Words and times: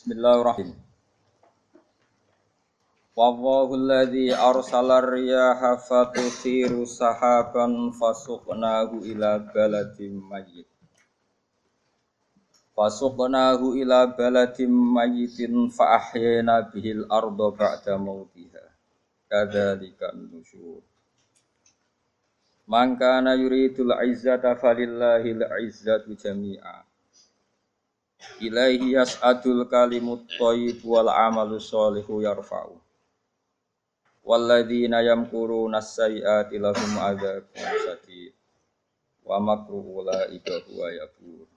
Bismillahirrahmanirrahim. 0.00 0.80
Wallahu 3.12 3.76
alladhi 3.76 4.32
arsala 4.32 5.04
riyaha 5.04 5.76
fatuthiru 5.76 6.88
sahaban 6.88 7.92
fasuqnahu 7.92 9.04
ila 9.04 9.44
baladin 9.52 10.16
mayyit. 10.24 10.64
Fasuqnahu 12.72 13.76
ila 13.76 14.08
baladin 14.16 14.72
mayyitin 14.72 15.68
fa 15.68 16.00
ahyayna 16.00 16.72
bihil 16.72 17.04
arda 17.12 17.52
ba'da 17.52 18.00
mautiha. 18.00 18.72
Kadzalika 19.28 20.16
nusyur. 20.16 20.80
Man 22.64 22.96
kana 22.96 23.36
yuridul 23.36 23.92
izzata 24.08 24.56
falillahil 24.56 25.44
izzatu 25.60 26.16
jami'a. 26.16 26.88
Ilaihi 28.40 28.96
yas'adul 28.96 29.68
kalimut 29.68 30.28
thayyib 30.36 30.80
wal 30.84 31.08
amalu 31.08 31.60
sholihu 31.60 32.20
yarfa'u. 32.24 32.76
Walladzina 34.24 35.00
yamkuruna 35.00 35.80
as-sayyi'ati 35.80 36.60
lahum 36.60 36.92
adzabun 37.00 37.64
shadid. 37.84 38.32
Wa 39.24 39.40
makru 39.40 39.80
ulaika 39.80 40.60
huwa 40.68 40.88
yabur. 40.92 41.48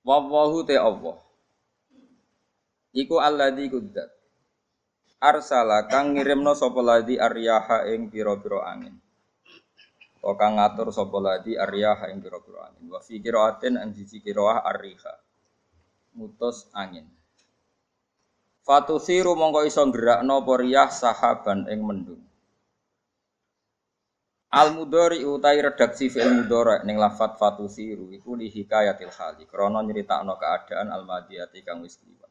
Wallahu 0.00 0.64
te 0.64 0.76
Allah. 0.80 1.20
Iku 2.96 3.20
alladzi 3.20 3.68
kuddat. 3.68 4.10
Arsala 5.20 5.84
kang 5.84 6.16
ngirimno 6.16 6.56
sapa 6.56 6.80
ladzi 6.80 7.20
aryaha 7.20 7.84
ing 7.92 8.08
pira-pira 8.08 8.64
angin. 8.72 8.96
Wa 10.20 10.36
ngatur 10.36 10.92
sapa 10.92 11.16
ladi 11.16 11.56
aryaha 11.56 12.12
ing 12.12 12.20
pira-pira 12.20 12.68
angin. 12.68 12.92
Wa 12.92 13.00
fi 13.00 13.16
qiraatin 13.24 13.80
an 13.80 13.96
siji 13.96 14.20
arriha. 14.36 15.14
Mutus 16.12 16.68
angin. 16.76 17.08
Fatusiru 18.60 19.32
mongko 19.32 19.64
iso 19.64 19.80
gerakno 19.88 20.44
apa 20.44 20.52
riyah 20.60 20.92
sahaban 20.92 21.64
ing 21.72 21.80
mendung. 21.80 22.22
Al 24.50 24.74
mudhari 24.76 25.24
utai 25.24 25.62
redaksi 25.62 26.12
fi'il 26.12 26.44
mudhari 26.44 26.84
ning 26.84 27.00
lafat 27.00 27.40
fatusiru 27.40 28.12
iku 28.12 28.36
li 28.36 28.52
hikayatil 28.52 29.14
hali 29.14 29.48
krana 29.48 29.80
nyritakno 29.80 30.36
keadaan 30.36 30.92
al 30.92 31.08
madiyati 31.08 31.64
kang 31.64 31.80
wis 31.80 31.96
liwat. 32.04 32.28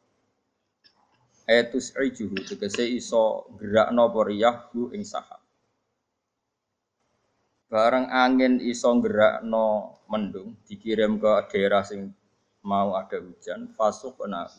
Etus 1.49 1.97
ijuhu 1.97 2.37
tegese 2.45 2.85
iso 2.85 3.49
gerakno 3.57 4.13
apa 4.13 4.19
riyah 4.29 4.55
ing 4.93 5.01
sahab. 5.01 5.38
Bareng 7.69 8.09
angin 8.09 8.57
iso 8.57 8.89
gerakno 8.97 10.01
mendung 10.09 10.57
dikirim 10.65 11.21
ke 11.21 11.53
daerah 11.53 11.85
sing 11.85 12.09
mau 12.65 12.97
ada 12.97 13.21
hujan 13.21 13.69
fasuk 13.77 14.17
kena 14.17 14.49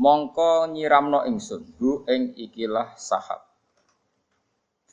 mongko 0.00 0.72
nyiramno 0.72 1.28
ingsun 1.28 1.68
hu 1.76 2.08
ing 2.08 2.32
ikilah 2.32 2.96
sahab. 2.96 3.44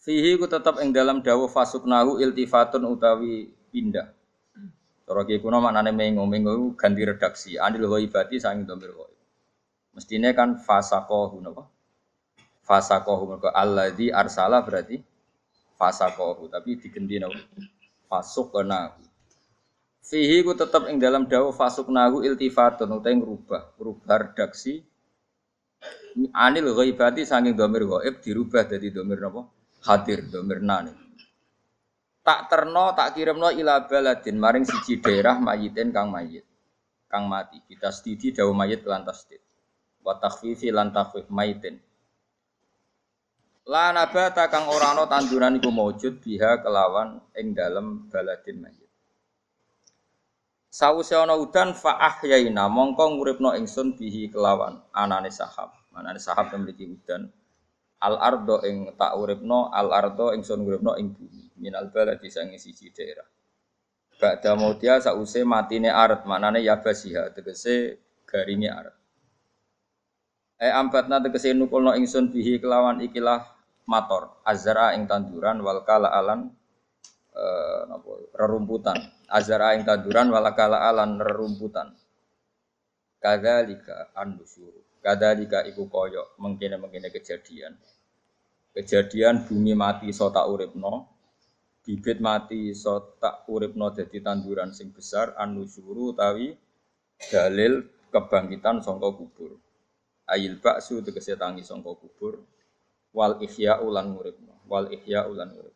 Fihi 0.04 0.36
ku 0.36 0.46
tetep 0.46 0.76
ing 0.84 0.92
dalam 0.92 1.24
dawuh 1.24 1.48
fasuknahu 1.48 2.20
iltifatun 2.20 2.84
utawi 2.84 3.48
pindah. 3.72 4.12
Cara 5.08 5.22
ki 5.24 5.40
kuno 5.40 5.64
maknane 5.64 5.96
mengo 5.96 6.28
mengo 6.28 6.52
ganti 6.76 7.02
redaksi. 7.08 7.56
Anil 7.56 7.88
ghaibati 7.88 8.44
sang 8.44 8.68
domir 8.68 8.92
ghaib 8.92 9.16
mestine 9.96 10.36
kan 10.36 10.60
fasaqahu 10.60 11.40
napa? 11.40 11.64
Fasaqahu 12.68 13.24
mergo 13.24 13.50
alladzi 13.56 14.12
arsala 14.12 14.60
berarti 14.60 15.00
fasakohu 15.76 16.48
tapi 16.48 16.80
fasuk 18.08 18.52
nahu 18.64 19.06
fihi 20.06 20.46
ku 20.46 20.54
tetep 20.54 20.86
ing 20.88 21.02
dalam 21.02 21.26
dawuh 21.26 21.50
fasuk 21.50 21.90
nahu 21.90 22.22
iltifatun 22.22 23.02
utawa 23.02 23.18
ngrubah 23.18 23.62
ngrubah 23.76 24.18
redaksi. 24.22 24.86
Anil 26.32 26.72
ghaibati 26.72 27.28
saking 27.28 27.58
domir 27.58 27.84
ghaib 27.84 28.22
dirubah 28.24 28.64
jadi 28.70 28.88
domir 28.94 29.20
napa? 29.20 29.50
Hadir 29.84 30.30
domir 30.30 30.62
nani. 30.64 30.94
Tak 32.26 32.50
terno 32.50 32.96
tak 32.98 33.14
kirimno 33.14 33.54
ila 33.54 33.86
baladin 33.86 34.38
maring 34.40 34.66
siji 34.66 34.98
daerah 34.98 35.38
mayitin 35.38 35.94
kang 35.94 36.10
mayit 36.10 36.46
kang 37.06 37.30
mati. 37.30 37.62
Kita 37.66 37.94
stidi 37.94 38.34
dawuh 38.34 38.56
mayit 38.56 38.82
lan 38.88 39.06
tasdid. 39.06 39.42
Wa 40.02 40.18
takhfifi 40.18 40.74
lan 40.74 40.90
takhfif 40.90 41.30
mayitin 41.30 41.78
La 43.66 43.90
nabata 43.90 44.46
kang 44.46 44.70
ora 44.70 44.94
ana 44.94 45.10
tanduran 45.10 45.58
iku 45.58 45.74
maujud 45.74 46.22
biha 46.22 46.62
kelawan 46.62 47.18
ing 47.34 47.58
dalem 47.58 48.06
baladin 48.14 48.62
mayit. 48.62 48.86
Sawise 50.70 51.18
ana 51.18 51.34
udan 51.34 51.74
fa 51.74 51.98
ahyaina 51.98 52.70
mongko 52.70 53.18
nguripno 53.18 53.58
ingsun 53.58 53.98
bihi 53.98 54.30
kelawan 54.30 54.86
anane 54.94 55.34
sahab. 55.34 55.74
Anane 55.98 56.22
sahab 56.22 56.54
memiliki 56.54 56.86
udan. 56.86 57.26
Al 58.06 58.22
ardo 58.22 58.62
ing 58.70 58.94
tak 58.94 59.18
uripno 59.18 59.74
al 59.74 59.90
ardo 59.90 60.30
ingsun 60.38 60.62
nguripno 60.62 60.94
ing 61.02 61.18
bumi. 61.18 61.58
Minal 61.58 61.90
baladi 61.90 62.30
sange 62.30 62.62
siji 62.62 62.94
daerah. 62.94 63.26
Ba'da 64.22 64.54
mautia 64.54 65.02
sause 65.02 65.42
matine 65.42 65.90
aret 65.90 66.22
manane 66.30 66.62
yabasiha 66.62 67.34
tegese 67.34 67.98
garinge 68.30 68.70
aret. 68.70 68.94
E 70.62 70.70
ambatna 70.70 71.18
tegese 71.18 71.50
nukulno 71.58 71.98
ingsun 71.98 72.30
bihi 72.30 72.62
kelawan 72.62 73.02
ikilah 73.02 73.55
mator. 73.86 74.42
Azara 74.46 74.98
ing 74.98 75.06
tanduran 75.06 75.62
wal 75.62 75.86
kala 75.86 76.10
alan 76.10 76.50
e, 77.32 77.44
rerumputan. 78.34 78.98
Azara 79.30 79.78
ing 79.78 79.86
tanduran 79.86 80.34
wal 80.34 80.46
kala 80.58 80.90
alan 80.90 81.22
rerumputan. 81.22 81.94
Kadzalika 83.22 84.14
andusyur 84.14 84.86
kadzalika 85.06 85.62
iku 85.70 85.86
koyo 85.86 86.34
mengkene 86.42 86.82
mengkene 86.82 87.14
kejadian. 87.14 87.78
Kejadian 88.74 89.46
bumi 89.46 89.78
mati 89.78 90.10
so 90.10 90.34
tak 90.34 90.50
uripno 90.50 91.10
bibit 91.86 92.18
mati 92.18 92.74
so 92.74 93.18
tak 93.22 93.46
uripno 93.46 93.94
dadi 93.94 94.18
tanduran 94.20 94.74
sing 94.74 94.90
besar 94.90 95.38
anusyuru 95.38 96.18
tawi 96.18 96.58
dalil 97.30 97.86
kebangkitan 98.10 98.82
sangka 98.82 99.10
kubur. 99.14 99.62
Ayil 100.26 100.58
baksu 100.58 101.06
tegese 101.06 101.38
tangi 101.38 101.62
sangka 101.62 101.94
kubur 101.94 102.42
wal 103.16 103.40
ihya 103.40 103.80
ulan 103.80 104.12
muridno 104.12 104.60
wal 104.68 104.92
ihya 104.92 105.32
ulan 105.32 105.56
murid 105.56 105.76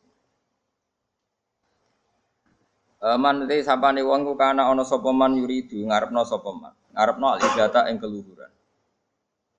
Man 2.99 3.47
te 3.47 3.63
sapane 3.63 4.03
wong 4.03 4.27
ku 4.27 4.35
kana 4.35 4.67
ana 4.67 4.83
sapa 4.83 5.15
man 5.15 5.31
yuridu 5.39 5.87
ngarepno 5.87 6.19
sapa 6.27 6.51
man? 6.51 6.75
Ngarepno 6.91 7.39
al-izzata 7.39 7.87
ing 7.87 7.95
keluhuran. 7.95 8.51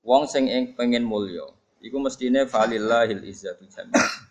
Wong 0.05 0.29
sing 0.29 0.45
ing 0.45 0.77
pengen 0.77 1.09
mulya 1.09 1.49
iku 1.81 1.97
mestine 1.97 2.45
falillahil 2.45 3.25
izzatu 3.25 3.65
jami'an. 3.65 4.29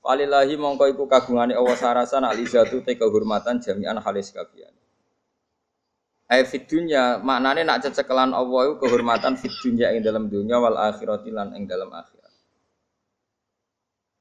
Falillahi 0.00 0.56
mongko 0.56 0.88
iku 0.88 1.04
kagungane 1.04 1.52
Allah 1.52 1.76
sarasan 1.76 2.24
al-izzatu 2.24 2.80
te 2.80 2.96
kehormatan 2.96 3.60
jami'an 3.60 4.00
halis 4.00 4.32
kabian. 4.32 4.72
Ai 6.32 6.48
fit 6.48 6.64
dunya 6.64 7.20
maknane 7.20 7.60
nak 7.60 7.84
cecekelan 7.84 8.32
Allah 8.32 8.72
iku 8.72 8.88
kehormatan 8.88 9.36
fit 9.36 9.52
dunya 9.60 9.92
ing 9.92 10.00
dalam 10.00 10.32
dunya 10.32 10.56
wal 10.56 10.80
akhirati 10.80 11.28
lan 11.28 11.52
ing 11.52 11.68
dalam 11.68 11.92
akhirat 11.92 12.15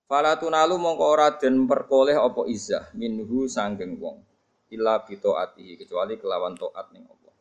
Fala 0.05 0.37
tunalu 0.37 0.77
mongko 0.77 1.05
ora 1.17 1.33
den 1.33 1.65
perkoleh 1.65 2.13
apa 2.13 2.45
izah 2.45 2.93
minhu 2.93 3.49
sanggeng 3.49 3.97
wong 3.97 4.21
illa 4.69 5.01
bi 5.01 5.17
taatihi 5.17 5.81
kecuali 5.81 6.21
kelawan 6.21 6.53
taat 6.53 6.93
ning 6.93 7.09
Allah. 7.09 7.33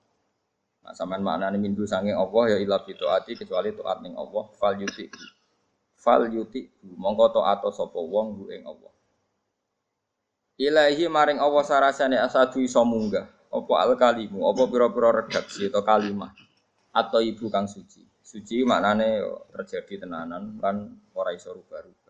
Nah 0.80 0.92
sampean 0.96 1.20
maknane 1.20 1.60
minhu 1.60 1.84
sanggeng 1.84 2.16
Allah 2.16 2.56
ya 2.56 2.58
illa 2.64 2.80
bi 2.80 2.96
taati 2.96 3.36
kecuali 3.36 3.68
taat 3.76 4.00
ning 4.00 4.16
Allah 4.16 4.48
fal 4.56 4.80
yuti. 4.80 5.12
Fal 5.92 6.24
yuti 6.32 6.64
mongko 6.88 7.36
taat 7.36 7.68
sapa 7.68 8.00
wong 8.00 8.40
bu 8.40 8.48
ing 8.48 8.64
Allah. 8.64 8.92
Ilahi 10.56 11.04
maring 11.04 11.44
Allah 11.44 11.64
sarasane 11.68 12.16
asadu 12.16 12.64
iso 12.64 12.80
munggah 12.80 13.28
apa 13.52 13.74
al 13.76 13.92
kalimu 13.92 14.40
apa 14.48 14.62
pira-pira 14.72 15.12
redaksi 15.12 15.68
atau 15.68 15.84
kalimah 15.84 16.32
atau 16.96 17.20
ibu 17.20 17.52
kang 17.52 17.68
suci. 17.68 18.00
Suci 18.24 18.64
maknane 18.64 19.20
terjadi 19.52 20.08
tenanan 20.08 20.56
kan 20.64 20.96
ora 21.12 21.36
iso 21.36 21.52
rubah-rubah 21.52 22.03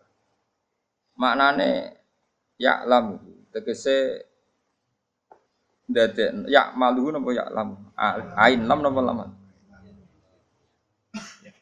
maknane 1.15 1.95
ya 2.59 2.83
lamu 2.83 3.19
tegese 3.51 4.27
dadi 5.87 6.49
ya 6.51 6.73
malu 6.75 7.13
napa 7.13 7.29
ya 7.31 7.45
lam 7.51 7.69
ain 8.35 8.61
lam 8.67 8.79
napa 8.83 9.01
lam? 9.01 9.19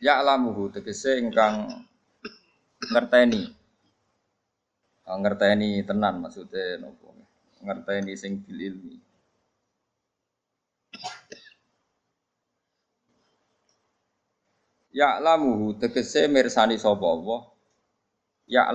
Ya 0.03 0.19
lamu 0.19 0.67
tegese 0.73 1.21
ingkang 1.21 1.69
ngerteni. 2.91 3.55
Ngerteni 5.03 5.83
tenan 5.87 6.19
maksudnya 6.23 6.81
napa? 6.81 7.07
Ngerteni 7.63 8.11
sing 8.19 8.43
bil 8.43 8.59
ilmi 8.59 8.95
Ya 14.93 15.17
lamu 15.17 15.73
tegese 15.73 16.29
mirsani 16.29 16.77
sapa 16.77 17.01
Allah 17.01 17.52
ya 18.47 18.67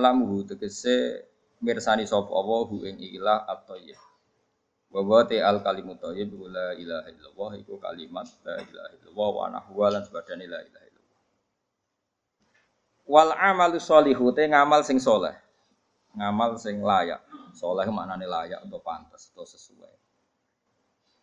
tegese 0.47 1.25
mirsani 1.59 2.07
sapa 2.07 2.31
Allah 2.31 2.61
hu 2.65 2.87
ing 2.87 2.97
ilah 2.97 3.45
atau 3.45 3.77
ya 3.77 3.99
te 5.29 5.37
al 5.37 5.61
kalimut 5.61 6.01
thayyib 6.01 6.33
la 6.49 6.73
ilaha 6.73 7.05
illallah 7.13 7.51
iku 7.61 7.77
kalimat 7.77 8.25
la 8.41 8.57
ilaha 8.57 8.89
illallah 8.97 9.29
wa 9.29 9.45
nahwa 9.53 9.85
lan 9.93 10.01
sebadane 10.01 10.49
la 10.49 10.59
ilaha 10.65 10.85
illallah. 10.89 11.21
Wal 13.05 13.31
amalu 13.37 13.77
sholihu 13.77 14.33
te 14.33 14.49
ngamal 14.49 14.81
sing 14.81 14.97
soleh. 14.97 15.37
Ngamal 16.17 16.57
sing 16.57 16.81
layak. 16.81 17.21
Soleh 17.53 17.85
maknane 17.89 18.25
layak 18.25 18.65
atau 18.65 18.81
pantas 18.81 19.29
atau 19.29 19.45
sesuai. 19.45 19.93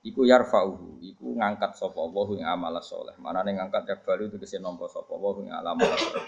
Iku 0.07 0.23
yarfa'uhu, 0.23 1.03
iku 1.03 1.35
ngangkat 1.35 1.75
sapa 1.75 1.99
Allah 1.99 2.27
ing 2.39 2.47
amal 2.47 2.75
soleh. 2.79 3.19
Manane 3.19 3.59
ngangkat 3.59 3.91
ya 3.91 3.97
baru 3.99 4.31
itu 4.31 4.39
nampa 4.63 4.87
sapa 4.87 5.11
Allah 5.11 5.35
ing 5.43 5.51
amal 5.51 5.91
soleh. 5.99 6.27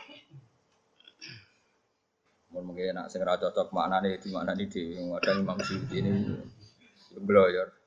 Mun 2.49 2.63
mungkin 2.73 2.97
nak 2.97 3.13
sing 3.13 3.21
ra 3.21 3.37
cocok 3.37 3.73
maknane 3.77 4.17
di 4.17 4.29
maknane 4.33 4.65
di 4.67 4.97
ada 4.97 5.31
Imam 5.37 5.59
Syuuti 5.61 6.01
ini 6.01 6.13
Bloyor. 7.19 7.79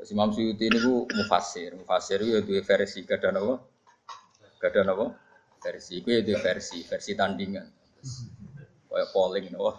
Terus 0.00 0.16
Imam 0.16 0.32
Suyuti 0.32 0.64
ini 0.64 0.80
ku 0.80 1.04
mufasir, 1.12 1.76
mufasir 1.76 2.24
itu 2.24 2.40
dua 2.40 2.64
versi, 2.64 3.04
kadang 3.04 3.36
apa? 3.36 3.54
Kadang 4.56 4.96
apa? 4.96 5.06
Versi, 5.60 6.00
itu 6.00 6.08
ya 6.08 6.40
versi, 6.40 6.80
versi 6.88 7.12
tandingan. 7.12 7.68
Kayak 8.88 9.12
polling, 9.12 9.52
nopo. 9.52 9.76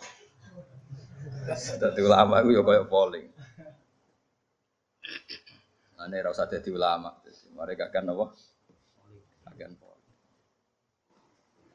Dadi 1.58 2.02
ulama 2.06 2.38
itu 2.46 2.54
ya 2.54 2.62
kayak 2.62 2.86
polling. 2.86 3.28
Ane 5.98 6.18
rasa 6.22 6.46
jadi 6.46 6.70
ulama, 6.70 7.18
mereka 7.58 7.90
kan 7.90 8.06
apa? 8.06 8.30
Akan. 9.50 9.74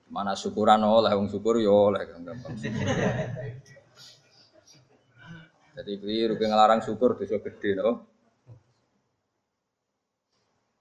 Mana 0.07 0.39
syukuran 0.39 0.81
oleh, 0.87 1.11
wong 1.19 1.27
syukur 1.27 1.59
ya 1.59 1.71
oleh, 1.71 2.07
gampang. 2.07 2.55
Jadi 5.77 5.93
keliru 6.01 6.41
ngelarang 6.41 6.81
syukur 6.81 7.21
dosa 7.21 7.37
gede 7.37 7.77
no. 7.77 8.01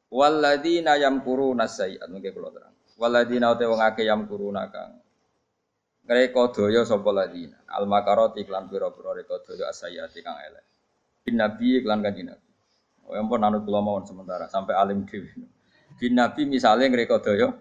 Waladina 0.07 0.95
yamkuruna 0.95 1.67
sayyi'at 1.67 2.07
mungkin 2.07 2.31
kula 2.31 2.49
terang. 2.55 2.75
Waladina 2.95 3.51
uta 3.51 3.67
wong 3.67 3.83
akeh 3.83 4.07
yamkuruna 4.07 4.71
kang 4.71 5.03
Ngreka 6.05 6.53
daya 6.55 6.87
sapa 6.87 7.11
ladina. 7.11 7.59
Al 7.67 7.89
makarati 7.89 8.45
iklan 8.45 8.71
pira-pira 8.71 9.11
reka 9.11 9.41
daya 9.43 9.67
asayati 9.73 10.23
kang 10.23 10.39
elek. 10.39 10.63
Bin 11.27 11.35
nabi 11.35 11.81
iklan 11.81 11.99
kanjeng 11.99 12.31
nabi. 12.31 12.47
Oh 13.03 13.17
ampun 13.17 13.43
anut 13.43 13.67
kula 13.67 13.83
mawon 13.83 14.07
sementara 14.07 14.47
sampai 14.47 14.79
alim 14.79 15.03
dhewe. 15.03 15.27
Bin 15.99 16.15
nabi 16.15 16.47
misale 16.47 16.87
ngreka 16.87 17.19
daya 17.19 17.51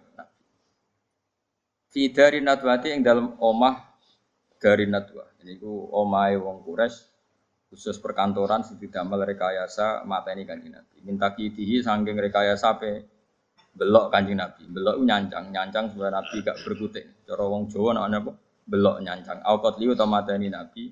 Fi 1.94 2.10
dari 2.10 2.42
natwati 2.42 2.90
ing 2.90 3.06
dalam 3.06 3.38
omah 3.38 3.78
dari 4.58 4.90
natwa. 4.90 5.22
Ini 5.46 5.62
ku 5.62 5.94
omahe 5.94 6.34
wong 6.34 6.66
Quraisy 6.66 7.06
khusus 7.70 8.02
perkantoran 8.02 8.66
sing 8.66 8.82
damel 8.90 9.22
rekayasa 9.22 10.02
mateni 10.02 10.42
kanjeng 10.42 10.74
Nabi. 10.74 11.06
Minta 11.06 11.30
kidihi 11.30 11.86
saking 11.86 12.18
rekayasa 12.18 12.82
pe 12.82 13.06
belok 13.78 14.10
kanjeng 14.10 14.42
Nabi. 14.42 14.66
Belok 14.66 15.06
nyancang, 15.06 15.54
nyancang 15.54 15.94
supaya 15.94 16.18
Nabi 16.18 16.42
gak 16.42 16.58
berkutik. 16.66 17.04
Cara 17.30 17.46
wong 17.46 17.70
Jawa 17.70 17.94
apa? 17.94 18.32
Belok 18.66 18.98
nyancang. 18.98 19.38
Au 19.46 19.62
qatli 19.62 19.86
utawa 19.86 20.18
mateni 20.18 20.50
Nabi, 20.50 20.90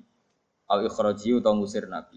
au 0.71 0.79
ikhraji 0.87 1.35
utawa 1.35 1.59
ngusir 1.59 1.83
Nabi. 1.91 2.15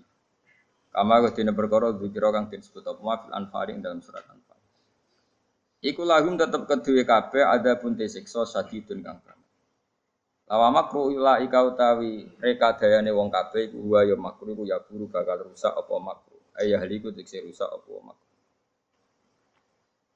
Kama 0.95 1.27
dina 1.35 1.51
perkara 1.51 1.91
dzikira 1.91 2.31
kang 2.31 2.55
disebut 2.55 2.87
apa 2.87 3.27
fil 3.27 3.33
anfal 3.35 3.69
dalam 3.83 3.99
surat 3.99 4.25
Anfal. 4.31 4.56
Iku 5.85 6.03
lahum 6.09 6.41
tetep 6.41 6.65
kedue 6.65 7.05
kabeh 7.05 7.45
ada 7.45 7.77
pun 7.77 7.93
tesiksa 7.93 8.49
sadidun 8.49 9.05
kang 9.05 9.21
Lawa 10.47 10.71
makru 10.71 11.11
ila 11.11 11.43
ika 11.43 11.59
utawi 11.67 12.23
reka 12.39 12.79
dayane 12.79 13.11
wong 13.11 13.35
kabeh 13.35 13.67
iku 13.67 13.83
wa 13.83 14.07
ya 14.07 14.15
makru 14.15 14.55
iku 14.55 14.63
ya 14.63 14.79
buru 14.79 15.11
bakal 15.11 15.43
rusak 15.43 15.75
apa 15.75 15.95
makru. 15.99 16.39
Ayah 16.55 16.79
liku 16.87 17.11
dikse 17.11 17.43
rusak 17.43 17.67
apa 17.67 17.91
makru. 17.99 18.31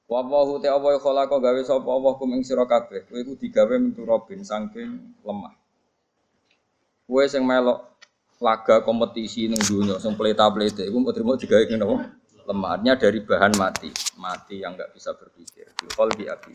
Wa 0.07 0.23
wa 0.23 0.55
te 0.55 0.71
apa 0.71 0.87
khalaqa 1.03 1.35
gawe 1.35 1.61
sapa 1.67 1.89
Allah 1.91 2.13
kum 2.15 2.31
ing 2.31 2.47
sira 2.47 2.63
kabeh. 2.63 3.11
Kowe 3.11 3.19
iku 3.19 3.35
digawe 3.35 3.75
mentu 3.75 4.07
robin 4.07 4.39
saking 4.39 5.19
lemah. 5.19 5.51
Kowe 7.11 7.23
sing 7.27 7.43
melok 7.43 7.91
laga 8.39 8.87
kompetisi 8.87 9.51
ning 9.51 9.59
dunya 9.59 9.99
sing 9.99 10.15
pleta-plete 10.15 10.87
iku 10.87 10.95
mau 11.03 11.11
terima 11.11 11.35
digawe 11.35 11.63
ngene? 11.67 11.85
Lemahnya 12.51 12.99
dari 12.99 13.23
bahan 13.23 13.55
mati, 13.55 13.87
mati 14.19 14.59
yang 14.59 14.75
enggak 14.75 14.91
bisa 14.91 15.15
berpikir. 15.15 15.71
Bil 15.79 16.11
di 16.19 16.27
api 16.27 16.51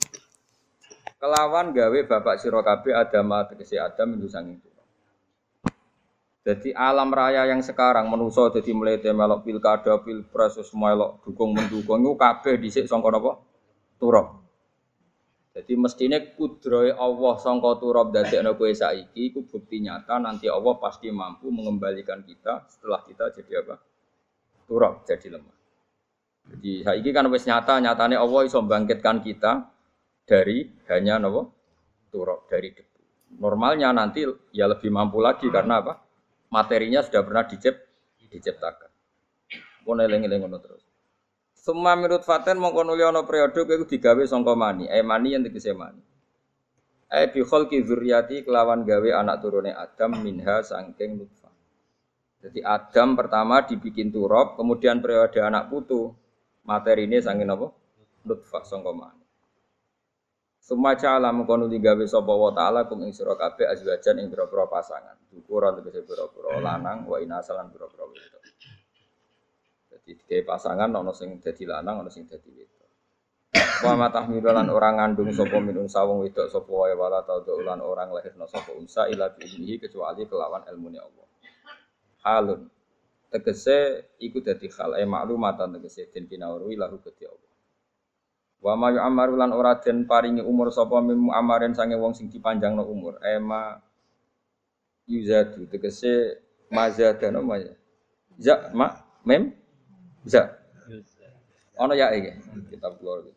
kelawan 1.17 1.73
gawe 1.73 1.99
bapak 2.05 2.37
sira 2.37 2.61
kabeh 2.61 2.93
Adam 2.93 3.33
tegese 3.49 3.81
Adam 3.81 4.21
itu 4.21 4.29
sanging 4.29 4.61
Jadi 6.47 6.71
alam 6.71 7.11
raya 7.11 7.43
yang 7.51 7.59
sekarang 7.59 8.07
menuso 8.07 8.47
jadi 8.55 8.71
melete 8.71 9.11
melok 9.11 9.43
pilkada, 9.43 9.99
pilpres, 9.99 10.63
semua 10.63 10.95
melok 10.95 11.27
dukung 11.27 11.51
mendukung 11.51 11.99
itu 12.07 12.15
kabeh 12.15 12.55
dhisik 12.63 12.87
sangka 12.87 13.11
napa? 13.11 13.43
Turab. 13.99 14.47
Jadi 15.59 15.75
mestinya 15.75 16.23
kudroy 16.23 16.95
Allah 16.95 17.35
sangka 17.43 17.83
turab 17.83 18.15
dadekno 18.15 18.55
kowe 18.55 18.71
saiki 18.71 19.35
iku 19.35 19.43
bukti 19.43 19.83
nyata 19.83 20.23
nanti 20.23 20.47
Allah 20.47 20.79
pasti 20.79 21.11
mampu 21.11 21.51
mengembalikan 21.51 22.23
kita 22.23 22.71
setelah 22.71 23.03
kita 23.03 23.35
jadi 23.43 23.67
apa? 23.67 23.83
Turab, 24.71 25.03
jadi 25.03 25.35
lemah. 25.35 25.56
Jadi 26.47 26.87
saiki 26.87 27.11
kan 27.11 27.27
wis 27.31 27.47
nyata, 27.47 27.83
nyatane 27.83 28.15
Allah 28.15 28.41
iso 28.47 28.63
bangkitkan 28.63 29.23
kita 29.23 29.67
dari 30.27 30.71
hanya 30.91 31.19
nopo 31.19 31.51
turok 32.15 32.47
dari 32.47 32.71
debu. 32.71 33.01
Normalnya 33.43 33.91
nanti 33.91 34.23
ya 34.55 34.71
lebih 34.71 34.91
mampu 34.95 35.19
lagi 35.19 35.51
karena 35.51 35.83
apa? 35.83 35.99
Materinya 36.55 37.03
sudah 37.03 37.27
pernah 37.27 37.45
dicip, 37.45 37.75
diciptakan. 38.31 38.91
Pun 39.83 39.99
eling-eling 39.99 40.47
terus. 40.63 40.83
Semua 41.55 41.99
menurut 41.99 42.23
Faten 42.23 42.63
mongko 42.63 42.87
nuli 42.87 43.03
ana 43.03 43.27
periode 43.27 43.67
iku 43.67 43.87
digawe 43.91 44.23
sangka 44.23 44.55
mani, 44.55 44.87
eh 44.87 45.03
mani 45.03 45.35
yang 45.35 45.43
tegese 45.43 45.75
mani. 45.75 45.99
Eh 47.11 47.27
bi 47.31 47.43
khalqi 47.43 47.83
dzurriyyati 47.83 48.47
kelawan 48.47 48.87
gawe 48.87 49.11
anak 49.19 49.43
turune 49.43 49.75
Adam 49.75 50.23
minha 50.23 50.63
sangking 50.63 51.19
nutfah. 51.19 51.51
Jadi 52.39 52.63
Adam 52.63 53.19
pertama 53.19 53.67
dibikin 53.67 54.15
turab, 54.15 54.55
kemudian 54.55 55.03
periode 55.03 55.43
anak 55.43 55.67
putu 55.67 56.15
materi 56.67 57.07
ini 57.07 57.23
sangking 57.23 57.49
apa? 57.49 57.67
Nutfah 58.27 58.67
sangka 58.67 58.91
mani. 58.91 59.23
Semua 60.59 60.99
cala 60.99 61.31
mengkono 61.31 61.71
digawe 61.71 62.03
sapa 62.11 62.35
wa 62.35 62.51
taala 62.51 62.91
kum 62.91 63.07
ing 63.07 63.15
sira 63.15 63.39
kabeh 63.39 63.71
azwajan 63.71 64.19
ing 64.19 64.27
pira-pira 64.27 64.67
pasangan. 64.67 65.15
Ukuran 65.31 65.79
tegese 65.79 66.03
pira-pira 66.03 66.59
lanang 66.59 67.07
wa 67.07 67.23
inasalan 67.23 67.71
pira-pira. 67.71 68.03
Jadi 69.95 70.11
digawe 70.19 70.43
pasangan 70.43 70.91
ana 70.91 71.15
sing 71.15 71.39
dadi 71.39 71.63
lanang 71.71 72.03
ana 72.03 72.11
sing 72.11 72.27
dadi 72.27 72.51
wedok. 72.51 72.91
Wa 73.87 73.95
matahmilan 73.95 74.67
orang 74.67 74.99
ngandung 74.99 75.31
sapa 75.31 75.55
min 75.63 75.87
unsa 75.87 76.03
wong 76.03 76.27
wedok 76.27 76.51
sapa 76.51 76.67
wae 76.67 76.99
wala 76.99 77.23
orang 77.87 78.11
lahirna 78.11 78.51
sapa 78.51 78.75
unsa 78.75 79.07
ila 79.07 79.31
bihi 79.39 79.79
kecuali 79.79 80.27
kelawan 80.27 80.67
ilmune 80.67 80.99
Allah. 80.99 81.27
Halun 82.27 82.67
tegese 83.31 84.07
iku 84.23 84.39
dadi 84.41 84.71
hal 84.73 84.97
e 84.97 85.05
maklumatan 85.05 85.77
tegese 85.79 86.09
den 86.11 86.27
pinauri 86.31 86.79
lahu 86.79 86.99
kedhi 87.03 87.27
Allah. 87.27 87.53
Wa 88.63 88.73
ma 88.75 88.89
yu'ammaru 88.91 89.35
lan 89.37 89.51
ora 89.53 89.79
den 89.79 90.09
paringi 90.09 90.43
umur 90.43 90.73
sapa 90.73 90.99
mim 91.05 91.31
amaren 91.31 91.77
sange 91.77 91.95
wong 91.95 92.17
sing 92.17 92.33
dipanjangno 92.33 92.83
umur. 92.87 93.21
Ema 93.23 93.79
yuzadu 95.07 95.69
tegese 95.71 96.41
mazadana 96.73 97.41
ma 97.45 97.57
ya. 97.61 97.73
Za 98.41 98.73
ma 98.75 98.91
mem 99.23 99.53
za. 100.25 100.57
Ana 101.77 101.95
ya 101.95 102.11
iki 102.17 102.33
kitab 102.73 102.97
kula. 102.99 103.29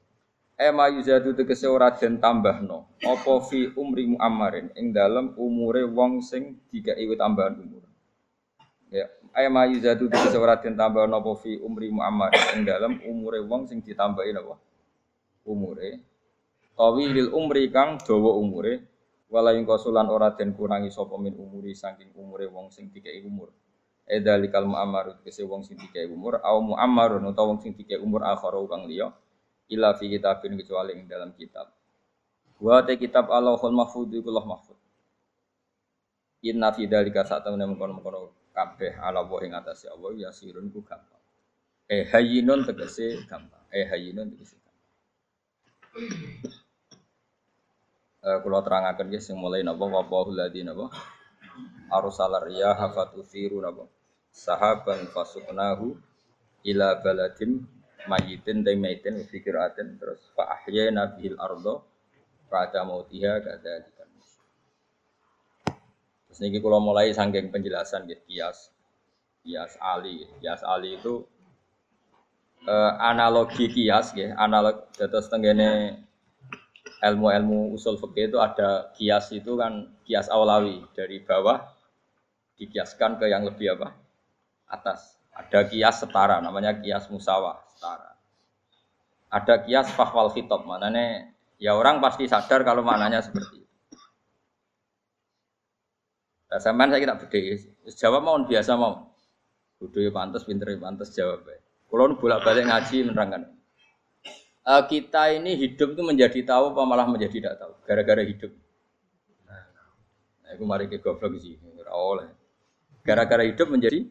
Ema 0.59 0.87
yuzadu 0.87 1.35
tegese 1.35 1.67
ora 1.67 1.91
den 1.93 2.17
tambahno 2.23 2.87
apa 3.03 3.33
fi 3.47 3.71
umri 3.75 4.07
muammarin 4.15 4.71
ing 4.79 4.95
dalem 4.95 5.35
umure 5.35 5.83
wong 5.83 6.23
sing 6.23 6.57
dikai 6.71 7.05
tambahan 7.19 7.59
umur. 7.59 7.78
Ya, 8.89 9.05
ema 9.37 9.69
yuzadu 9.69 10.09
tegese 10.09 10.37
ora 10.41 10.57
den 10.57 10.73
tambahno 10.73 11.21
apa 11.21 11.31
fi 11.37 11.61
umri 11.61 11.93
muammarin 11.93 12.41
ing 12.57 12.61
dalem 12.65 12.97
umure 13.05 13.37
wong 13.45 13.69
sing 13.69 13.85
ditambahi 13.85 14.33
napa? 14.33 14.57
umure. 15.45 16.01
Lil 16.95 17.29
umri 17.33 17.69
kang 17.73 17.99
dawa 18.01 18.37
umure. 18.37 18.85
Wala 19.29 19.53
ing 19.53 19.65
kosulan 19.69 20.09
ora 20.09 20.33
den 20.33 20.57
kurangi 20.57 20.89
sapa 20.89 21.13
min 21.21 21.37
umuri 21.37 21.77
saking 21.77 22.17
umure 22.17 22.49
wong 22.49 22.73
sing 22.73 22.89
dikei 22.89 23.21
umur. 23.21 23.53
Edzalikal 24.09 24.65
mu'ammarut 24.65 25.21
kese 25.21 25.45
wong 25.45 25.61
sing 25.61 25.77
dikei 25.77 26.09
umur. 26.09 26.41
Au 26.41 26.57
mu'ammarun 26.65 27.29
utawa 27.29 27.53
wong 27.53 27.61
sing 27.61 27.77
dikei 27.77 28.01
umur 28.01 28.25
akhara 28.25 28.57
kang 28.65 28.89
liya. 28.89 29.13
Ila 29.69 29.93
fi 29.93 30.09
kitabin 30.09 30.57
kecuali 30.57 30.97
ing 30.97 31.05
dalam 31.05 31.29
kitab. 31.37 31.69
Wa 32.57 32.81
te 32.81 32.97
kitab 32.97 33.29
Allahul 33.29 33.75
mahfud 33.75 34.09
iku 34.09 34.33
mahfud. 34.33 34.79
Inna 36.41 36.73
fi 36.73 36.89
dzalika 36.89 37.21
sak 37.27 37.45
temene 37.45 37.69
mengkono-mengkono 37.69 38.38
kabeh 38.53 38.97
ala 38.99 39.23
wa 39.23 39.39
ing 39.45 39.53
atase 39.55 39.87
Allah 39.89 40.29
yasirun 40.29 40.69
ku 40.73 40.81
gampang. 40.83 41.21
Eh 41.89 42.05
hayyinun 42.09 42.65
tegese 42.67 43.25
gampang. 43.25 43.63
Eh 43.73 43.85
hayyinun 43.87 44.33
tegese 44.33 44.57
Uh, 48.19 48.35
kalau 48.43 48.59
terangkan 48.59 49.07
ya, 49.15 49.23
sing 49.23 49.39
mulai 49.39 49.63
napa? 49.63 49.87
Wa 49.87 50.03
bahul 50.03 50.35
ladzi 50.35 50.59
napa? 50.67 50.91
Arsala 51.87 52.43
riyaha 52.43 52.91
fatuthiru 52.91 53.63
napa? 53.63 53.87
Sahaban 54.27 55.07
fasuknahu 55.07 55.95
ila 56.67 56.99
baladim 56.99 57.63
mayitin 58.07 58.63
dan 58.63 58.79
mayitin 58.79 59.23
fi 59.27 59.39
terus 59.43 60.21
fa 60.35 60.51
ahyana 60.55 61.15
bihil 61.15 61.39
ardo 61.39 61.83
pada 62.51 62.83
mautiha 62.83 63.39
kadzalika 63.39 63.98
Terus 66.29 66.45
niki 66.45 66.61
kalau 66.61 66.77
mulai 66.77 67.09
sanggeng 67.09 67.49
penjelasan 67.49 68.05
gitu 68.05 68.21
kias 68.29 68.69
kias 69.41 69.73
ali. 69.81 70.29
Kias 70.37 70.61
ali 70.61 70.93
itu 70.93 71.25
eh, 72.69 72.93
analogi 73.01 73.65
kias 73.65 74.13
ya 74.13 74.37
analog 74.37 74.85
terus 74.93 75.25
tenggene 75.25 76.05
ilmu-ilmu 77.01 77.73
usul 77.73 77.97
fikih 77.97 78.29
itu 78.29 78.37
ada 78.37 78.93
kias 78.93 79.33
itu 79.33 79.57
kan 79.57 79.89
kias 80.05 80.29
awlawi 80.29 80.85
dari 80.93 81.17
bawah 81.23 81.65
dikiaskan 82.61 83.17
ke 83.17 83.25
yang 83.25 83.47
lebih 83.47 83.73
apa? 83.79 83.97
Atas. 84.69 85.17
Ada 85.33 85.65
kias 85.65 86.03
setara 86.03 86.43
namanya 86.43 86.77
kias 86.77 87.09
musawah 87.09 87.57
setara. 87.73 88.13
Ada 89.33 89.65
kias 89.65 89.89
fahwal 89.97 90.29
khitab 90.29 90.67
mananya 90.67 91.31
ya 91.57 91.73
orang 91.73 92.03
pasti 92.03 92.27
sadar 92.27 92.61
kalau 92.67 92.83
maknanya 92.83 93.23
seperti 93.23 93.58
nah, 96.49 96.59
sampean 96.59 96.89
saya 96.91 96.99
kira 96.99 97.15
beda 97.15 97.93
jawab 97.93 98.21
mau 98.25 98.37
biasa 98.41 98.73
mau 98.75 99.09
Bodoh 99.79 100.03
ya 100.03 100.11
pantas, 100.11 100.43
pinter 100.43 100.75
ya 100.75 100.77
pantas 100.77 101.15
jawab 101.15 101.47
ya. 101.47 101.55
Kalau 101.87 102.11
bolak 102.19 102.43
balik 102.43 102.67
ngaji 102.67 103.07
menerangkan. 103.07 103.47
Uh, 104.67 104.83
kita 104.91 105.31
ini 105.31 105.55
hidup 105.55 105.95
itu 105.95 106.03
menjadi 106.03 106.43
tahu 106.43 106.75
apa 106.75 106.83
malah 106.83 107.07
menjadi 107.07 107.31
tidak 107.31 107.53
tahu 107.63 107.73
gara-gara 107.87 108.21
hidup. 108.27 108.51
Nah, 109.47 109.63
aku 110.51 110.63
mari 110.67 110.91
ke 110.91 110.99
goblok 110.99 111.39
sih, 111.39 111.55
oleh. 111.87 112.27
Gara-gara 113.07 113.47
hidup 113.47 113.71
menjadi 113.71 114.03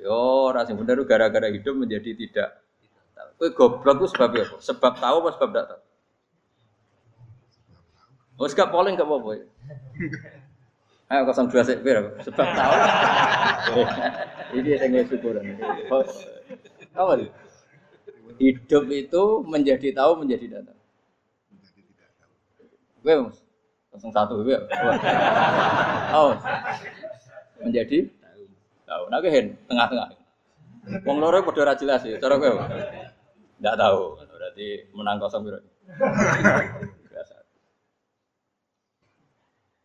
Yo, 0.00 0.48
rasa 0.48 0.72
bener 0.72 0.96
gara-gara 1.04 1.52
hidup 1.52 1.76
menjadi 1.76 2.16
tidak 2.16 2.64
tahu. 3.12 3.30
Kowe 3.36 3.48
goblok 3.52 3.96
itu 4.00 4.06
sebab 4.16 4.28
apa? 4.32 4.56
Sebab 4.56 4.92
tahu 4.96 5.16
apa 5.20 5.30
sebab 5.36 5.48
tidak 5.52 5.66
tahu? 5.68 5.80
Oh, 8.40 8.48
gak 8.48 8.72
polling 8.72 8.96
gak 8.96 9.04
apa-apa. 9.04 9.44
Ayo 11.10 11.26
kosong 11.26 11.50
dua 11.50 11.66
sik 11.66 11.82
sebab 12.22 12.48
tahu. 12.54 12.74
Ini 14.62 14.78
yang 14.78 15.06
syukuran. 15.10 15.58
Apa 16.94 17.12
itu? 17.18 17.26
Hidup 18.38 18.84
itu 18.94 19.22
menjadi 19.42 19.90
tahu 19.90 20.22
menjadi 20.22 20.46
tidak 20.46 20.62
tahu. 20.70 20.80
Gue 23.02 23.14
kosong 23.90 24.14
satu 24.14 24.46
gue. 24.46 24.54
Oh, 26.14 26.38
menjadi 27.58 28.06
tahu. 28.86 29.02
Nah, 29.10 29.18
hen 29.18 29.58
tengah-tengah. 29.66 30.08
Wong 31.10 31.18
loro 31.18 31.42
padha 31.42 31.60
ora 31.66 31.74
jelas 31.74 32.06
ya, 32.06 32.22
cara 32.22 32.38
kowe. 32.38 32.54
Enggak 33.58 33.76
tahu. 33.82 34.02
Berarti 34.30 34.66
menang 34.94 35.18
kosong 35.18 35.42
piro. 35.42 35.58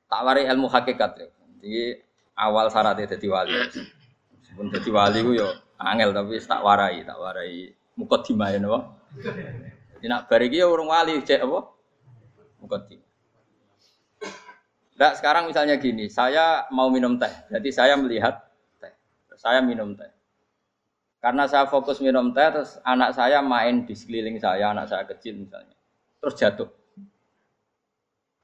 Tak 0.05 0.21
wari 0.21 0.45
ilmu 0.45 0.67
hakikat 0.69 1.12
ya. 1.17 1.27
Jadi 1.57 1.97
awal 2.38 2.69
syaratnya 2.69 3.09
jadi 3.09 3.27
wali. 3.31 3.53
Meskipun 3.55 4.67
jadi 4.69 4.89
wali 4.93 5.19
ku 5.25 5.31
yo 5.33 5.50
angel 5.81 6.15
tapi 6.15 6.39
tak 6.39 6.62
warai, 6.62 7.03
tak 7.03 7.17
warai 7.19 7.74
mukot 7.97 8.21
dimain 8.27 8.62
apa. 8.63 8.79
Jadi 9.95 10.05
nak 10.05 10.27
bariki 10.27 10.62
ya 10.62 10.67
urung 10.67 10.91
wali 10.91 11.19
cek 11.24 11.41
apa? 11.43 11.59
Mukot 12.62 12.83
Nah, 14.95 15.12
sekarang 15.12 15.51
misalnya 15.51 15.75
gini, 15.75 16.07
saya 16.07 16.71
mau 16.71 16.88
minum 16.88 17.19
teh, 17.19 17.27
jadi 17.51 17.67
saya 17.67 18.00
melihat 18.00 18.47
saya 19.35 19.59
minum 19.59 19.91
teh. 19.91 20.07
Karena 21.19 21.51
saya 21.51 21.67
fokus 21.67 22.00
minum 22.00 22.31
teh, 22.31 22.47
terus 22.47 22.79
anak 22.88 23.12
saya 23.12 23.43
main 23.43 23.83
di 23.83 23.91
sekeliling 23.91 24.39
saya, 24.39 24.71
anak 24.71 24.88
saya 24.88 25.03
kecil 25.03 25.35
misalnya. 25.35 25.75
Terus 26.24 26.35
jatuh. 26.39 26.69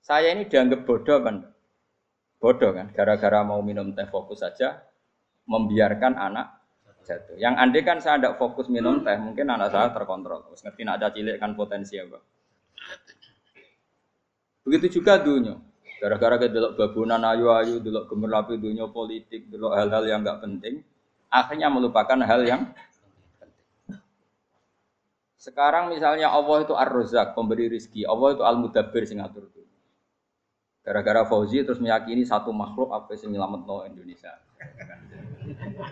Saya 0.03 0.35
ini 0.35 0.43
dianggap 0.49 0.83
bodoh 0.83 1.23
kan? 1.23 1.50
Bodoh 2.41 2.73
kan? 2.73 2.89
Gara-gara 2.89 3.45
mau 3.45 3.61
minum 3.61 3.93
teh 3.93 4.09
fokus 4.09 4.41
saja, 4.41 4.81
membiarkan 5.45 6.17
anak 6.17 6.57
jatuh. 7.05 7.37
Yang 7.37 7.53
andai 7.61 7.81
kan 7.85 7.97
saya 8.01 8.17
tidak 8.17 8.41
fokus 8.41 8.65
minum 8.65 9.05
teh, 9.05 9.13
mungkin 9.21 9.45
anak 9.53 9.69
saya 9.69 9.93
terkontrol. 9.93 10.49
Terus 10.49 10.65
ngerti 10.65 10.81
ada 10.89 11.07
cilik 11.13 11.37
kan 11.37 11.53
potensi 11.53 12.01
apa. 12.01 12.17
Begitu 14.65 15.01
juga 15.01 15.21
dunia. 15.21 15.53
Gara-gara 16.01 16.41
kita 16.41 16.49
delok 16.49 16.73
babunan 16.81 17.21
ayu-ayu, 17.21 17.77
delok 17.77 18.09
gemerlapi 18.09 18.57
dunia 18.57 18.89
politik, 18.89 19.45
delok 19.45 19.77
hal-hal 19.77 20.01
yang 20.01 20.25
nggak 20.25 20.41
penting, 20.41 20.81
akhirnya 21.29 21.69
melupakan 21.69 22.17
hal 22.25 22.41
yang. 22.41 22.73
Sekarang 25.37 25.93
misalnya 25.93 26.33
Allah 26.33 26.65
itu 26.65 26.73
Ar-Razzaq, 26.73 27.37
pemberi 27.37 27.69
rizki, 27.69 28.01
Allah 28.05 28.33
itu 28.33 28.41
Al-Mudabbir 28.41 29.05
sing 29.05 29.21
ngatur. 29.21 29.49
Gara-gara 30.81 31.21
Fauzi 31.29 31.61
terus 31.61 31.77
meyakini 31.77 32.25
satu 32.25 32.49
makhluk 32.49 32.89
apa 32.89 33.13
sing 33.13 33.29
nyelamat 33.29 33.61
no 33.69 33.85
Indonesia. 33.85 34.33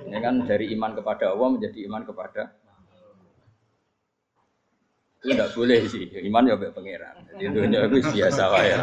Ini 0.05 0.17
kan 0.17 0.45
dari 0.49 0.73
iman 0.73 0.97
kepada 0.97 1.33
Allah 1.33 1.49
menjadi 1.53 1.85
iman 1.85 2.03
kepada 2.05 2.53
itu 5.19 5.35
tidak 5.35 5.51
boleh 5.51 5.83
sih, 5.91 6.07
iman 6.31 6.47
ya 6.47 6.55
pangeran. 6.55 7.27
Jadi 7.35 7.51
dunia 7.51 7.91
itu 7.91 7.99
biasa 8.07 8.43
ya. 8.63 8.77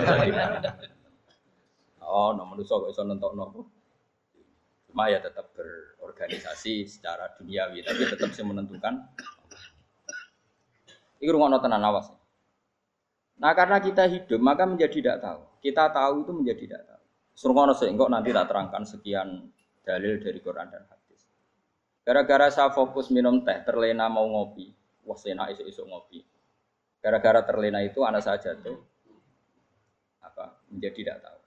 Oh, 2.04 2.36
no 2.36 2.44
manusia 2.44 2.76
kok 2.76 2.92
iso 2.92 3.02
nentok 3.08 3.32
nopo. 3.32 3.64
Cuma 4.84 5.08
ya 5.08 5.16
tetap 5.24 5.56
berorganisasi 5.56 6.84
secara 6.84 7.32
duniawi, 7.40 7.80
tapi 7.80 8.04
tetap 8.04 8.36
sih 8.36 8.44
menentukan. 8.44 9.00
Ini 11.24 11.32
rumah 11.32 11.56
tenan 11.56 11.80
awas. 11.80 12.12
Nah 13.36 13.52
karena 13.52 13.76
kita 13.80 14.08
hidup 14.08 14.40
maka 14.40 14.64
menjadi 14.64 14.96
tidak 14.96 15.16
tahu. 15.20 15.40
Kita 15.60 15.92
tahu 15.92 16.14
itu 16.24 16.32
menjadi 16.32 16.60
tidak 16.64 16.82
tahu. 16.88 17.04
Surungono 17.36 17.76
sehingga 17.76 18.08
nanti 18.08 18.32
tak 18.32 18.48
terangkan 18.48 18.82
sekian 18.88 19.28
dalil 19.84 20.16
dari 20.16 20.38
Quran 20.40 20.72
dan 20.72 20.88
hadis. 20.88 21.20
Gara-gara 22.00 22.48
saya 22.48 22.72
fokus 22.72 23.12
minum 23.12 23.44
teh, 23.44 23.60
terlena 23.66 24.08
mau 24.08 24.24
ngopi, 24.24 24.72
wah 25.04 25.18
sena 25.18 25.52
isu-isu 25.52 25.84
ngopi. 25.84 26.24
Gara-gara 27.02 27.44
terlena 27.44 27.84
itu 27.84 28.02
anak 28.02 28.24
saya 28.24 28.40
jatuh, 28.40 28.78
apa 30.24 30.58
menjadi 30.72 30.96
tidak 30.96 31.16
tahu. 31.22 31.40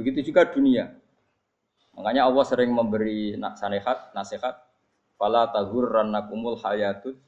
Begitu 0.00 0.32
juga 0.32 0.48
dunia. 0.48 0.96
Makanya 1.92 2.30
Allah 2.30 2.44
sering 2.46 2.70
memberi 2.72 3.36
nasihat, 3.36 4.14
nasihat, 4.16 4.54
"Fala 5.18 5.50
taghurrannakumul 5.52 6.56
hayatud." 6.62 7.18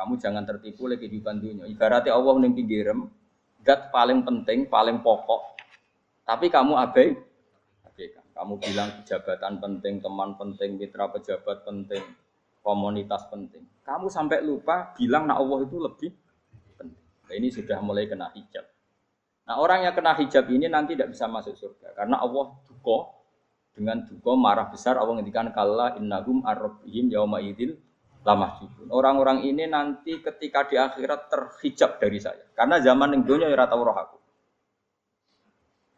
Kamu 0.00 0.16
jangan 0.16 0.48
tertipu 0.48 0.88
lagi 0.88 1.04
kehidupan 1.04 1.44
dunia. 1.44 1.68
Ibaratnya 1.68 2.16
Allah 2.16 2.40
ning 2.40 2.56
pinggirem, 2.56 3.04
dat 3.60 3.92
paling 3.92 4.24
penting, 4.24 4.64
paling 4.64 5.04
pokok. 5.04 5.60
Tapi 6.24 6.48
kamu 6.48 6.72
abai. 6.72 7.20
Kamu 8.32 8.56
bilang 8.56 9.04
jabatan 9.04 9.60
penting, 9.60 10.00
teman 10.00 10.32
penting, 10.40 10.80
mitra 10.80 11.12
pejabat 11.12 11.60
penting, 11.68 12.00
komunitas 12.64 13.28
penting. 13.28 13.60
Kamu 13.84 14.08
sampai 14.08 14.40
lupa 14.40 14.96
bilang 14.96 15.28
nak 15.28 15.44
Allah 15.44 15.68
itu 15.68 15.76
lebih 15.76 16.08
penting. 16.80 17.04
Nah, 17.28 17.34
ini 17.36 17.52
sudah 17.52 17.76
mulai 17.84 18.08
kena 18.08 18.32
hijab. 18.32 18.64
Nah 19.44 19.60
orang 19.60 19.84
yang 19.84 19.92
kena 19.92 20.16
hijab 20.16 20.48
ini 20.48 20.72
nanti 20.72 20.96
tidak 20.96 21.12
bisa 21.12 21.28
masuk 21.28 21.52
surga 21.58 21.92
karena 21.92 22.22
Allah 22.24 22.56
duko 22.64 23.20
dengan 23.76 24.06
duko 24.08 24.38
marah 24.38 24.70
besar 24.72 24.94
Allah 24.94 25.20
ngendikan 25.20 25.52
kalla 25.52 25.98
innahum 26.00 26.46
arrobihim 26.46 27.10
yauma 27.12 27.42
idil 27.42 27.74
lama 28.20 28.60
Orang-orang 28.90 29.48
ini 29.48 29.64
nanti 29.64 30.20
ketika 30.20 30.68
di 30.68 30.76
akhirat 30.76 31.30
terhijab 31.32 31.96
dari 31.96 32.18
saya 32.20 32.44
karena 32.52 32.82
zaman 32.82 33.16
yang 33.16 33.22
dunia 33.24 33.48
ya 33.48 33.66
roh 33.70 33.96
aku. 33.96 34.18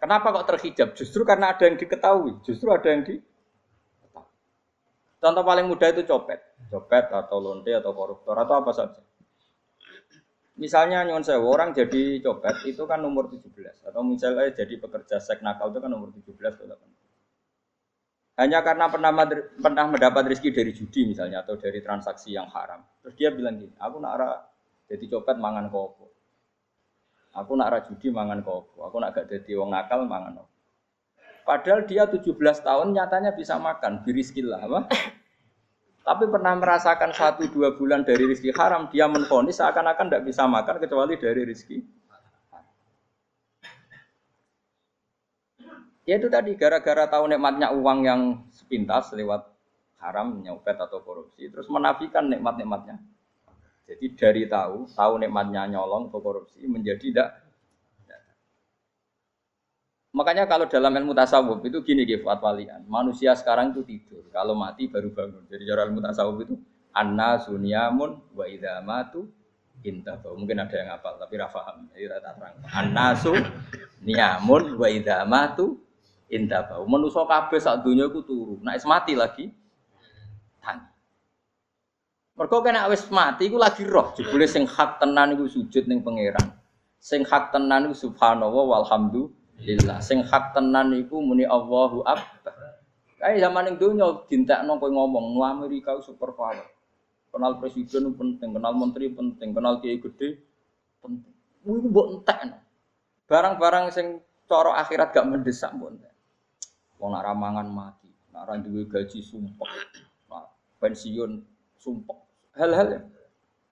Kenapa 0.02 0.34
kok 0.34 0.46
terhijab? 0.50 0.98
Justru 0.98 1.22
karena 1.22 1.54
ada 1.54 1.62
yang 1.62 1.78
diketahui, 1.78 2.42
justru 2.42 2.74
ada 2.74 2.90
yang 2.90 3.06
di 3.06 3.22
Contoh 5.22 5.46
paling 5.46 5.70
mudah 5.70 5.94
itu 5.94 6.02
copet, 6.02 6.42
copet 6.66 7.06
atau 7.06 7.38
lonte 7.38 7.70
atau 7.70 7.94
koruptor 7.94 8.34
atau 8.34 8.58
apa 8.58 8.74
saja. 8.74 8.98
Misalnya 10.58 11.06
nyuwun 11.06 11.22
sewu 11.22 11.46
orang 11.46 11.70
jadi 11.70 12.18
copet 12.18 12.66
itu 12.66 12.82
kan 12.90 12.98
nomor 12.98 13.30
17 13.30 13.86
atau 13.86 14.02
misalnya 14.02 14.50
jadi 14.50 14.82
pekerja 14.82 15.22
seks 15.22 15.38
nakal 15.38 15.70
itu 15.70 15.78
kan 15.78 15.94
nomor 15.94 16.10
17 16.10 16.26
atau 16.58 16.66
18. 16.66 16.91
Hanya 18.42 18.58
karena 18.66 18.90
pernah 18.90 19.14
pernah 19.38 19.84
mendapat 19.87 20.22
rezeki 20.34 20.50
dari 20.50 20.75
judi 20.75 21.06
misalnya 21.06 21.46
atau 21.46 21.54
dari 21.54 21.78
transaksi 21.78 22.34
yang 22.34 22.50
haram. 22.50 22.82
Terus 22.99 23.14
dia 23.14 23.30
bilang 23.30 23.54
gini, 23.54 23.70
aku 23.78 24.02
nak 24.02 24.12
arah 24.18 24.34
jadi 24.90 25.04
copet 25.06 25.38
mangan 25.38 25.70
kopo. 25.70 26.11
Aku 27.38 27.54
nak 27.54 27.70
arah 27.70 27.82
judi 27.87 28.11
mangan 28.11 28.42
kopo. 28.42 28.82
Aku 28.82 28.99
nak 28.99 29.14
gak 29.14 29.30
jadi 29.30 29.62
wong 29.62 29.70
nakal 29.70 30.02
mangan 30.11 30.42
kopo. 30.42 30.50
Padahal 31.46 31.87
dia 31.87 32.06
17 32.11 32.34
tahun 32.38 32.94
nyatanya 32.94 33.30
bisa 33.34 33.58
makan, 33.62 34.02
biriskillah 34.02 34.62
apa? 34.62 34.80
tapi 36.06 36.26
pernah 36.26 36.58
merasakan 36.58 37.14
satu 37.14 37.46
dua 37.50 37.78
bulan 37.78 38.02
dari 38.02 38.26
rizki 38.26 38.50
haram, 38.50 38.90
dia 38.90 39.06
menfonis 39.06 39.62
seakan-akan 39.62 40.11
tidak 40.11 40.22
bisa 40.26 40.46
makan 40.50 40.82
kecuali 40.82 41.14
dari 41.14 41.42
rizki. 41.46 41.78
Ya 46.02 46.18
itu 46.18 46.26
tadi 46.26 46.59
gara-gara 46.59 47.06
tahu 47.06 47.30
nikmatnya 47.30 47.71
uang 47.71 47.99
yang 48.02 48.21
10 48.50 48.66
pintas 48.66 49.14
lewat 49.14 49.47
haram, 50.02 50.42
nyopet 50.42 50.75
atau 50.75 50.99
korupsi, 50.99 51.47
terus 51.47 51.71
menafikan 51.71 52.26
nikmat-nikmatnya. 52.26 52.99
Jadi 53.87 54.06
dari 54.18 54.42
tahu, 54.50 54.90
tahu 54.90 55.23
nikmatnya 55.23 55.71
nyolong 55.71 56.11
atau 56.11 56.18
korupsi 56.18 56.66
menjadi 56.66 56.99
tidak 56.99 57.28
Makanya 60.12 60.44
kalau 60.44 60.68
dalam 60.68 60.92
ilmu 60.92 61.16
tasawuf 61.16 61.64
itu 61.64 61.80
gini 61.80 62.04
gitu 62.04 62.28
walian. 62.28 62.85
Manusia 62.85 63.32
sekarang 63.32 63.73
itu 63.73 63.80
tidur, 63.80 64.28
kalau 64.28 64.52
mati 64.52 64.85
baru 64.85 65.09
bangun. 65.09 65.49
Jadi 65.49 65.64
cara 65.64 65.88
ilmu 65.88 66.04
tasawuf 66.04 66.37
itu 66.44 66.54
anna 66.92 67.40
sunyamun 67.40 68.37
wa 68.37 68.44
idza 68.44 68.85
matu 68.85 69.25
intafa. 69.80 70.28
Mungkin 70.37 70.61
ada 70.61 70.76
yang 70.76 70.92
hafal 70.92 71.16
tapi 71.16 71.40
ra 71.40 71.49
paham. 71.49 71.88
Jadi 71.97 72.12
tak 72.12 72.35
terang. 72.37 72.54
Annasu 72.68 73.32
niyamun 74.04 74.76
wa 74.76 74.88
idza 74.92 75.25
matu 75.25 75.80
intafa. 76.32 76.80
Manusa 76.88 77.28
kabeh 77.28 77.60
sak 77.60 77.84
donya 77.84 78.08
iku 78.08 78.24
turu. 78.24 78.56
Nek 78.64 78.80
mati 78.88 79.12
lagi 79.12 79.52
tangi. 80.64 80.88
Mergo 82.32 82.58
kena 82.64 82.88
wis 82.88 83.04
mati 83.12 83.52
iku 83.52 83.60
lagi 83.60 83.84
roh. 83.84 84.16
Jebule 84.16 84.48
sing 84.48 84.64
hak 84.64 84.98
tenan 84.98 85.36
iku 85.36 85.44
sujud 85.46 85.84
ning 85.84 86.00
pangeran. 86.00 86.56
Sing 86.96 87.28
hak 87.28 87.52
tenan 87.52 87.92
iku 87.92 88.08
subhanallah 88.08 88.64
walhamdulillah 88.64 89.42
lillah. 89.62 89.98
Sing 90.00 90.24
hak 90.24 90.56
tenan 90.56 90.96
iku 90.96 91.20
muni 91.20 91.44
Allahu 91.46 92.02
Akbar. 92.08 92.56
Kayak 93.22 93.38
zaman 93.38 93.62
ning 93.70 93.76
donya 93.78 94.06
dintekno 94.26 94.82
kowe 94.82 94.90
ngomong, 94.90 95.38
"Nu 95.38 95.46
Amerika 95.46 95.94
super 96.02 96.34
power." 96.34 96.66
Kenal 97.32 97.56
presiden 97.62 98.12
penting, 98.12 98.52
kenal 98.52 98.74
menteri 98.76 99.08
penting, 99.08 99.56
kenal 99.56 99.80
kiai 99.80 100.02
gede 100.02 100.42
penting. 101.00 101.32
Kuwi 101.62 101.78
ku 101.80 101.88
mbok 101.88 102.06
entekno. 102.18 102.58
Barang-barang 103.30 103.94
sing 103.94 104.20
cara 104.50 104.76
akhirat 104.82 105.14
gak 105.14 105.24
mendesak 105.24 105.70
mbok 105.72 105.96
entek. 105.96 106.12
Wong 107.02 107.18
nak 107.18 107.26
ramangan 107.26 107.66
mati, 107.66 108.06
nak 108.30 108.47
ra 108.47 108.54
duwe 108.62 108.87
gaji 108.87 109.18
sumpah. 109.18 109.75
pensiun 110.78 111.42
sumpah. 111.78 112.18
Hal-hal 112.54 112.87
ya. 112.94 113.00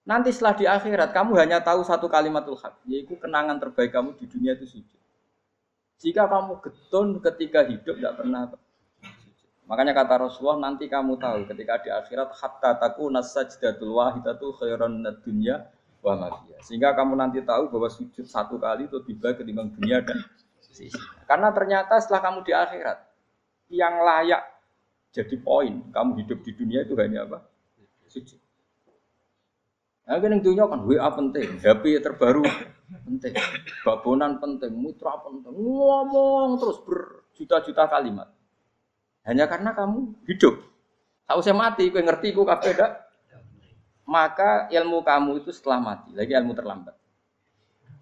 Nanti 0.06 0.34
setelah 0.34 0.54
di 0.58 0.66
akhirat 0.66 1.14
kamu 1.14 1.38
hanya 1.38 1.62
tahu 1.62 1.86
satu 1.86 2.10
kalimatul 2.10 2.58
hak, 2.58 2.82
yaitu 2.90 3.14
kenangan 3.18 3.62
terbaik 3.62 3.94
kamu 3.94 4.18
di 4.18 4.26
dunia 4.26 4.58
itu 4.58 4.66
sujud. 4.66 5.00
Jika 6.02 6.26
kamu 6.26 6.58
getun 6.58 7.22
ketika 7.22 7.62
hidup 7.66 7.94
tidak 7.98 8.14
pernah 8.18 8.50
Makanya 9.70 9.94
kata 9.94 10.26
Rasulullah 10.26 10.66
nanti 10.66 10.90
kamu 10.90 11.14
tahu 11.14 11.46
ketika 11.46 11.78
di 11.78 11.94
akhirat 11.94 12.34
hatta 12.34 12.74
taku 12.74 13.06
nasajdatul 13.06 13.94
wahidatu 13.94 14.50
khairan 14.58 15.06
dunya 15.22 15.70
wa. 16.02 16.42
Sehingga 16.66 16.90
kamu 16.98 17.14
nanti 17.14 17.38
tahu 17.46 17.70
bahwa 17.70 17.86
sujud 17.86 18.26
satu 18.26 18.58
kali 18.58 18.90
itu 18.90 18.98
tiba 19.06 19.30
ketimbang 19.30 19.70
dunia 19.70 20.02
dan 20.02 20.26
sisi. 20.58 20.90
Karena 21.22 21.54
ternyata 21.54 22.02
setelah 22.02 22.18
kamu 22.18 22.42
di 22.42 22.50
akhirat 22.50 23.09
yang 23.70 24.02
layak 24.02 24.42
jadi 25.10 25.34
poin 25.42 25.90
kamu 25.90 26.22
hidup 26.22 26.38
di 26.42 26.52
dunia 26.54 26.86
itu 26.86 26.94
hanya 26.98 27.26
apa? 27.26 27.38
Sujud. 28.10 28.38
Nah, 30.10 30.18
kan 30.18 30.42
dunia 30.42 30.66
kan 30.66 30.82
WA 30.82 31.06
penting, 31.14 31.62
HP 31.62 32.02
terbaru 32.02 32.42
penting, 33.06 33.30
babonan 33.86 34.42
penting, 34.42 34.74
mitra 34.74 35.22
penting, 35.22 35.54
ngomong 35.54 36.58
terus 36.58 36.82
berjuta-juta 36.82 37.86
kalimat. 37.86 38.26
Hanya 39.22 39.46
karena 39.46 39.70
kamu 39.70 40.18
hidup. 40.26 40.66
Tahu 41.30 41.38
saya 41.46 41.54
mati, 41.54 41.94
kau 41.94 42.02
ngerti, 42.02 42.34
kau 42.34 42.42
kafe 42.42 42.74
dak. 42.74 43.06
Maka 44.02 44.66
ilmu 44.74 45.06
kamu 45.06 45.46
itu 45.46 45.54
setelah 45.54 45.78
mati, 45.78 46.10
lagi 46.18 46.34
ilmu 46.34 46.58
terlambat. 46.58 46.98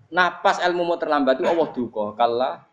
Nah 0.08 0.40
pas 0.40 0.56
ilmu 0.64 0.88
mau 0.88 0.96
terlambat 0.96 1.36
itu 1.36 1.44
Allah 1.44 1.68
duka 1.76 2.16
kalla 2.16 2.64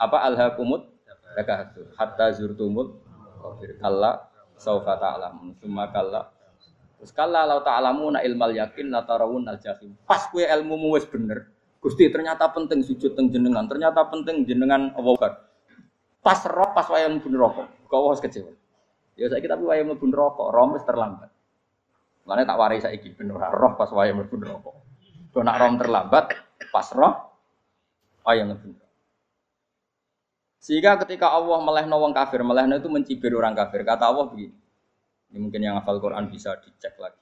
apa 0.00 0.18
alhaqumut 0.24 0.88
takatsur 1.34 1.90
hatta 1.96 2.32
zurtumul 2.36 2.96
kalla 3.80 4.30
saufa 4.56 4.94
ta'lamun 5.00 5.56
summa 5.58 5.90
kalla 5.90 6.30
Terus 7.02 7.18
kala 7.18 7.50
lau 7.50 7.58
ta'lamuna 7.66 8.22
ilmal 8.22 8.54
yakin 8.54 8.94
la 8.94 9.02
tarawun 9.02 9.42
al 9.50 9.58
jahim. 9.58 9.98
Pas 10.06 10.22
kue 10.30 10.46
ilmu 10.46 10.78
mu 10.78 10.94
wis 10.94 11.02
bener. 11.02 11.50
Gusti 11.82 12.06
ternyata 12.06 12.46
penting 12.54 12.78
sujud 12.78 13.18
teng 13.18 13.26
jenengan, 13.26 13.66
ternyata 13.66 14.06
penting 14.06 14.46
jenengan 14.46 14.94
Allah 14.94 15.34
Pas 16.22 16.38
roh 16.46 16.70
pas 16.70 16.86
wayang 16.86 17.18
mlebu 17.18 17.34
neraka. 17.34 17.66
Kau 17.90 18.06
harus 18.06 18.22
kecewa. 18.22 18.54
Ya 19.18 19.26
saiki 19.26 19.50
tapi 19.50 19.66
wayang 19.66 19.90
mlebu 19.90 20.14
roh 20.14 20.38
wis 20.78 20.86
terlambat. 20.86 21.26
Mulane 22.22 22.46
tak 22.46 22.54
warai 22.54 22.78
saiki 22.78 23.18
bener 23.18 23.34
roh 23.34 23.74
pas 23.74 23.90
wayang 23.90 24.22
mlebu 24.22 24.38
neraka. 24.38 24.70
Kau 25.34 25.42
nak 25.42 25.58
roh 25.58 25.74
terlambat, 25.82 26.38
pas 26.70 26.86
roh 26.94 27.34
wayang 28.22 28.54
mlebu 28.54 28.78
Sehingga 30.62 30.94
ketika 31.02 31.26
Allah 31.26 31.58
melehno 31.58 31.98
wong 31.98 32.14
kafir, 32.14 32.38
melehno 32.46 32.78
itu 32.78 32.86
mencibir 32.86 33.34
orang 33.34 33.50
kafir. 33.58 33.82
Kata 33.82 34.06
Allah 34.06 34.30
begini, 34.30 34.54
ini 35.34 35.38
mungkin 35.42 35.58
yang 35.58 35.74
hafal 35.74 35.98
Quran 35.98 36.30
bisa 36.30 36.54
dicek 36.62 36.94
lagi. 37.02 37.18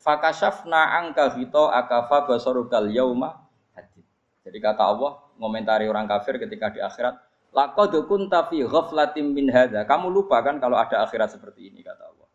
Fakashafna 0.00 0.96
angka 1.04 1.36
hito 1.36 1.68
akafa 1.68 2.24
basorukal 2.24 2.88
yauma 2.88 3.44
hadid. 3.76 4.08
Jadi 4.40 4.56
kata 4.56 4.88
Allah, 4.88 5.20
ngomentari 5.36 5.84
orang 5.84 6.08
kafir 6.08 6.40
ketika 6.40 6.72
di 6.72 6.80
akhirat, 6.80 7.20
Laqad 7.56 7.92
kunta 8.04 8.44
fi 8.52 8.64
ghaflatin 8.64 9.32
min 9.32 9.48
hadza. 9.48 9.84
Kamu 9.88 10.12
lupa 10.12 10.40
kan 10.44 10.60
kalau 10.60 10.76
ada 10.76 11.00
akhirat 11.04 11.32
seperti 11.32 11.72
ini 11.72 11.80
kata 11.80 12.04
Allah. 12.08 12.28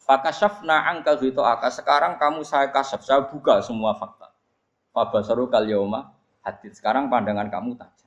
Fakashafna 0.00 0.92
angka 0.92 1.16
hito 1.20 1.40
aka. 1.40 1.68
Sekarang 1.72 2.16
kamu 2.16 2.44
saya 2.44 2.68
kasaf, 2.72 3.00
saya 3.04 3.24
buka 3.24 3.60
semua 3.60 3.96
fakta. 3.96 4.32
Fabasarukal 4.92 5.68
yauma 5.68 6.12
hadid. 6.44 6.72
Sekarang 6.76 7.08
pandangan 7.12 7.48
kamu 7.52 7.76
tajam. 7.76 8.03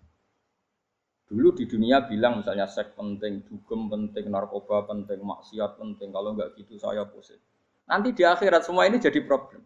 Dulu 1.27 1.51
di 1.51 1.67
dunia 1.67 2.07
bilang 2.07 2.39
misalnya 2.39 2.71
seks 2.71 2.95
penting, 2.95 3.43
dugem 3.43 3.91
penting, 3.91 4.31
narkoba 4.31 4.87
penting, 4.87 5.19
maksiat 5.19 5.75
penting. 5.75 6.09
Kalau 6.15 6.31
nggak 6.31 6.55
gitu 6.55 6.79
saya 6.79 7.03
pusing. 7.03 7.39
Nanti 7.87 8.15
di 8.15 8.23
akhirat 8.23 8.63
semua 8.63 8.87
ini 8.87 8.99
jadi 8.99 9.19
problem. 9.27 9.59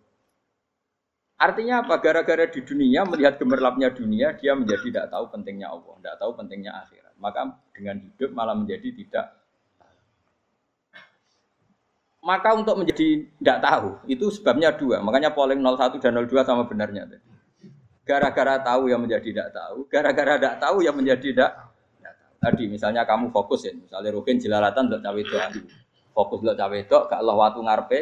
Artinya 1.41 1.81
apa? 1.85 1.97
Gara-gara 2.01 2.45
di 2.49 2.61
dunia 2.61 3.01
melihat 3.05 3.41
gemerlapnya 3.41 3.89
dunia, 3.93 4.37
dia 4.37 4.53
menjadi 4.53 4.89
tidak 4.93 5.07
tahu 5.09 5.25
pentingnya 5.33 5.73
Allah, 5.73 5.93
tidak 5.97 6.15
tahu 6.21 6.31
pentingnya 6.37 6.71
akhirat. 6.85 7.13
Maka 7.17 7.41
dengan 7.73 7.97
hidup 7.97 8.29
malah 8.33 8.53
menjadi 8.53 8.89
tidak 8.93 9.25
maka 12.21 12.53
untuk 12.53 12.77
menjadi 12.77 13.25
tidak 13.25 13.57
tahu 13.65 13.97
itu 14.05 14.25
sebabnya 14.29 14.69
dua. 14.77 15.01
Makanya 15.01 15.33
polling 15.33 15.57
01 15.57 15.97
dan 15.97 16.13
02 16.21 16.45
sama 16.45 16.69
benarnya 16.69 17.09
tadi. 17.09 17.30
Gara-gara 18.01 18.57
tahu 18.65 18.89
yang 18.89 19.01
menjadi 19.05 19.29
tidak 19.29 19.49
tahu, 19.53 19.85
gara-gara 19.85 20.33
tidak 20.41 20.55
tahu 20.57 20.77
yang 20.81 20.95
menjadi 20.97 21.21
tidak 21.21 21.51
Tadi 22.41 22.65
misalnya 22.65 23.05
kamu 23.05 23.29
fokus 23.29 23.69
ya, 23.69 23.73
misalnya 23.77 24.09
rukin 24.17 24.41
jelalatan 24.41 24.89
untuk 24.89 25.05
cawe 25.05 25.19
itu, 25.21 25.37
fokus 26.09 26.41
untuk 26.41 26.57
cawe 26.57 26.73
itu, 26.73 26.97
gak 27.05 27.19
Allah 27.21 27.37
waktu 27.37 27.59
ngarpe, 27.61 27.99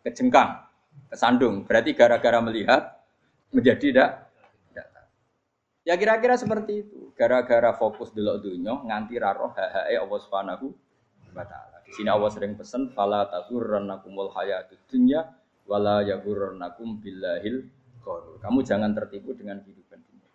kejengkang, 0.00 0.64
kesandung. 1.12 1.68
Berarti 1.68 1.92
gara-gara 1.92 2.40
melihat 2.40 3.04
menjadi 3.52 3.76
tidak 3.76 4.10
Ya 5.80 5.96
kira-kira 5.96 6.36
seperti 6.36 6.84
itu. 6.84 7.10
Gara-gara 7.16 7.72
fokus 7.72 8.12
dulu 8.12 8.36
dunia 8.36 8.84
nganti 8.84 9.16
raro 9.16 9.48
hahae 9.56 9.96
Allah 9.96 10.20
Subhanahu 10.20 10.70
wa 11.32 11.44
taala. 11.48 11.80
Di 11.82 11.96
sini 11.96 12.12
Allah 12.12 12.28
sering 12.28 12.52
pesan 12.52 12.92
fala 12.92 13.24
taghurrannakumul 13.32 14.28
hayatud 14.36 14.76
dunya 14.92 15.24
wala 15.64 16.04
yaghurrannakum 16.04 17.00
billahil 17.00 17.64
kamu 18.40 18.58
jangan 18.64 18.90
tertipu 18.96 19.36
dengan 19.36 19.60
kehidupan 19.60 19.98
dunia. 20.00 20.30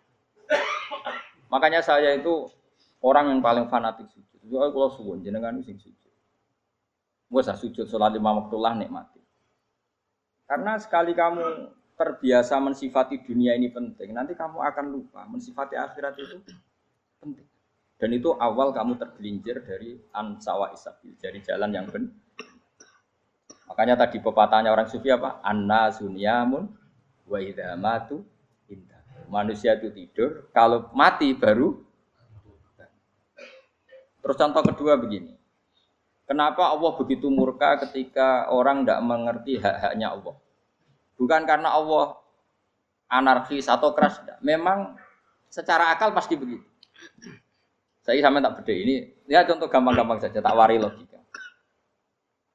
Makanya 1.50 1.80
saya 1.82 2.14
itu 2.16 2.50
orang 3.02 3.32
yang 3.32 3.40
paling 3.42 3.66
fanatik 3.70 4.06
sujud. 4.10 4.40
Soalnya 4.46 4.70
kalau 4.74 4.90
suwun 4.94 5.18
jenengan 5.22 5.58
sing 5.62 5.78
sujud. 5.78 5.94
Gak 7.26 7.58
sujud 7.58 7.86
sholat 7.90 8.14
lima 8.14 8.38
waktu 8.38 8.56
lah 8.56 8.74
nikmati. 8.78 9.18
Karena 10.46 10.78
sekali 10.78 11.10
kamu 11.10 11.74
terbiasa 11.98 12.60
mensifati 12.62 13.24
dunia 13.24 13.56
ini 13.56 13.72
penting, 13.72 14.12
nanti 14.14 14.36
kamu 14.36 14.62
akan 14.62 14.86
lupa 14.92 15.26
mensifati 15.26 15.74
akhirat 15.74 16.14
itu 16.22 16.38
penting. 17.18 17.48
Dan 17.96 18.10
itu 18.12 18.30
awal 18.36 18.76
kamu 18.76 19.00
tergelincir 19.00 19.64
dari 19.64 19.96
ansawa 20.12 20.70
isabil, 20.76 21.16
dari 21.16 21.40
jalan 21.40 21.72
yang 21.72 21.88
benar. 21.88 22.12
Makanya 23.66 24.06
tadi 24.06 24.22
pepatahnya 24.22 24.70
orang 24.70 24.86
sufi 24.86 25.10
apa? 25.10 25.42
Anna 25.42 25.90
sunyamun 25.90 26.70
Wa 27.26 27.38
idza 27.42 27.74
matu 27.74 28.22
inta. 28.70 29.02
Manusia 29.26 29.74
itu 29.74 29.90
tidur, 29.90 30.46
kalau 30.54 30.90
mati 30.94 31.34
baru 31.34 31.86
Terus 34.26 34.42
contoh 34.42 34.58
kedua 34.58 34.98
begini. 34.98 35.38
Kenapa 36.26 36.74
Allah 36.74 36.98
begitu 36.98 37.30
murka 37.30 37.78
ketika 37.86 38.50
orang 38.50 38.82
tidak 38.82 38.98
mengerti 39.06 39.62
hak-haknya 39.62 40.18
Allah? 40.18 40.34
Bukan 41.14 41.46
karena 41.46 41.70
Allah 41.70 42.18
anarkis 43.06 43.70
atau 43.70 43.94
keras. 43.94 44.18
Memang 44.42 44.98
secara 45.46 45.94
akal 45.94 46.10
pasti 46.10 46.34
begitu. 46.34 46.66
Saya 48.02 48.18
sama 48.18 48.42
tak 48.42 48.62
beda 48.62 48.74
ini. 48.74 49.14
Ya 49.30 49.46
contoh 49.46 49.70
gampang-gampang 49.70 50.18
saja, 50.18 50.42
tak 50.42 50.54
wari 50.58 50.82
logika. 50.82 51.22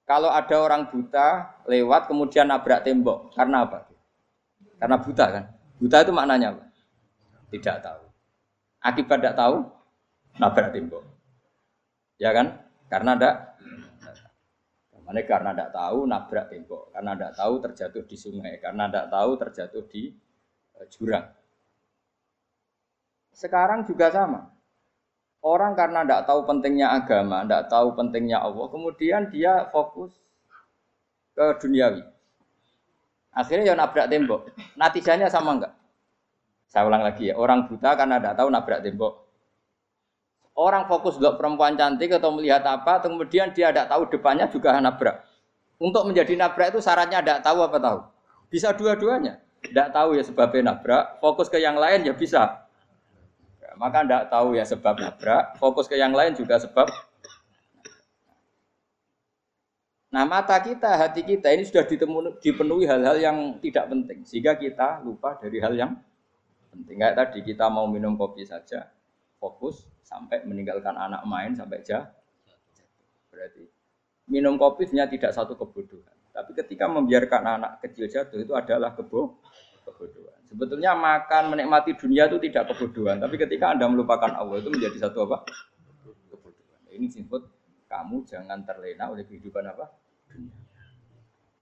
Kalau 0.04 0.28
ada 0.28 0.56
orang 0.60 0.92
buta 0.92 1.56
lewat 1.72 2.12
kemudian 2.12 2.52
nabrak 2.52 2.84
tembok, 2.84 3.32
karena 3.32 3.64
apa? 3.64 3.91
Karena 4.82 4.98
buta 4.98 5.26
kan. 5.30 5.44
Buta 5.78 5.98
itu 6.02 6.12
maknanya 6.12 6.58
apa? 6.58 6.63
Tidak 7.54 7.78
tahu. 7.86 8.04
Akibat 8.82 9.22
tidak 9.22 9.38
tahu, 9.38 9.62
nabrak 10.41 10.74
tembok. 10.74 11.06
Ya 12.17 12.34
kan? 12.34 12.58
Karena 12.89 13.13
ndak 13.13 13.36
Mana 15.12 15.28
karena 15.28 15.52
tidak 15.52 15.76
tahu 15.76 16.08
nabrak 16.08 16.48
tembok, 16.48 16.88
karena 16.96 17.12
tidak 17.20 17.34
tahu 17.36 17.54
terjatuh 17.60 18.04
di 18.08 18.15
sungai, 18.15 18.56
karena 18.63 18.88
tidak 18.88 19.12
tahu 19.12 19.32
terjatuh 19.36 19.84
di 19.91 20.15
uh, 20.80 20.88
jurang. 20.88 21.28
Sekarang 23.36 23.84
juga 23.84 24.08
sama. 24.08 24.56
Orang 25.44 25.76
karena 25.76 26.08
tidak 26.08 26.32
tahu 26.32 26.48
pentingnya 26.48 26.96
agama, 26.96 27.44
tidak 27.44 27.67
tahu 27.67 27.91
pentingnya 27.91 28.39
Allah, 28.39 28.72
kemudian 28.72 29.28
dia 29.28 29.67
fokus 29.67 30.15
ke 31.36 31.60
duniawi. 31.60 32.08
Akhirnya 33.32 33.72
ya 33.72 33.76
nabrak 33.76 34.12
tembok. 34.12 34.52
Natijanya 34.76 35.32
sama 35.32 35.56
enggak? 35.56 35.74
Saya 36.67 36.88
ulang 36.88 37.04
lagi 37.04 37.32
ya, 37.32 37.36
orang 37.36 37.67
buta 37.67 37.96
karena 37.96 38.20
tidak 38.20 38.36
tahu 38.39 38.48
nabrak 38.48 38.80
tembok. 38.84 39.13
Orang 40.52 40.88
fokus 40.88 41.15
untuk 41.15 41.39
perempuan 41.39 41.80
cantik 41.80 42.12
atau 42.12 42.36
melihat 42.36 42.63
apa, 42.67 43.00
kemudian 43.00 43.56
dia 43.56 43.72
tidak 43.72 43.88
tahu 43.88 44.08
depannya 44.12 44.52
juga 44.52 44.76
nabrak. 44.80 45.24
Untuk 45.80 46.04
menjadi 46.06 46.36
nabrak 46.36 46.76
itu 46.76 46.80
syaratnya 46.84 47.24
tidak 47.24 47.39
tahu 47.41 47.63
apa 47.63 47.78
tahu. 47.80 48.00
Bisa 48.52 48.76
dua-duanya. 48.76 49.39
Tidak 49.62 49.94
tahu 49.94 50.17
ya 50.17 50.24
sebabnya 50.26 50.74
nabrak, 50.74 51.22
fokus 51.22 51.48
ke 51.48 51.62
yang 51.62 51.80
lain 51.80 52.04
ya 52.04 52.12
bisa. 52.12 52.67
Maka 53.80 54.04
tidak 54.04 54.24
tahu 54.28 54.58
ya 54.58 54.65
sebab 54.67 54.96
nabrak, 55.00 55.56
fokus 55.58 55.88
ke 55.88 55.96
yang 55.96 56.12
lain 56.12 56.36
juga 56.36 56.60
sebab. 56.60 56.89
Nah 60.12 60.28
mata 60.28 60.60
kita, 60.60 61.00
hati 61.00 61.24
kita 61.24 61.56
ini 61.56 61.63
sudah 61.63 61.88
dipenuhi 62.43 62.84
hal-hal 62.84 63.15
yang 63.15 63.38
tidak 63.63 63.88
penting. 63.88 64.28
Sehingga 64.28 64.60
kita 64.60 65.00
lupa 65.08 65.39
dari 65.39 65.63
hal 65.63 65.71
yang 65.71 65.95
penting. 66.76 67.00
Kayak 67.00 67.15
tadi 67.15 67.39
kita 67.47 67.71
mau 67.71 67.88
minum 67.88 68.19
kopi 68.19 68.43
saja, 68.43 68.91
fokus 69.39 69.88
sampai 70.04 70.43
meninggalkan 70.43 70.91
anak 71.00 71.24
main 71.24 71.56
sampai 71.56 71.80
jah. 71.80 72.12
Berarti 73.32 73.63
minum 74.28 74.60
kopi 74.60 74.84
sebenarnya 74.84 75.15
tidak 75.15 75.32
satu 75.32 75.56
kebodohan. 75.56 76.15
Tapi 76.36 76.52
ketika 76.60 76.91
membiarkan 76.91 77.43
anak 77.60 77.71
kecil 77.80 78.12
jatuh 78.12 78.43
itu 78.43 78.52
adalah 78.52 78.91
kebo 78.91 79.39
kebodohan. 79.88 80.39
Sebetulnya 80.43 80.91
makan 80.91 81.56
menikmati 81.56 81.95
dunia 81.95 82.28
itu 82.28 82.36
tidak 82.52 82.76
kebodohan, 82.76 83.24
tapi 83.24 83.39
ketika 83.39 83.71
Anda 83.71 83.88
melupakan 83.88 84.36
Allah 84.36 84.60
itu 84.60 84.67
menjadi 84.67 85.08
satu 85.08 85.24
apa? 85.24 85.47
Kebodohan. 86.28 86.84
Ini 86.91 87.08
disebut 87.08 87.47
kamu 87.88 88.28
jangan 88.28 88.63
terlena 88.67 89.08
oleh 89.08 89.24
kehidupan 89.24 89.63
apa? 89.71 90.01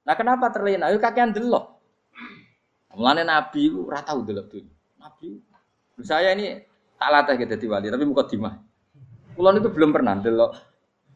Nah, 0.05 0.15
kenapa 0.17 0.49
terlena? 0.49 0.89
Yuk 0.89 1.01
kakean 1.01 1.33
delok. 1.35 1.77
Mulane 2.97 3.21
Nabi 3.21 3.69
itu 3.69 3.85
ora 3.85 4.01
tau 4.01 4.25
delok. 4.25 4.49
Nabi 4.97 5.39
saya 6.01 6.31
ini 6.33 6.59
tak 6.95 7.09
latih 7.11 7.35
gitu 7.43 7.55
di 7.55 7.67
wali, 7.67 7.87
tapi 7.91 8.03
muka 8.07 8.27
dimah. 8.27 8.55
Kulon 9.35 9.59
itu 9.59 9.69
belum 9.71 9.91
pernah 9.91 10.15
delok. 10.19 10.51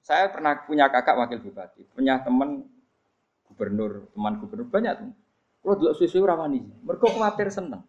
Saya 0.03 0.27
pernah 0.31 0.59
punya 0.67 0.91
kakak 0.91 1.15
wakil 1.15 1.39
bupati, 1.39 1.87
punya 1.95 2.19
teman 2.19 2.67
gubernur, 3.47 4.11
teman 4.11 4.35
gubernur 4.39 4.67
banyak 4.67 4.93
tuh. 4.99 5.11
Kalau 5.63 5.75
delok 5.79 5.95
susu 5.95 6.19
rawani, 6.19 6.59
mereka 6.83 7.07
khawatir 7.07 7.47
seneng. 7.47 7.87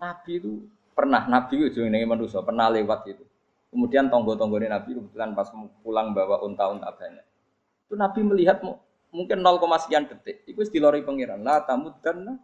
Nabi 0.00 0.40
itu 0.40 0.64
pernah, 0.96 1.28
Nabi 1.28 1.68
itu 1.68 1.84
juga 1.84 1.92
manusia, 2.08 2.40
pernah 2.40 2.72
lewat 2.72 3.12
itu. 3.12 3.24
Kemudian 3.68 4.08
tonggo-tonggo 4.08 4.56
Nabi 4.56 4.96
kebetulan 4.96 5.36
pas 5.36 5.52
pulang 5.84 6.16
bawa 6.16 6.40
unta-unta 6.40 6.88
banyak. 6.96 7.27
Itu 7.88 7.96
Nabi 7.96 8.20
melihat 8.20 8.60
mungkin 9.08 9.40
0, 9.40 9.64
sekian 9.80 10.04
detik. 10.04 10.44
Itu 10.44 10.60
dilori 10.68 11.00
pengiran. 11.00 11.40
La 11.40 11.64
tamuddanna 11.64 12.36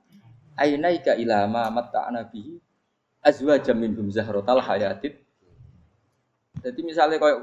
ainaika 0.57 1.13
ilama 1.21 1.69
mata 1.69 2.09
nabihi 2.09 2.57
azwa 3.21 3.61
jamin 3.61 3.93
bum 3.93 4.09
zahrotal 4.09 4.65
hayatid. 4.65 5.21
Jadi 6.65 6.81
misalnya 6.81 7.21
kayak 7.21 7.39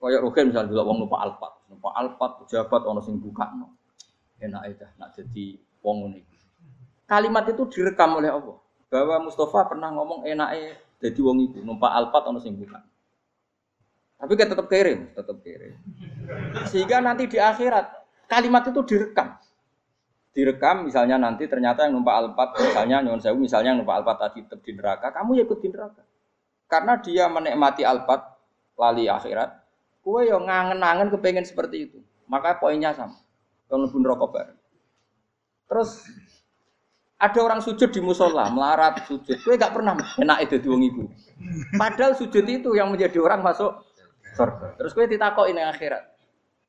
kayak 0.00 0.20
Rugen 0.24 0.48
misalnya 0.48 0.70
dulu 0.72 0.82
wong 0.88 0.98
lupa 1.04 1.16
alpat, 1.24 1.52
lupa 1.68 1.92
alpat 1.92 2.30
pejabat 2.40 2.82
ono 2.88 3.00
sing 3.04 3.20
buka 3.20 3.52
no. 3.52 3.76
Enak 4.36 4.62
aja, 4.68 4.86
nak 5.00 5.16
jadi 5.16 5.56
wong 5.80 6.12
ini. 6.12 6.20
Kalimat 7.08 7.48
itu 7.48 7.64
direkam 7.72 8.20
oleh 8.20 8.28
Allah 8.28 8.56
bahwa 8.88 9.28
Mustafa 9.28 9.68
pernah 9.68 9.92
ngomong 9.92 10.28
enaknya 10.28 10.76
jadi 11.00 11.20
wong 11.20 11.52
itu 11.52 11.58
numpak 11.60 11.92
alpat 11.92 12.28
ono 12.28 12.40
sing 12.40 12.56
buka. 12.56 12.80
Tapi 14.16 14.32
kan 14.32 14.48
tetap 14.48 14.66
kirim, 14.72 15.12
tetap 15.12 15.36
kirim. 15.44 15.76
Sehingga 16.72 17.04
nanti 17.04 17.28
di 17.28 17.36
akhirat 17.36 17.86
kalimat 18.26 18.64
itu 18.64 18.80
direkam. 18.88 19.36
Direkam 20.32 20.84
misalnya 20.88 21.16
nanti 21.16 21.48
ternyata 21.48 21.88
yang 21.88 22.00
numpak 22.00 22.12
alpat 22.12 22.48
misalnya 22.60 23.00
nyon 23.00 23.20
sewu 23.20 23.40
misalnya 23.40 23.72
yang 23.72 23.80
numpak 23.80 24.04
alpat 24.04 24.16
tadi 24.28 24.44
tetap 24.44 24.60
di 24.60 24.72
neraka 24.76 25.08
kamu 25.12 25.40
ya 25.40 25.42
ikut 25.44 25.58
di 25.60 25.68
neraka. 25.72 26.02
Karena 26.68 26.92
dia 27.00 27.24
menikmati 27.28 27.82
alpat 27.84 28.20
lali 28.76 29.08
akhirat 29.08 29.64
kue 30.04 30.28
yang 30.28 30.44
ngangen-ngangen 30.44 31.08
kepengen 31.12 31.44
seperti 31.44 31.88
itu. 31.88 31.98
Maka 32.28 32.56
poinnya 32.60 32.92
sama. 32.92 33.16
Kalau 33.68 33.88
pun 33.88 34.02
rokok 34.04 34.28
bareng. 34.32 34.58
Terus 35.66 36.04
ada 37.16 37.38
orang 37.40 37.60
sujud 37.64 37.88
di 37.88 38.00
musola 38.04 38.52
melarat 38.52 39.08
sujud. 39.08 39.40
Kue 39.40 39.56
gak 39.56 39.72
pernah 39.72 39.96
enak 39.96 40.38
itu 40.44 40.60
di 40.60 40.68
ibu 40.68 41.08
padahal 41.76 42.16
sujud 42.16 42.44
itu 42.48 42.72
yang 42.72 42.88
menjadi 42.88 43.20
orang 43.20 43.44
masuk 43.44 43.84
surga 44.36 44.76
terus 44.76 44.92
kue 44.92 45.08
ditakokin 45.08 45.56
yang 45.56 45.72
akhirat 45.72 46.04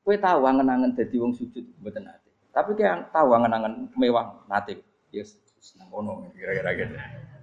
kue 0.00 0.16
tahu 0.16 0.48
angen-angen 0.48 0.96
jadi 0.96 1.16
wong 1.20 1.36
sujud 1.36 1.68
betul 1.84 2.08
nanti 2.08 2.28
tapi 2.58 2.74
kayak 2.74 3.14
tahu 3.14 3.38
angan-angan 3.38 3.86
mewah 3.94 4.42
nanti. 4.50 4.82
Yes, 5.14 5.38
ngono 5.78 6.26
kira-kira 6.34 6.74
gitu. 6.74 6.94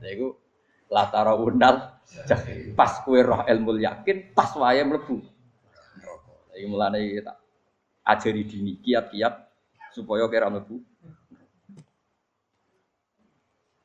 Ya 0.04 0.10
iku 0.12 0.28
latara 0.92 1.40
undal 1.40 1.96
pas 2.76 3.00
kue 3.08 3.24
roh 3.24 3.48
ilmu 3.48 3.80
yakin 3.80 4.36
pas 4.36 4.52
wae 4.60 4.84
mlebu. 4.84 5.24
Iki 6.56 6.68
mulane 6.68 7.00
tak 7.24 7.40
ajari 8.04 8.44
dini 8.44 8.76
kiat-kiat 8.84 9.34
supaya 9.96 10.28
kira 10.28 10.52
mlebu. 10.52 10.84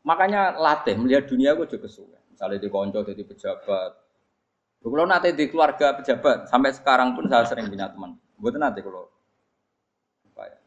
Makanya 0.03 0.59
latih 0.59 0.99
melihat 0.99 1.31
dunia 1.31 1.55
gue 1.55 1.71
juga 1.71 1.87
kesuwen. 1.87 2.19
Misalnya 2.33 2.59
di 2.59 2.69
konco 2.73 3.07
jadi 3.07 3.23
pejabat. 3.23 3.93
Kalau 4.81 5.05
nanti 5.05 5.37
di 5.37 5.45
keluarga 5.53 5.93
pejabat 5.93 6.49
sampai 6.49 6.73
sekarang 6.73 7.13
pun 7.13 7.29
saya 7.29 7.45
sering 7.45 7.69
punya 7.69 7.93
teman. 7.93 8.17
Buat 8.41 8.57
nanti 8.57 8.81
kalau 8.81 9.13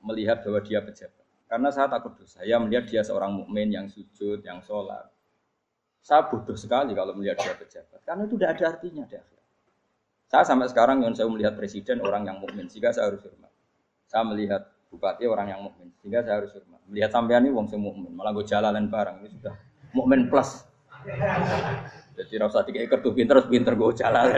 melihat 0.03 0.43
bahwa 0.43 0.59
dia 0.61 0.83
pejabat. 0.83 1.25
Karena 1.47 1.69
saya 1.71 1.87
takut 1.89 2.13
dosa. 2.19 2.43
Saya 2.43 2.59
melihat 2.59 2.85
dia 2.85 3.01
seorang 3.01 3.33
mukmin 3.33 3.71
yang 3.71 3.87
sujud, 3.87 4.43
yang 4.43 4.59
sholat. 4.61 5.09
Saya 6.03 6.27
bodoh 6.27 6.57
sekali 6.59 6.91
kalau 6.91 7.15
melihat 7.15 7.39
dia 7.39 7.55
pejabat. 7.55 8.03
Karena 8.03 8.27
itu 8.27 8.35
tidak 8.35 8.51
ada 8.59 8.63
artinya 8.75 9.03
di 9.07 9.15
akhirat. 9.15 9.47
Saya 10.27 10.43
sampai 10.43 10.67
sekarang 10.67 11.05
yang 11.05 11.13
saya 11.13 11.29
melihat 11.29 11.53
presiden 11.53 12.01
orang 12.03 12.25
yang 12.25 12.37
mukmin, 12.41 12.65
sehingga 12.67 12.89
saya 12.89 13.13
harus 13.13 13.21
hormat. 13.21 13.53
Saya 14.09 14.25
melihat 14.25 14.65
bupati 14.89 15.29
orang 15.29 15.47
yang 15.53 15.61
mukmin, 15.61 15.93
sehingga 16.01 16.25
saya 16.25 16.41
harus 16.41 16.51
hormat. 16.57 16.81
Melihat 16.89 17.09
sampean 17.13 17.45
ini 17.45 17.53
wong 17.53 17.69
mukmin, 17.69 18.11
malah 18.11 18.33
gue 18.33 18.45
jalan 18.49 18.89
barang 18.89 19.21
ini 19.23 19.29
sudah 19.39 19.53
mukmin 19.93 20.27
plus. 20.27 20.65
Jadi 22.13 22.33
rasa 22.37 22.61
tiga 22.61 22.79
ekor 22.85 23.01
tuh 23.01 23.13
pinter, 23.17 23.41
pinter 23.49 23.73
gue 23.73 23.91
jalan. 23.97 24.37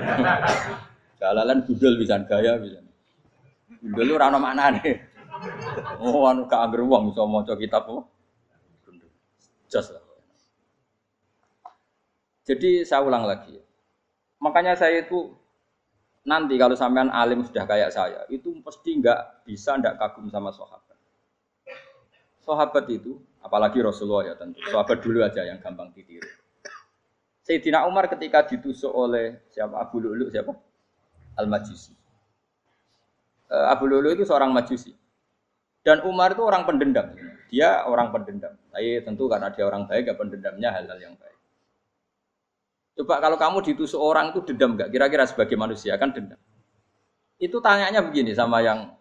Jalalan 1.20 1.58
gudel 1.68 2.00
bisa 2.00 2.16
gaya 2.24 2.56
bisa. 2.56 2.80
Gudel 3.84 4.06
lu 4.08 4.16
rano 4.16 4.40
mana 4.40 4.72
nih? 4.80 4.96
Oh, 6.00 6.24
anu 6.32 6.48
gak 6.48 6.72
angger 6.72 6.88
wong 6.88 7.12
iso 7.12 7.28
maca 7.28 7.60
kitab 7.60 7.84
apa? 7.84 8.08
Jos 9.68 9.88
lah. 9.92 10.04
Jadi 12.46 12.86
saya 12.86 13.02
ulang 13.02 13.26
lagi. 13.26 13.58
Makanya 14.40 14.78
saya 14.78 15.02
itu 15.02 15.34
nanti 16.24 16.56
kalau 16.56 16.78
sampean 16.78 17.10
alim 17.10 17.42
sudah 17.42 17.66
kayak 17.66 17.90
saya, 17.90 18.22
itu 18.30 18.54
pasti 18.62 19.02
nggak 19.02 19.44
bisa 19.44 19.76
nggak 19.82 19.98
kagum 19.98 20.30
sama 20.30 20.54
sahabat. 20.54 20.98
Sahabat 22.46 22.86
itu, 22.94 23.18
apalagi 23.42 23.82
Rasulullah 23.82 24.30
ya 24.30 24.34
tentu. 24.38 24.62
Sahabat 24.70 25.02
dulu 25.02 25.26
aja 25.26 25.42
yang 25.42 25.58
gampang 25.58 25.90
ditiru. 25.98 26.45
Sayyidina 27.46 27.86
Umar 27.86 28.10
ketika 28.10 28.42
ditusuk 28.42 28.90
oleh 28.90 29.46
siapa 29.54 29.78
Abu 29.78 30.02
Lulu 30.02 30.34
siapa? 30.34 30.50
Al 31.38 31.46
Majusi. 31.46 31.94
Eh, 33.54 33.66
Abu 33.70 33.86
Lulu 33.86 34.18
itu 34.18 34.26
seorang 34.26 34.50
Majusi. 34.50 34.90
Dan 35.86 36.02
Umar 36.10 36.34
itu 36.34 36.42
orang 36.42 36.66
pendendam. 36.66 37.14
Dia 37.54 37.86
orang 37.86 38.10
pendendam. 38.10 38.58
Tapi 38.74 39.06
tentu 39.06 39.30
karena 39.30 39.54
dia 39.54 39.70
orang 39.70 39.86
baik, 39.86 40.10
ya 40.10 40.16
pendendamnya 40.18 40.74
hal-hal 40.74 40.98
yang 40.98 41.14
baik. 41.14 41.38
Coba 42.96 43.22
kalau 43.22 43.38
kamu 43.38 43.58
ditusuk 43.62 44.02
orang 44.02 44.34
itu 44.34 44.42
dendam 44.50 44.74
nggak? 44.74 44.90
Kira-kira 44.90 45.30
sebagai 45.30 45.54
manusia 45.60 46.00
kan 46.02 46.16
dendam. 46.16 46.40
Itu 47.38 47.60
tanyanya 47.60 48.02
begini 48.02 48.32
sama 48.32 48.64
yang 48.64 48.96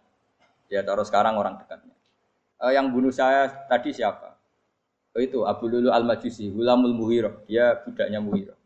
ya 0.67 0.83
taruh 0.83 1.07
sekarang 1.07 1.39
orang 1.39 1.57
dekatnya. 1.63 1.95
E, 2.59 2.65
yang 2.75 2.91
bunuh 2.91 3.15
saya 3.15 3.47
tadi 3.71 3.95
siapa? 3.95 4.34
Oh, 5.15 5.23
itu 5.23 5.47
Abu 5.47 5.71
Lulu 5.71 5.95
Al 5.95 6.03
Majusi, 6.03 6.51
Hulamul 6.51 6.91
Muhiro. 6.91 7.47
Dia 7.47 7.79
budaknya 7.87 8.19
Muhiro. 8.19 8.59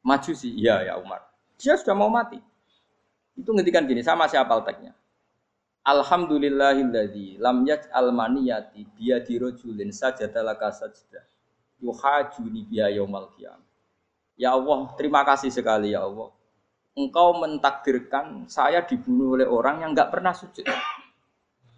Majusi, 0.00 0.48
iya 0.56 0.80
ya 0.80 0.96
Umar. 0.96 1.20
Dia 1.60 1.76
sudah 1.76 1.92
mau 1.92 2.08
mati. 2.08 2.40
Itu 3.36 3.52
ngetikan 3.52 3.84
gini, 3.84 4.00
sama 4.00 4.24
siapa 4.26 4.48
alteknya. 4.48 4.96
Alhamdulillahilladzi 5.84 7.42
lam 7.42 7.66
yaj'al 7.68 8.14
maniyati 8.14 8.86
biyadi 8.96 9.34
rajulin 9.42 9.90
sajada 9.90 10.40
laka 10.40 10.70
sajda 10.70 11.20
yuhajuni 11.82 12.64
biya 12.70 12.88
yaumal 12.94 13.28
qiyamah. 13.34 13.66
Ya 14.38 14.54
Allah, 14.54 14.94
terima 14.96 15.26
kasih 15.26 15.50
sekali 15.52 15.92
ya 15.92 16.06
Allah. 16.06 16.32
engkau 16.92 17.40
mentakdirkan 17.40 18.44
saya 18.52 18.84
dibunuh 18.84 19.40
oleh 19.40 19.48
orang 19.48 19.80
yang 19.80 19.90
nggak 19.96 20.12
pernah 20.12 20.36
sujud. 20.36 20.68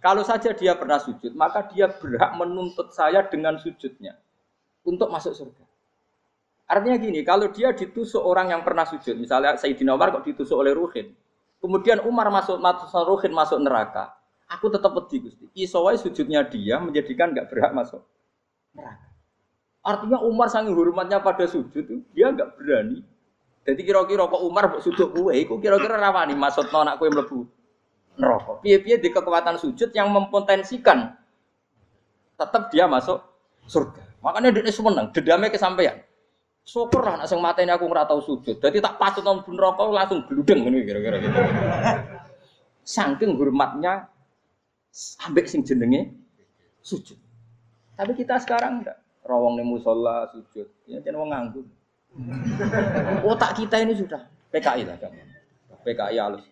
Kalau 0.04 0.20
saja 0.20 0.52
dia 0.52 0.76
pernah 0.76 1.00
sujud, 1.00 1.32
maka 1.32 1.64
dia 1.72 1.88
berhak 1.88 2.36
menuntut 2.36 2.92
saya 2.92 3.24
dengan 3.24 3.56
sujudnya 3.56 4.20
untuk 4.84 5.08
masuk 5.08 5.32
surga. 5.32 5.64
Artinya 6.68 7.00
gini, 7.00 7.24
kalau 7.24 7.48
dia 7.48 7.72
ditusuk 7.72 8.20
orang 8.20 8.52
yang 8.52 8.60
pernah 8.60 8.84
sujud, 8.84 9.16
misalnya 9.16 9.56
Sayyidina 9.56 9.96
Umar 9.96 10.12
kok 10.12 10.28
ditusuk 10.28 10.60
oleh 10.60 10.76
Ruhin, 10.76 11.16
kemudian 11.56 12.04
Umar 12.04 12.28
masuk, 12.28 12.60
masuk 12.60 13.00
Ruhin 13.00 13.32
masuk 13.32 13.56
neraka, 13.64 14.12
aku 14.44 14.68
tetap 14.68 14.92
pedih 14.92 15.24
Gusti. 15.24 15.48
Isowai 15.56 15.96
sujudnya 15.96 16.44
dia 16.52 16.76
menjadikan 16.84 17.32
nggak 17.32 17.48
berhak 17.48 17.72
masuk 17.72 18.04
neraka. 18.76 19.08
Artinya 19.80 20.20
Umar 20.20 20.52
sangat 20.52 20.76
hormatnya 20.76 21.24
pada 21.24 21.48
sujud, 21.48 21.80
dia 22.12 22.28
nggak 22.28 22.60
berani. 22.60 23.00
Jadi 23.64 23.80
kira-kira 23.80 24.28
kok 24.28 24.44
Umar 24.44 24.68
sujud 24.84 25.16
kue, 25.16 25.48
kira-kira 25.64 25.96
rawani 25.96 26.36
masuk 26.36 26.68
anak 26.76 27.00
kue 27.00 27.08
melebu 27.08 27.48
neraka. 28.18 28.62
Piye-piye 28.62 29.02
di 29.02 29.08
kekuatan 29.10 29.58
sujud 29.58 29.90
yang 29.94 30.10
mempotensikan 30.10 31.14
tetap 32.34 32.70
dia 32.70 32.86
masuk 32.90 33.22
surga. 33.66 34.02
Makanya 34.24 34.50
dia 34.56 34.72
seneng, 34.72 35.12
dedame 35.12 35.52
kesampaian. 35.52 36.00
Syukur 36.64 37.04
lah, 37.04 37.28
sing 37.28 37.44
mateni 37.44 37.68
aku 37.68 37.84
ora 37.84 38.08
tau 38.08 38.24
sujud. 38.24 38.56
Jadi 38.56 38.80
tak 38.80 38.96
patut 38.96 39.20
nang 39.20 39.44
neraka 39.44 39.84
langsung 39.84 40.24
gludeng 40.24 40.64
ngene 40.64 40.80
kira-kira 40.80 41.20
gitu. 41.20 41.36
Saking 42.80 43.36
hormatnya 43.36 44.08
ambek 45.28 45.44
sing 45.44 45.60
jenenge 45.60 46.16
sujud. 46.80 47.20
Tapi 48.00 48.16
kita 48.16 48.40
sekarang 48.40 48.80
enggak. 48.80 48.96
Rawong 49.28 49.60
ning 49.60 49.68
musola 49.68 50.24
sujud. 50.32 50.64
Ya 50.88 51.04
jeneng 51.04 51.28
wong 51.28 51.30
nganggur. 51.36 51.68
Otak 53.28 53.60
kita 53.60 53.84
ini 53.84 53.92
sudah 53.92 54.24
PKI 54.48 54.88
lah, 54.88 54.96
PKI 55.84 56.16
halus. 56.16 56.48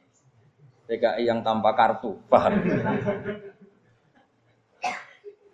PKI 0.93 1.25
yang 1.25 1.41
tanpa 1.41 1.73
kartu, 1.73 2.21
paham? 2.29 2.61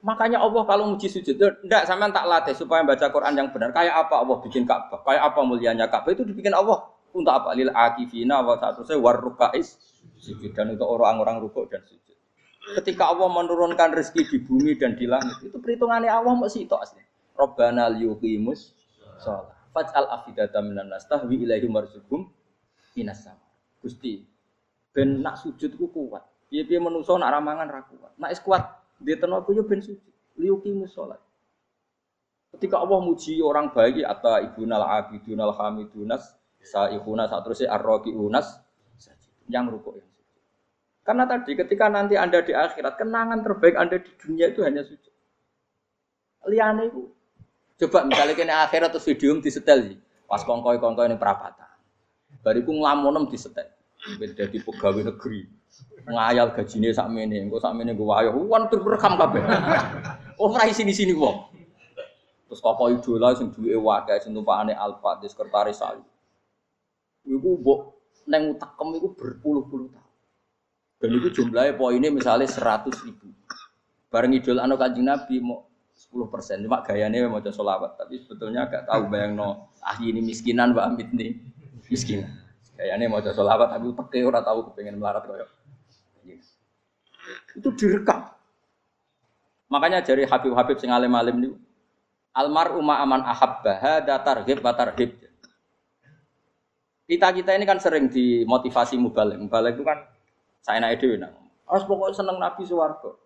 Makanya 0.03 0.43
Allah 0.43 0.63
kalau 0.67 0.95
muji 0.95 1.07
sujud, 1.07 1.39
enggak 1.39 1.87
sama 1.87 2.11
tak 2.11 2.27
latih 2.27 2.55
supaya 2.59 2.83
baca 2.83 3.07
Quran 3.07 3.35
yang 3.39 3.49
benar. 3.55 3.71
Kayak 3.71 4.07
apa 4.07 4.23
Allah 4.23 4.37
bikin 4.43 4.67
Ka'bah? 4.67 5.03
Kayak 5.07 5.23
apa 5.31 5.41
mulianya 5.47 5.87
Ka'bah 5.87 6.11
itu 6.11 6.23
dibikin 6.27 6.55
Allah 6.55 6.91
untuk 7.15 7.31
apa? 7.31 7.55
Lil 7.55 7.71
akifina 7.71 8.43
wa 8.43 8.59
saya 8.59 8.99
warrukais 8.99 9.79
sujud 10.19 10.51
dan 10.55 10.75
untuk 10.75 10.87
orang-orang 10.87 11.39
rukuk 11.43 11.71
dan 11.71 11.83
sujud. 11.87 12.15
Ketika 12.79 13.11
Allah 13.11 13.31
menurunkan 13.33 13.95
rezeki 13.95 14.23
di 14.29 14.39
bumi 14.45 14.77
dan 14.77 14.95
di 14.95 15.09
langit, 15.09 15.41
itu 15.41 15.57
perhitungannya 15.57 16.11
Allah 16.11 16.35
masih 16.37 16.69
itu 16.69 16.77
asli. 16.77 17.01
Robbana 17.39 17.89
liyuqimus 17.91 18.75
sholat. 19.23 19.55
Faj'al 19.73 20.11
afidata 20.11 20.59
minan 20.61 20.91
nas 20.91 21.07
tahwi 21.07 21.43
ilaihim 21.47 21.75
warzuqhum 21.75 22.29
minas. 22.99 23.25
Gusti, 23.79 24.27
ben 24.99 25.23
nak 25.23 25.39
sujud 25.39 25.79
ku 25.79 25.87
kuat. 25.87 26.27
Piye 26.51 26.67
piye 26.67 26.83
manusa 26.83 27.15
nak 27.15 27.31
ramangan 27.31 27.71
ra 27.71 27.87
kuat. 27.87 28.19
Nak 28.19 28.35
is 28.35 28.43
kuat 28.43 28.67
di 28.99 29.15
tenaga 29.15 29.55
yo 29.55 29.63
ben 29.63 29.79
sujud. 29.79 30.11
Liuki 30.35 30.75
musolat. 30.75 31.23
Ketika 32.51 32.83
Allah 32.83 32.99
muji 32.99 33.39
orang 33.39 33.71
baik 33.71 34.03
atau 34.03 34.43
ibunal 34.43 34.83
abidunal 34.83 35.55
hamidunas 35.55 36.35
saihuna 36.59 37.31
saat 37.31 37.47
terusnya 37.47 37.71
arroki 37.71 38.11
unas 38.11 38.59
yang 39.47 39.71
rukuk 39.71 40.03
yang 40.03 40.09
sujud. 40.11 40.43
Karena 41.07 41.25
tadi 41.31 41.55
ketika 41.55 41.87
nanti 41.87 42.19
anda 42.19 42.43
di 42.43 42.51
akhirat 42.51 42.99
kenangan 42.99 43.47
terbaik 43.47 43.79
anda 43.79 44.03
di 44.03 44.11
dunia 44.19 44.51
itu 44.51 44.67
hanya 44.67 44.83
sujud. 44.83 45.15
Liane 46.51 46.91
itu. 46.91 47.07
Coba 47.79 48.03
misalnya 48.03 48.35
kena 48.35 48.67
akhirat 48.67 48.91
terus 48.91 49.07
video 49.07 49.39
di 49.39 49.51
setel 49.55 49.95
sih. 49.95 49.99
Pas 50.27 50.43
kongkoi 50.43 50.83
kongkoi 50.83 51.07
ini 51.07 51.15
perapatan. 51.15 51.71
Bariku 52.43 52.75
ngelamonem 52.75 53.31
di 53.31 53.39
setel. 53.39 53.78
Beda 54.19 54.45
di 54.47 54.59
pegawai 54.63 55.03
negeri. 55.11 55.43
Ngayal 56.09 56.55
gajinya 56.57 56.89
sak 56.95 57.11
mene, 57.13 57.43
engko 57.45 57.61
sak 57.61 57.75
mene 57.77 57.93
gue 57.93 58.07
ayo, 58.23 58.33
wan 58.49 58.71
rekam 58.71 59.19
kabeh. 59.19 59.43
Oh, 60.39 60.55
ora 60.55 60.71
sini-sini 60.71 61.19
wong. 61.19 61.51
Terus 62.47 62.63
toko 62.63 62.95
idola 62.95 63.35
sing 63.35 63.51
duwe 63.51 63.75
wae 63.75 64.15
sing 64.23 64.33
tumpakane 64.33 64.71
Alfa 64.71 65.19
di 65.19 65.27
sekretaris 65.27 65.83
saya. 65.83 65.99
Iku 67.27 67.59
mbok 67.59 67.81
neng 68.31 68.57
utakem 68.57 68.89
iku 68.97 69.09
berpuluh-puluh 69.19 69.91
tahun. 69.93 70.15
Dan 71.03 71.11
itu 71.19 71.29
jumlahnya 71.43 71.75
poinnya 71.75 72.09
misalnya 72.15 72.49
seratus 72.49 73.03
ribu. 73.05 73.29
Bareng 74.09 74.33
idol 74.33 74.63
anu 74.65 74.81
kanjeng 74.81 75.11
Nabi 75.11 75.43
mau 75.43 75.69
sepuluh 75.93 76.31
persen. 76.33 76.65
Cuma 76.65 76.81
gayanya 76.81 77.29
mau 77.29 77.43
solawat. 77.45 78.01
Tapi 78.01 78.23
sebetulnya 78.25 78.65
agak 78.65 78.89
tahu 78.89 79.13
bayang 79.13 79.37
no. 79.37 79.75
Ah 79.85 80.01
ini 80.01 80.25
miskinan 80.25 80.73
Mbak 80.73 80.87
Amit 80.89 81.09
nih. 81.13 81.37
Miskinan. 81.93 82.48
Kayaknya 82.79 83.11
mau 83.11 83.19
jadi 83.19 83.35
solawat 83.35 83.75
tapi 83.75 83.91
pakai 83.91 84.23
orang 84.23 84.47
tahu 84.47 84.71
kepengen 84.71 85.03
melarat 85.03 85.27
koyo. 85.27 85.51
Itu 87.59 87.75
direkam. 87.75 88.31
Makanya 89.67 90.07
dari 90.07 90.23
Habib-Habib 90.23 90.79
sing 90.79 90.95
alim-alim 90.95 91.35
ini 91.43 91.49
almar 92.39 92.71
umma 92.79 93.03
aman 93.03 93.27
ahabba 93.27 93.83
hada 93.83 94.15
targhib 94.23 94.63
wa 94.63 94.71
tarhib. 94.79 95.11
Kita 97.09 97.35
kita 97.35 97.59
ini 97.59 97.67
kan 97.67 97.83
sering 97.83 98.07
dimotivasi 98.07 98.95
mubalik. 98.95 99.43
Mubalik 99.43 99.75
itu 99.75 99.83
kan 99.83 100.07
saya 100.63 100.79
naik 100.79 101.03
dewi 101.03 101.19
nah. 101.19 101.35
Harus 101.67 101.83
pokoknya 101.83 102.15
seneng 102.15 102.39
Nabi 102.39 102.63
suwargo. 102.63 103.19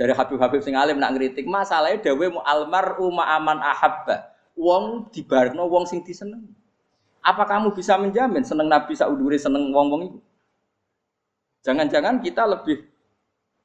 Dari 0.00 0.16
Habib-Habib 0.16 0.64
sing 0.64 0.80
alim 0.80 0.96
nak 0.96 1.12
ngeritik 1.12 1.44
masalahnya 1.44 2.00
dawe 2.08 2.26
mu 2.32 2.40
almar 2.40 2.96
umma 3.04 3.36
aman 3.36 3.60
ahabba. 3.60 4.32
Wong 4.56 5.12
dibarno 5.12 5.68
wong 5.68 5.84
sing. 5.84 6.00
Apa 7.26 7.42
kamu 7.42 7.74
bisa 7.74 7.98
menjamin 7.98 8.46
seneng 8.46 8.70
Nabi 8.70 8.94
Sauduri 8.94 9.34
seneng 9.34 9.74
wong-wong 9.74 10.14
itu? 10.14 10.18
Jangan-jangan 11.66 12.22
kita 12.22 12.46
lebih 12.46 12.86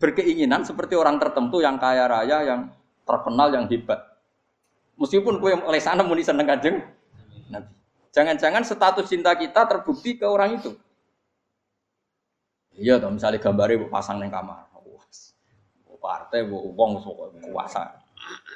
berkeinginan 0.02 0.66
seperti 0.66 0.98
orang 0.98 1.22
tertentu 1.22 1.62
yang 1.62 1.78
kaya 1.78 2.10
raya, 2.10 2.42
yang 2.42 2.74
terkenal, 3.06 3.54
yang 3.54 3.70
hebat. 3.70 4.02
Meskipun 4.98 5.38
kue 5.38 5.54
oleh 5.54 5.78
sana 5.78 6.02
muni 6.02 6.26
seneng 6.26 6.50
kanjeng 6.50 6.82
Nabi. 7.54 7.70
Jangan-jangan 8.10 8.66
status 8.66 9.06
cinta 9.06 9.38
kita 9.38 9.70
terbukti 9.70 10.18
ke 10.18 10.26
orang 10.26 10.58
itu. 10.58 10.74
Iya, 12.74 12.98
toh, 12.98 13.14
misalnya 13.14 13.38
gambarnya 13.38 13.86
pasang 13.94 14.18
neng 14.18 14.34
kamar. 14.34 14.74
Partai, 16.02 16.42
uang, 16.50 16.98
kuasa. 17.54 17.94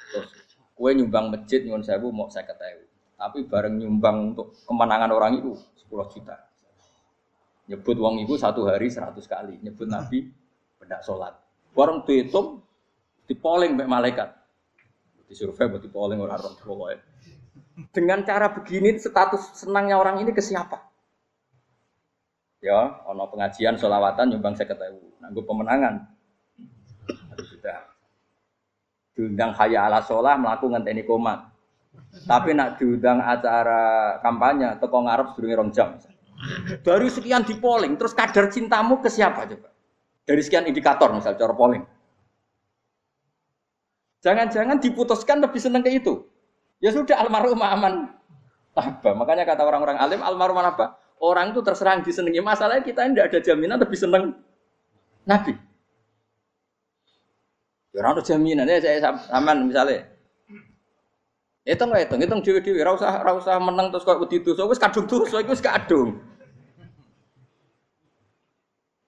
Terus 0.09 0.33
kue 0.73 0.91
nyumbang 0.97 1.29
masjid 1.29 1.61
nyuwun 1.61 1.85
sewu 1.85 2.09
mau 2.09 2.25
saya 2.25 2.49
ketahui 2.49 2.84
tapi 3.25 3.41
bareng 3.49 3.81
nyumbang 3.81 4.37
untuk 4.37 4.53
kemenangan 4.69 5.09
orang 5.09 5.41
itu 5.41 5.57
10 5.89 6.13
juta. 6.13 6.37
Nyebut 7.65 7.97
uang 7.97 8.21
itu 8.21 8.37
satu 8.37 8.69
hari 8.69 8.93
100 8.93 9.17
kali. 9.25 9.57
Nyebut 9.65 9.89
Nabi 9.89 10.29
benda 10.77 11.01
sholat. 11.01 11.33
Bareng 11.73 12.05
dihitung, 12.05 12.61
dipoling 13.25 13.73
mbak 13.73 13.89
malaikat. 13.89 14.29
Di 15.25 15.33
survei 15.33 15.73
buat 15.73 15.81
dipoling 15.81 16.21
orang 16.21 16.37
orang 16.37 16.53
pokoknya. 16.61 17.01
Dengan 17.89 18.21
cara 18.21 18.53
begini 18.53 18.93
status 19.01 19.57
senangnya 19.57 19.97
orang 19.97 20.21
ini 20.21 20.29
ke 20.29 20.45
siapa? 20.45 20.85
Ya, 22.61 23.01
ono 23.09 23.25
pengajian 23.25 23.81
sholawatan 23.81 24.37
nyumbang 24.37 24.53
saya 24.53 24.69
ketahui. 24.69 25.17
Nanggu 25.17 25.41
pemenangan. 25.41 26.13
Sudah. 27.41 27.89
Diundang 29.17 29.57
haya 29.57 29.89
ala 29.89 30.05
sholah 30.05 30.37
melakukan 30.37 30.85
teknik 30.85 31.09
komat 31.09 31.54
tapi 32.25 32.55
nak 32.55 32.79
diundang 32.79 33.19
acara 33.19 34.17
kampanye 34.23 34.79
teko 34.79 34.97
ngarep 35.03 35.27
sedurunge 35.35 35.55
rong 35.59 35.69
jam. 35.75 35.89
Dari 36.83 37.07
sekian 37.09 37.43
di 37.47 37.55
polling, 37.57 37.95
terus 37.95 38.11
kadar 38.11 38.51
cintamu 38.51 38.99
ke 38.99 39.09
siapa 39.11 39.47
coba? 39.47 39.69
Dari 40.25 40.41
sekian 40.41 40.65
indikator 40.65 41.11
misal 41.13 41.37
cara 41.37 41.53
polling. 41.53 41.83
Jangan-jangan 44.25 44.81
diputuskan 44.81 45.37
lebih 45.37 45.61
seneng 45.61 45.85
ke 45.85 45.93
itu. 45.93 46.25
Ya 46.81 46.89
sudah 46.89 47.21
almarhum 47.21 47.61
aman 47.61 48.09
apa? 48.73 49.09
Makanya 49.13 49.45
kata 49.45 49.61
orang-orang 49.63 50.01
alim 50.01 50.21
almarhum 50.25 50.59
apa? 50.59 50.97
Orang 51.21 51.53
itu 51.53 51.61
terserang 51.61 52.01
disenangi. 52.01 52.41
Masalahnya 52.41 52.83
kita 52.83 53.05
tidak 53.05 53.25
ada 53.31 53.39
jaminan 53.39 53.77
lebih 53.79 53.95
seneng 53.95 54.35
Nabi. 55.23 55.53
Ya 57.95 58.03
orang 58.03 58.19
ada 58.19 58.23
jaminan 58.25 58.65
ya 58.67 58.81
saya 58.83 59.13
aman 59.31 59.71
misalnya 59.71 60.14
Hitung 61.65 61.89
lah 61.89 62.05
hitung, 62.05 62.21
hitung 62.21 62.45
dewi 62.45 62.61
dewi. 62.61 62.85
Rasa 62.85 63.25
rasa 63.25 63.57
menang 63.57 63.89
terus 63.89 64.05
kau 64.05 64.21
wedi 64.21 64.37
dosa, 64.37 64.69
wis 64.69 64.77
kadung 64.77 65.09
dosa, 65.09 65.41
wis 65.41 65.57
kadung. 65.57 66.21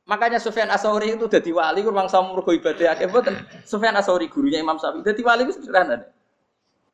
Makanya 0.09 0.41
Sufyan 0.41 0.71
Asauri 0.71 1.13
itu 1.13 1.29
jadi 1.29 1.51
wali, 1.53 1.83
kurang 1.85 2.09
sama 2.09 2.33
mergo 2.33 2.49
ibadah 2.49 2.97
akeh 2.97 3.05
boten. 3.11 3.37
Sufyan 3.61 3.93
Asauri 3.93 4.25
gurunya 4.31 4.57
Imam 4.57 4.81
Syafi'i 4.81 5.05
jadi 5.05 5.21
wali 5.21 5.45
itu 5.45 5.53
sederhana. 5.61 6.09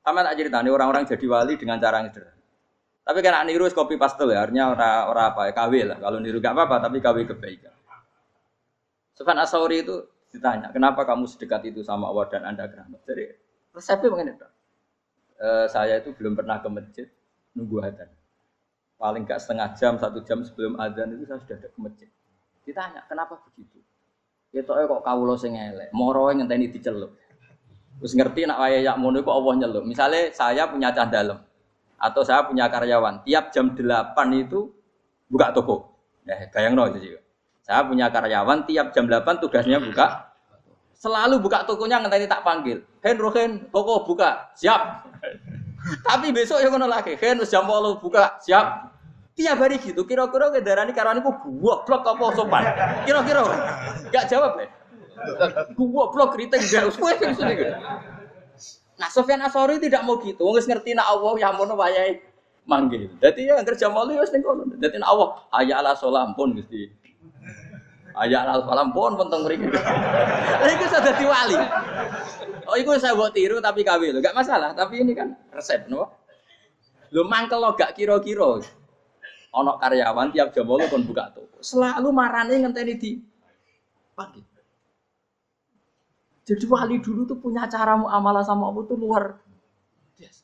Aman 0.04 0.28
aja 0.28 0.41
ditanya 0.41 0.67
orang-orang 0.73 1.08
jadi 1.08 1.23
wali 1.32 1.56
dengan 1.56 1.80
cara 1.80 2.04
yang 2.04 2.12
sederhana. 2.12 2.41
Tapi 3.04 3.19
kan 3.23 3.45
niru 3.47 3.69
kopi 3.71 3.95
pastel 3.95 4.36
ya, 4.36 4.43
artinya 4.43 4.73
orang 4.73 4.95
orang 5.12 5.26
apa 5.32 5.41
ya 5.47 5.52
KW 5.56 5.73
lah. 5.88 5.97
Kalau 6.02 6.17
niru 6.19 6.39
gak 6.43 6.56
apa-apa, 6.56 6.76
tapi 6.89 6.97
KW 6.99 7.17
kebaikan. 7.36 7.76
Sufyan 9.13 9.39
Asauri 9.39 9.86
itu 9.86 10.10
ditanya, 10.34 10.73
kenapa 10.73 11.06
kamu 11.06 11.30
sedekat 11.30 11.69
itu 11.69 11.86
sama 11.86 12.10
Allah 12.10 12.26
dan 12.34 12.41
anda 12.49 12.65
keramat? 12.65 12.97
Jadi 13.06 13.30
resepnya 13.78 14.10
mengenai 14.10 14.36
itu. 14.36 14.47
Eh, 15.39 15.65
saya 15.69 15.99
itu 15.99 16.13
belum 16.13 16.37
pernah 16.37 16.61
ke 16.61 16.69
masjid 16.69 17.07
nunggu 17.53 17.81
adzan. 17.81 18.09
paling 18.93 19.27
gak 19.27 19.43
setengah 19.43 19.75
jam, 19.75 19.99
satu 19.99 20.23
jam 20.23 20.39
sebelum 20.47 20.79
adzan 20.79 21.11
itu 21.11 21.27
saya 21.27 21.35
sudah 21.43 21.59
ada 21.59 21.67
ke 21.67 21.79
masjid. 21.83 22.09
Ditanya, 22.63 23.03
kenapa 23.11 23.35
begitu? 23.43 23.83
Ya 24.55 24.63
kok 24.63 25.03
kawula 25.03 25.35
sing 25.35 25.59
elek, 25.59 25.91
moro 25.91 26.31
ngenteni 26.31 26.71
dicelup. 26.71 27.11
Terus 27.99 28.13
ngerti 28.15 28.47
nak 28.47 28.63
waya 28.63 28.79
yak 28.79 28.95
mono 29.01 29.19
kok 29.19 29.35
Allah 29.35 29.53
nyelup. 29.59 29.83
Misalnya 29.83 30.31
saya 30.31 30.69
punya 30.71 30.95
cah 30.95 31.09
dalam 31.09 31.41
atau 31.99 32.21
saya 32.23 32.43
punya 32.43 32.67
karyawan, 32.67 33.23
tiap 33.23 33.51
jam 33.55 33.71
8 33.75 34.13
itu 34.35 34.71
buka 35.31 35.55
toko. 35.55 35.95
Nah, 36.27 36.35
bayang 36.51 36.75
no 36.75 36.87
itu 36.91 37.15
Saya 37.63 37.83
punya 37.87 38.11
karyawan 38.11 38.67
tiap 38.67 38.91
jam 38.91 39.07
8 39.07 39.39
tugasnya 39.39 39.79
buka. 39.79 40.32
Selalu 40.97 41.41
buka 41.43 41.67
tokonya 41.67 41.99
ngenteni 41.99 42.29
tak 42.29 42.45
panggil. 42.47 42.82
Hen 43.03 43.17
Rohen, 43.19 43.67
toko 43.69 44.08
buka. 44.08 44.53
Siap. 44.56 44.82
Tapi 46.08 46.32
besok 46.32 46.63
ya 46.63 46.71
ngono 46.71 46.88
lagi. 46.88 47.19
Hen 47.19 47.43
jam 47.43 47.67
8 47.67 47.99
buka. 47.99 48.39
Siap. 48.39 48.93
Tiap 49.34 49.58
hari 49.58 49.82
gitu, 49.82 50.06
kira-kira 50.06 50.53
kendaraan 50.53 50.93
karwan 50.93 51.17
itu 51.17 51.34
blok 51.58 51.89
apa 51.89 52.25
sopan? 52.38 52.63
Kira-kira 53.01 53.41
gak 54.13 54.29
jawab 54.29 54.62
ya? 54.62 54.69
blok 55.73 56.29
kritik 56.38 56.62
gak 56.69 56.86
usah. 56.93 57.01
Nah 58.93 59.10
Sofyan 59.10 59.41
Asori 59.41 59.82
tidak 59.82 60.06
mau 60.06 60.21
gitu, 60.21 60.45
nggak 60.45 60.69
ngerti 60.69 60.93
nak 60.93 61.10
Allah 61.10 61.34
yang 61.41 61.58
mau 61.58 61.65
wayai 61.65 62.21
manggil. 62.69 63.10
Jadi 63.17 63.49
ya 63.49 63.58
kerja 63.65 63.89
malu 63.89 64.13
ya 64.13 64.23
sing 64.29 64.45
kono. 64.45 64.69
Jadi 64.77 65.01
nak 65.01 65.10
Allah 65.10 65.29
ala 65.49 65.91
solam 65.97 66.38
pun 66.38 66.53
gitu. 66.53 66.93
Ayat 68.13 68.45
ala 68.45 68.62
solam 68.62 68.93
pun 68.93 69.17
penting 69.17 69.41
mereka. 69.41 69.73
Itu 70.69 70.86
sudah 70.86 71.02
dadi 71.02 71.26
wali. 71.26 71.58
Oh 72.69 72.78
itu 72.78 72.89
saya 73.02 73.17
buat 73.17 73.34
tiru 73.34 73.58
tapi 73.60 73.82
kawin, 73.82 74.21
gak 74.21 74.38
masalah. 74.38 74.71
Tapi 74.78 75.02
ini 75.02 75.17
kan 75.17 75.34
resep, 75.52 75.89
no? 75.89 76.08
Lu 77.10 77.26
mangkel 77.26 77.58
lo 77.58 77.73
gak 77.73 77.97
kira-kira 77.97 78.62
ono 79.54 79.71
karyawan 79.78 80.34
tiap 80.34 80.49
jam 80.54 80.65
bolu 80.65 80.86
kon 80.89 81.06
buka 81.06 81.30
toko. 81.34 81.62
Selalu 81.62 82.10
marane 82.10 82.54
ngenteni 82.58 82.93
di 82.97 83.12
pagi. 84.17 84.41
Jadi 86.43 86.65
wali 86.67 86.97
dulu 86.99 87.23
tuh 87.23 87.39
punya 87.39 87.69
cara 87.71 87.95
muamalah 87.95 88.43
sama 88.43 88.67
Allah 88.67 88.84
tuh 88.84 88.97
luar 88.99 89.39
biasa. 90.19 90.43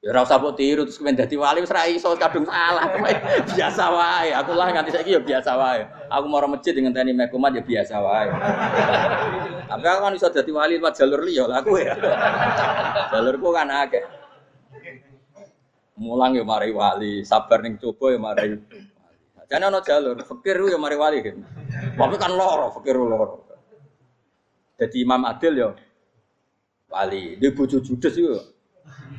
Ya 0.00 0.16
ora 0.16 0.24
usah 0.24 0.40
tiru 0.56 0.88
terus 0.88 0.96
kemen 0.96 1.12
dadi 1.12 1.36
wali 1.36 1.60
wis 1.60 1.68
ra 1.68 1.84
iso 1.84 2.08
kadung 2.16 2.48
salah. 2.48 2.88
biasa 3.52 3.84
wae. 3.92 4.32
Aku 4.32 4.56
lah 4.56 4.72
nganti 4.72 4.96
saiki 4.96 5.12
ya 5.12 5.20
biasa 5.20 5.52
wae. 5.60 5.84
Aku 6.08 6.24
mau 6.24 6.40
masjid 6.48 6.72
dengan 6.72 6.96
tani 6.96 7.12
mekumat 7.12 7.52
ya 7.52 7.60
biasa 7.60 8.00
wae. 8.00 8.32
Tapi 9.70 9.84
aku 9.84 10.00
kan 10.00 10.16
iso 10.16 10.32
dadi 10.32 10.48
wali 10.56 10.80
lewat 10.80 10.96
jalur 10.96 11.20
liya 11.20 11.44
lah 11.44 11.60
aku 11.60 11.76
ya. 11.84 12.00
Jalurku 13.12 13.52
kan 13.52 13.68
akeh. 13.68 14.00
Mulang 16.00 16.32
ya 16.32 16.48
mari 16.48 16.72
wali, 16.72 17.20
sabar 17.20 17.60
ning 17.60 17.76
coba 17.76 18.16
ya 18.16 18.16
mari. 18.16 18.56
Jane 19.52 19.64
ana 19.68 19.84
jalur, 19.84 20.16
fikir 20.16 20.64
ya 20.64 20.80
mari 20.80 20.96
wali. 20.96 21.20
Tapi 21.20 22.14
kan 22.16 22.32
loro, 22.32 22.72
fikir 22.80 22.96
loro. 22.96 23.44
Jadi 24.80 25.04
Imam 25.04 25.28
Adil 25.28 25.60
ya 25.60 25.76
wali, 26.88 27.36
di 27.36 27.52
bojo 27.52 27.84
judes 27.84 28.16
itu 28.16 28.32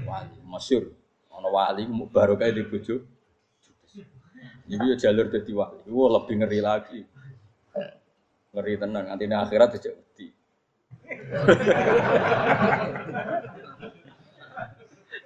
wali, 0.10 0.41
masyhur. 0.52 0.92
Ana 1.32 1.48
wali 1.48 1.88
baru 2.12 2.36
kayak 2.36 2.60
di 2.60 2.64
bojo 2.68 3.08
Jadi 4.68 4.86
ya 4.92 4.96
jalur 5.08 5.32
jadi 5.32 5.52
wali. 5.56 5.88
Wah 5.88 6.10
lebih 6.20 6.36
ngeri 6.44 6.60
lagi. 6.60 7.02
Ngeri 8.52 8.74
tenang, 8.76 9.08
nanti 9.08 9.26
akhirat 9.32 9.80
aja 9.80 9.96
wedi. 9.96 10.28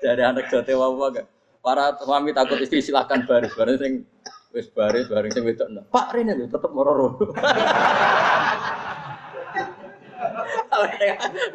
Jadi 0.05 0.21
anak 0.21 0.45
jote 0.53 0.73
wawa 0.77 1.09
gak? 1.09 1.25
Para 1.65 1.97
suami 1.97 2.29
takut 2.29 2.61
istri 2.61 2.77
silahkan 2.85 3.25
baris, 3.25 3.49
baris 3.57 3.81
sing 3.81 4.05
wis 4.53 4.69
baris, 4.69 5.09
baris 5.09 5.33
sing 5.33 5.41
wedok. 5.41 5.65
Pak 5.89 6.13
Rene 6.13 6.37
lho 6.37 6.45
tetep 6.45 6.69
mororo. 6.69 7.17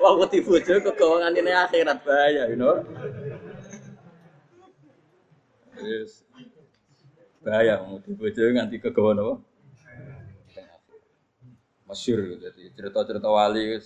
Wong 0.03 0.15
wedi 0.27 0.43
bojo 0.43 0.75
kegawangan 0.83 1.39
ini 1.39 1.55
akhirat 1.55 2.03
bahaya, 2.03 2.51
you 2.51 2.59
know. 2.59 2.83
Yes. 5.81 6.25
Bahaya 7.41 7.81
mau 7.81 7.97
bojo 8.01 8.43
nganti 8.53 8.77
kegawan 8.77 9.17
apa? 9.17 9.35
Masyur 11.89 12.39
jadi 12.39 12.71
cerita-cerita 12.77 13.27
wali 13.27 13.81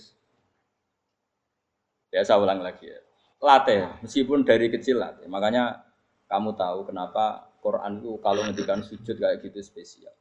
Ya 2.13 2.21
saya 2.21 2.39
ulang 2.39 2.61
lagi 2.61 2.87
ya. 2.87 2.99
Latih, 3.43 3.99
meskipun 4.03 4.47
dari 4.47 4.71
kecil 4.71 5.01
latih. 5.01 5.27
Makanya 5.27 5.83
kamu 6.31 6.55
tahu 6.55 6.87
kenapa 6.87 7.51
Quran 7.59 7.99
itu 7.99 8.21
kalau 8.21 8.45
ngendikan 8.45 8.79
sujud 8.85 9.17
kayak 9.17 9.41
gitu 9.43 9.59
spesial. 9.59 10.13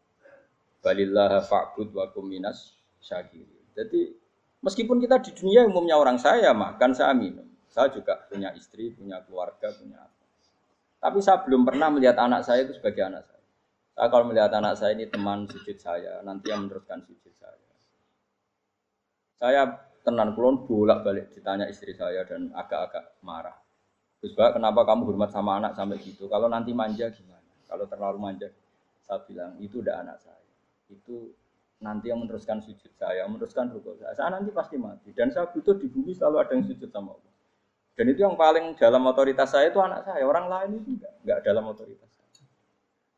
Balillah 0.81 1.45
fa'bud 1.45 1.93
wa 1.95 2.09
kuminas 2.11 2.77
syakir. 2.99 3.47
Jadi 3.77 4.17
meskipun 4.65 5.01
kita 5.03 5.21
di 5.21 5.31
dunia 5.37 5.69
umumnya 5.69 6.01
orang 6.01 6.17
saya 6.17 6.51
makan, 6.57 6.97
saya 6.97 7.13
minum. 7.13 7.47
Saya 7.69 7.91
juga 7.91 8.17
punya 8.31 8.55
istri, 8.55 8.95
punya 8.95 9.19
keluarga, 9.27 9.75
punya. 9.75 10.13
Tapi 11.05 11.21
saya 11.21 11.45
belum 11.45 11.69
pernah 11.69 11.93
melihat 11.93 12.17
anak 12.17 12.49
saya 12.49 12.64
itu 12.64 12.81
sebagai 12.81 13.05
anak 13.05 13.29
saya. 13.29 13.45
Saya 13.93 14.09
kalau 14.09 14.25
melihat 14.25 14.49
anak 14.57 14.73
saya 14.81 14.97
ini 14.97 15.05
teman 15.05 15.45
sujud 15.45 15.77
saya, 15.77 16.25
nanti 16.25 16.49
yang 16.49 16.64
meneruskan 16.64 17.05
sujud 17.05 17.29
saya. 17.37 17.61
Saya 19.37 19.69
tenan 20.01 20.33
kulon 20.33 20.64
bolak 20.64 21.05
balik 21.05 21.29
ditanya 21.37 21.69
istri 21.69 21.93
saya 21.93 22.25
dan 22.25 22.49
agak-agak 22.57 23.21
marah. 23.21 23.53
Gus 24.25 24.33
Bak, 24.33 24.57
kenapa 24.57 24.88
kamu 24.88 25.12
hormat 25.12 25.29
sama 25.29 25.61
anak 25.61 25.77
sampai 25.77 26.01
gitu? 26.01 26.25
Kalau 26.33 26.49
nanti 26.49 26.73
manja 26.73 27.12
gimana? 27.12 27.53
Kalau 27.69 27.85
terlalu 27.85 28.19
manja, 28.25 28.49
saya 29.05 29.21
bilang 29.29 29.61
itu 29.61 29.85
udah 29.85 30.01
anak 30.01 30.17
saya. 30.25 30.40
Itu 30.88 31.37
nanti 31.85 32.09
yang 32.09 32.25
meneruskan 32.25 32.64
sujud 32.64 32.97
saya, 32.97 33.29
meneruskan 33.29 33.69
rukuk 33.69 34.01
saya. 34.01 34.17
Saya 34.17 34.33
nanti 34.40 34.49
pasti 34.57 34.81
mati. 34.81 35.12
Dan 35.12 35.29
saya 35.29 35.53
butuh 35.53 35.77
di 35.77 35.93
bumi 35.93 36.17
selalu 36.17 36.37
ada 36.40 36.53
yang 36.57 36.64
sujud 36.64 36.88
sama 36.88 37.12
Allah. 37.12 37.34
Dan 37.95 38.11
itu 38.11 38.27
yang 38.27 38.35
paling 38.35 38.75
dalam 38.75 39.07
otoritas 39.07 39.55
saya 39.55 39.71
itu 39.71 39.79
anak 39.79 40.03
saya. 40.03 40.27
Orang 40.27 40.51
lain 40.51 40.83
itu 40.83 40.99
enggak, 40.99 41.15
enggak 41.23 41.39
dalam 41.47 41.65
otoritas 41.71 42.11
saya. 42.11 42.27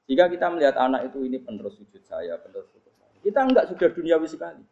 Jika 0.07 0.25
kita 0.29 0.47
melihat 0.53 0.77
anak 0.77 1.09
itu 1.09 1.25
ini 1.25 1.41
penerus 1.41 1.81
sujud 1.81 2.05
saya, 2.05 2.37
penerus 2.37 2.69
rukuk 2.77 2.93
saya. 3.01 3.17
Kita 3.25 3.41
enggak 3.41 3.65
sudah 3.73 3.89
duniawi 3.89 4.29
sekali. 4.29 4.62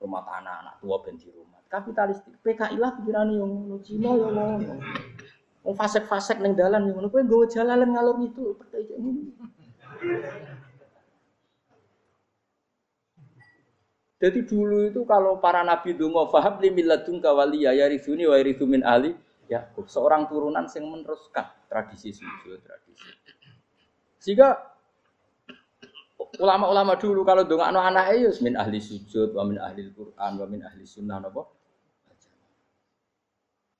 Rumah 0.00 0.22
tanah, 0.24 0.54
anak 0.66 0.74
tua, 0.80 0.98
benci 1.04 1.28
rumah. 1.30 1.60
Kapitalistik. 1.68 2.34
PKI 2.42 2.80
lah 2.80 2.96
pikiran 2.96 3.28
yang 3.28 3.52
Cina 3.84 4.10
yang 4.16 4.34
ngomong. 4.34 4.80
Wong 5.62 5.78
fasek-fasek 5.78 6.42
ning 6.42 6.58
dalan 6.58 6.90
ngono 6.90 7.06
kowe 7.06 7.22
nggawa 7.22 7.46
jalalan 7.46 7.94
ngalor 7.94 8.18
itu 8.26 8.58
percaya. 8.58 8.98
Jadi 14.18 14.40
dulu 14.46 14.90
itu 14.90 15.02
kalau 15.06 15.38
para 15.38 15.62
nabi 15.62 15.94
dongo 15.94 16.26
faham 16.30 16.58
li 16.58 16.70
milladun 16.70 17.22
kawaliya 17.22 17.74
ya 17.78 17.86
rizuni 17.86 18.26
wa 18.26 18.34
ridhu 18.38 18.66
min 18.66 18.82
ali 18.82 19.14
ya 19.50 19.70
seorang 19.74 20.26
turunan 20.30 20.66
yang 20.66 20.86
meneruskan 20.90 21.46
tradisi 21.66 22.14
sujud 22.14 22.62
tradisi. 22.62 23.10
Sehingga 24.22 24.54
ulama-ulama 26.38 26.96
dulu 26.96 27.26
kalau 27.26 27.42
dongak 27.44 27.74
anak 27.74 28.14
ya 28.16 28.30
min 28.40 28.54
ahli 28.56 28.78
sujud 28.78 29.34
wa 29.34 29.42
min 29.44 29.58
ahli 29.58 29.90
Quran 29.92 30.32
wa 30.38 30.46
min 30.46 30.60
ahli 30.62 30.84
sunnah 30.86 31.18
napa 31.18 31.42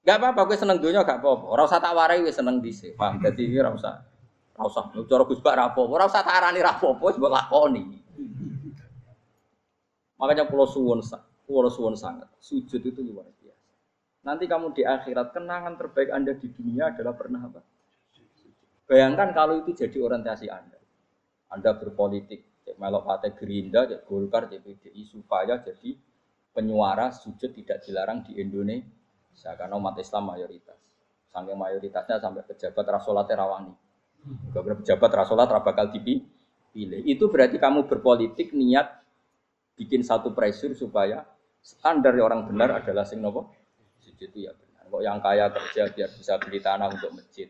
Gak 0.03 0.19
apa-apa, 0.19 0.51
gue 0.51 0.59
seneng 0.59 0.83
dunia 0.83 1.07
gak 1.07 1.23
apa-apa. 1.23 1.47
Orang 1.47 1.71
usah 1.71 1.79
tak 1.79 1.95
warai 1.95 2.27
gue 2.27 2.35
seneng 2.35 2.59
sini. 2.75 2.99
Paham? 2.99 3.23
Jadi 3.23 3.55
gue 3.55 3.63
rasa, 3.63 4.03
rasa. 4.59 4.91
Cara 4.91 5.23
Gus 5.23 5.39
Bak 5.39 5.55
rapo, 5.55 5.87
orang 5.87 6.11
usah 6.11 6.27
tak 6.27 6.43
arani 6.43 6.59
rapo, 6.59 6.99
wis 6.99 7.15
mbok 7.15 7.31
lakoni. 7.31 8.03
Makanya 10.19 10.51
pulau 10.51 10.67
suwon, 10.67 10.99
pulau 11.47 11.71
suwon 11.71 11.95
sangat. 11.95 12.27
Sujud 12.43 12.83
itu 12.83 12.99
luar 12.99 13.31
biasa. 13.31 13.42
Nanti 14.23 14.47
kamu 14.47 14.71
di 14.71 14.87
akhirat 14.87 15.35
kenangan 15.35 15.75
terbaik 15.75 16.15
anda 16.15 16.31
di 16.39 16.47
dunia 16.47 16.95
adalah 16.95 17.15
pernah 17.19 17.43
apa? 17.43 17.61
Bayangkan 18.87 19.35
kalau 19.35 19.59
itu 19.67 19.75
jadi 19.75 19.99
orientasi 19.99 20.47
anda. 20.47 20.79
Anda 21.51 21.75
berpolitik, 21.75 22.63
cek 22.63 22.79
melok 22.79 23.03
partai 23.03 23.35
Gerindra, 23.35 23.89
cek 23.91 24.07
Golkar, 24.07 24.47
cek 24.47 24.63
PDI 24.63 25.03
supaya 25.11 25.59
jadi 25.59 25.99
penyuara 26.55 27.11
sujud 27.11 27.51
tidak 27.51 27.83
dilarang 27.83 28.23
di 28.23 28.39
Indonesia 28.39 29.51
karena 29.59 29.75
umat 29.75 29.99
Islam 29.99 30.31
mayoritas. 30.31 30.79
Sampai 31.33 31.57
mayoritasnya 31.57 32.21
sampai 32.23 32.47
pejabat 32.47 32.87
rasolat 32.87 33.27
terawani. 33.27 33.75
Beberapa 34.55 34.85
pejabat 34.85 35.11
rasolat 35.19 35.51
bakal 35.51 35.91
dipilih. 35.91 37.03
Itu 37.03 37.27
berarti 37.27 37.59
kamu 37.59 37.91
berpolitik 37.91 38.55
niat 38.55 39.03
bikin 39.75 40.07
satu 40.07 40.31
pressure 40.37 40.77
supaya 40.77 41.25
standar 41.65 42.15
orang 42.21 42.47
benar 42.47 42.85
adalah 42.85 43.09
sing 43.09 43.19
nopo 43.25 43.62
sujud 44.13 44.29
itu 44.29 44.39
ya 44.45 44.53
benar. 44.53 44.85
Kok 44.93 45.03
yang 45.03 45.19
kaya 45.25 45.49
kerja 45.49 45.83
biar 45.89 46.11
bisa 46.13 46.37
beli 46.37 46.61
tanah 46.61 46.93
untuk 46.93 47.11
masjid. 47.17 47.49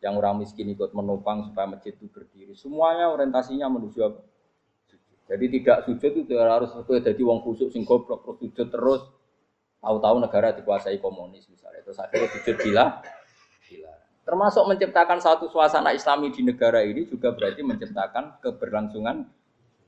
Yang 0.00 0.14
orang 0.16 0.34
miskin 0.40 0.70
ikut 0.72 0.96
menopang 0.96 1.50
supaya 1.50 1.68
masjid 1.68 1.92
itu 1.92 2.08
berdiri. 2.08 2.56
Semuanya 2.56 3.12
orientasinya 3.12 3.68
menuju 3.68 3.98
apa? 4.00 4.22
Jadi 5.30 5.44
tidak 5.60 5.78
sujud 5.86 6.12
itu 6.26 6.32
harus 6.34 6.74
jadi 6.74 7.22
wong 7.22 7.44
khusus 7.46 7.70
sing 7.70 7.86
goblok 7.86 8.26
terus 8.26 8.38
sujud 8.42 8.66
terus 8.66 9.02
Tahu-tahu 9.80 10.20
negara 10.20 10.52
dikuasai 10.52 11.00
komunis 11.00 11.48
misalnya, 11.48 11.80
terus 11.80 11.96
akhirnya 11.96 12.28
sujud 12.36 12.56
gila, 12.60 13.00
gila. 13.64 13.92
Termasuk 14.28 14.68
menciptakan 14.68 15.16
satu 15.24 15.48
suasana 15.48 15.96
Islami 15.96 16.28
di 16.28 16.44
negara 16.44 16.84
ini 16.84 17.08
juga 17.08 17.32
berarti 17.32 17.64
menciptakan 17.64 18.44
keberlangsungan 18.44 19.24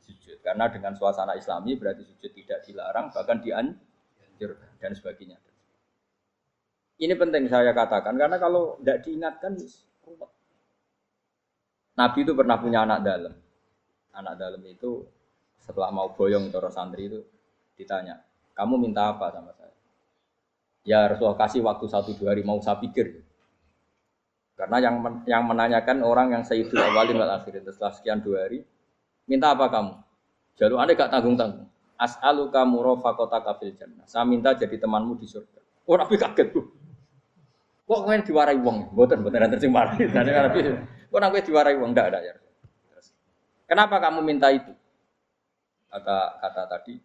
sujud. 0.01 0.41
Karena 0.41 0.73
dengan 0.73 0.97
suasana 0.97 1.37
Islami 1.37 1.77
berarti 1.77 2.09
sujud 2.09 2.33
tidak 2.33 2.65
dilarang, 2.65 3.13
bahkan 3.13 3.45
dianjurkan 3.45 4.81
dan 4.81 4.93
sebagainya. 4.97 5.37
Ini 7.03 7.19
penting 7.19 7.51
saya 7.51 7.75
katakan 7.75 8.15
karena 8.15 8.39
kalau 8.39 8.79
tidak 8.79 9.03
diingatkan 9.03 9.59
Nabi 11.99 12.19
itu 12.23 12.33
pernah 12.33 12.57
punya 12.63 12.87
anak 12.87 13.03
dalam. 13.03 13.35
Anak 14.15 14.35
dalam 14.39 14.63
itu 14.63 15.03
setelah 15.59 15.91
mau 15.91 16.15
boyong 16.15 16.47
toro 16.55 16.71
santri 16.71 17.11
itu 17.11 17.19
ditanya, 17.75 18.23
kamu 18.55 18.79
minta 18.79 19.11
apa 19.11 19.35
sama 19.35 19.51
saya? 19.51 19.75
Ya 20.87 21.11
Rasulullah 21.11 21.39
kasih 21.43 21.67
waktu 21.67 21.91
satu 21.91 22.15
dua 22.15 22.39
hari 22.39 22.47
mau 22.47 22.63
saya 22.63 22.79
pikir. 22.79 23.19
Karena 24.55 24.79
yang 24.79 25.03
men 25.03 25.15
yang 25.27 25.43
menanyakan 25.43 26.07
orang 26.07 26.39
yang 26.39 26.43
Sayyidul 26.47 26.79
Awalin 26.79 27.19
wal 27.19 27.35
Akhirin 27.35 27.67
setelah 27.67 27.91
sekian 27.99 28.23
dua 28.23 28.47
hari, 28.47 28.63
minta 29.27 29.51
apa 29.51 29.67
kamu? 29.67 29.95
Jalur 30.55 30.79
anda 30.79 30.95
gak 30.95 31.11
tanggung-tanggung. 31.11 31.67
As'alu 31.99 32.53
kamu 32.53 32.77
rofakota 32.79 33.43
kafil 33.43 33.75
jannah. 33.75 34.07
Saya 34.07 34.23
minta 34.23 34.55
jadi 34.55 34.77
temanmu 34.79 35.19
di 35.19 35.27
surga. 35.27 35.61
Oh 35.89 35.99
Nabi 35.99 36.15
kaget 36.15 36.53
tuh. 36.55 36.82
Kok 37.93 38.09
kalian 38.09 38.25
diwarai 38.25 38.57
uang? 38.57 38.97
Buatan, 38.97 39.21
buatan 39.21 39.53
tercemar. 39.53 39.93
Nabi, 40.01 40.65
kok 41.13 41.21
Nabi 41.21 41.45
diwarai 41.45 41.77
uang? 41.77 41.93
Enggak 41.93 42.09
ada 42.09 42.25
ya. 42.25 42.35
Kenapa 43.69 44.01
kamu 44.01 44.25
minta 44.25 44.49
itu? 44.49 44.73
Kata 45.93 46.41
kata 46.41 46.63
tadi, 46.73 46.97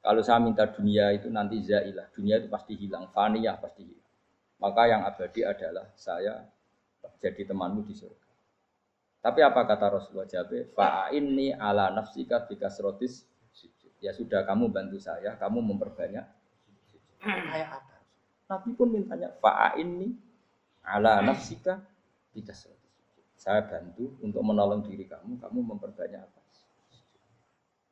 kalau 0.00 0.24
saya 0.24 0.40
minta 0.40 0.64
dunia 0.64 1.12
itu 1.12 1.28
nanti 1.28 1.60
zailah. 1.60 2.08
Dunia 2.16 2.40
itu 2.40 2.48
pasti 2.48 2.72
hilang, 2.72 3.12
faniyah 3.12 3.60
pasti 3.60 3.84
hilang. 3.84 4.08
Maka 4.56 4.82
yang 4.88 5.04
abadi 5.04 5.44
adalah 5.44 5.92
saya 5.92 6.40
jadi 7.20 7.44
temanmu 7.44 7.84
di 7.84 7.92
surga. 7.92 8.28
Tapi 9.20 9.44
apa 9.44 9.60
kata 9.68 9.92
Rasulullah 9.92 10.24
Jabe? 10.24 10.72
Fa'inni 10.72 11.52
ala 11.52 11.92
nafsika 11.92 12.48
bikasrotis 12.48 13.28
Ya 14.00 14.16
sudah 14.16 14.48
kamu 14.48 14.72
bantu 14.72 14.96
saya, 14.96 15.36
kamu 15.36 15.60
memperbanyak. 15.60 16.24
Kayak 17.20 17.68
apa? 17.84 18.00
Nabi 18.48 18.72
pun 18.72 18.88
mintanya 18.88 19.28
fa'inni 19.44 20.29
ala 20.84 21.20
nafsika 21.22 21.80
bikasrotis 22.32 22.78
Saya 23.40 23.64
bantu 23.64 24.20
untuk 24.20 24.44
menolong 24.44 24.84
diri 24.84 25.08
kamu, 25.08 25.40
kamu 25.40 25.58
memperbanyak 25.74 26.20
apa? 26.20 26.40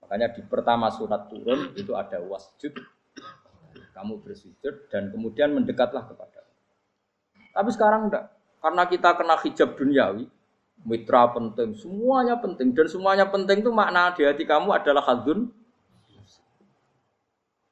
Makanya 0.04 0.32
di 0.36 0.44
pertama 0.44 0.92
surat 0.92 1.28
turun 1.28 1.72
itu 1.76 1.92
ada 1.96 2.20
wasjud. 2.20 2.72
Kamu 3.96 4.20
bersujud 4.24 4.92
dan 4.92 5.08
kemudian 5.12 5.52
mendekatlah 5.52 6.04
kepada. 6.04 6.44
Tapi 7.52 7.70
sekarang 7.72 8.08
enggak. 8.08 8.30
Karena 8.60 8.82
kita 8.86 9.16
kena 9.16 9.36
hijab 9.40 9.74
duniawi, 9.74 10.24
mitra 10.86 11.28
penting, 11.34 11.74
semuanya 11.74 12.38
penting 12.38 12.74
dan 12.74 12.86
semuanya 12.86 13.26
penting 13.26 13.62
itu 13.62 13.72
makna 13.72 14.14
di 14.14 14.22
hati 14.22 14.44
kamu 14.46 14.70
adalah 14.74 15.02
hadun. 15.02 15.50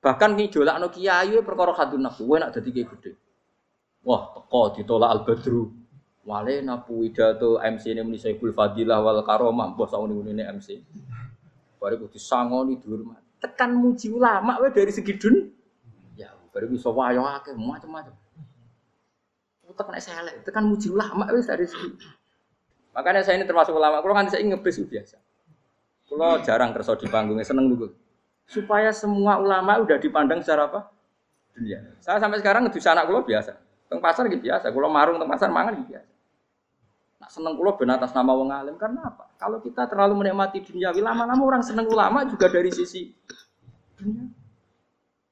Bahkan 0.03 0.31
ngidolak 0.39 0.77
no 0.79 0.89
kiai 0.91 1.35
perkara 1.43 1.75
hadun 1.75 2.05
nafsu, 2.05 2.27
gue 2.27 2.39
nak 2.39 2.55
jadi 2.55 2.69
kayak 2.73 2.89
gede. 2.99 3.13
Wah, 4.07 4.23
teko 4.39 4.71
ditolak 4.79 5.11
al 5.11 5.21
badru. 5.27 5.75
Wale 6.27 6.63
napu 6.63 7.03
widato 7.03 7.59
MC 7.59 7.91
ini 7.91 8.03
muni 8.07 8.19
Saiful 8.19 8.55
Fadilah 8.55 9.03
wal 9.03 9.27
Karomah, 9.27 9.75
bos 9.75 9.91
ini 9.95 10.43
MC. 10.47 10.79
Baru 11.83 12.07
kudu 12.07 12.19
sangoni 12.19 12.79
dihormat. 12.79 13.19
Tekan 13.43 13.75
muji 13.75 14.15
ulama 14.15 14.63
we 14.63 14.71
dari 14.71 14.95
segi 14.95 15.15
dun. 15.19 15.51
Ya, 16.15 16.31
baru 16.55 16.71
bisa 16.71 16.91
wayo 16.91 17.27
akeh 17.27 17.55
macam-macam. 17.55 18.15
Utek 19.67 19.87
nek 19.91 20.03
selek, 20.03 20.35
tekan 20.47 20.71
muji 20.71 20.91
ulama 20.91 21.27
wis 21.35 21.51
dari 21.51 21.67
segi. 21.67 21.95
Makanya 22.95 23.27
saya 23.27 23.43
ini 23.43 23.45
termasuk 23.45 23.75
ulama. 23.75 24.01
Kalau 24.01 24.15
kan 24.15 24.31
saya 24.31 24.43
ngebis 24.47 24.83
biasa. 24.87 25.19
Kalau 26.07 26.39
jarang 26.47 26.71
kerso 26.71 26.95
di 26.95 27.11
panggungnya 27.11 27.43
seneng 27.43 27.75
dulu. 27.75 27.91
Supaya 28.47 28.95
semua 28.95 29.43
ulama 29.43 29.83
udah 29.83 29.99
dipandang 29.99 30.41
secara 30.41 30.71
apa? 30.71 30.91
Dunia. 31.53 31.83
Saya 31.99 32.23
sampai 32.23 32.39
sekarang 32.39 32.71
ngedus 32.71 32.87
anak 32.87 33.11
kulo 33.11 33.27
biasa. 33.27 33.66
Teng 33.87 34.03
pasar 34.03 34.27
gitu 34.27 34.43
biasa. 34.43 34.71
Kalau 34.71 34.91
marung 34.91 35.17
teng 35.23 35.31
pasar 35.31 35.49
mangan 35.51 35.79
gitu 35.79 35.95
biasa. 35.95 36.11
Nak 37.17 37.31
seneng 37.33 37.55
kulo 37.57 37.79
ben 37.79 37.91
atas 37.95 38.13
nama 38.13 38.33
wong 38.35 38.51
alim 38.53 38.77
karena 38.77 39.09
apa? 39.09 39.31
Kalau 39.41 39.59
kita 39.63 39.89
terlalu 39.89 40.21
menikmati 40.27 40.61
dunia, 40.61 40.93
lama-lama 40.93 41.43
orang 41.43 41.63
seneng 41.65 41.89
ulama 41.89 42.27
juga 42.29 42.51
dari 42.51 42.69
sisi 42.69 43.09
dunia. 43.97 44.29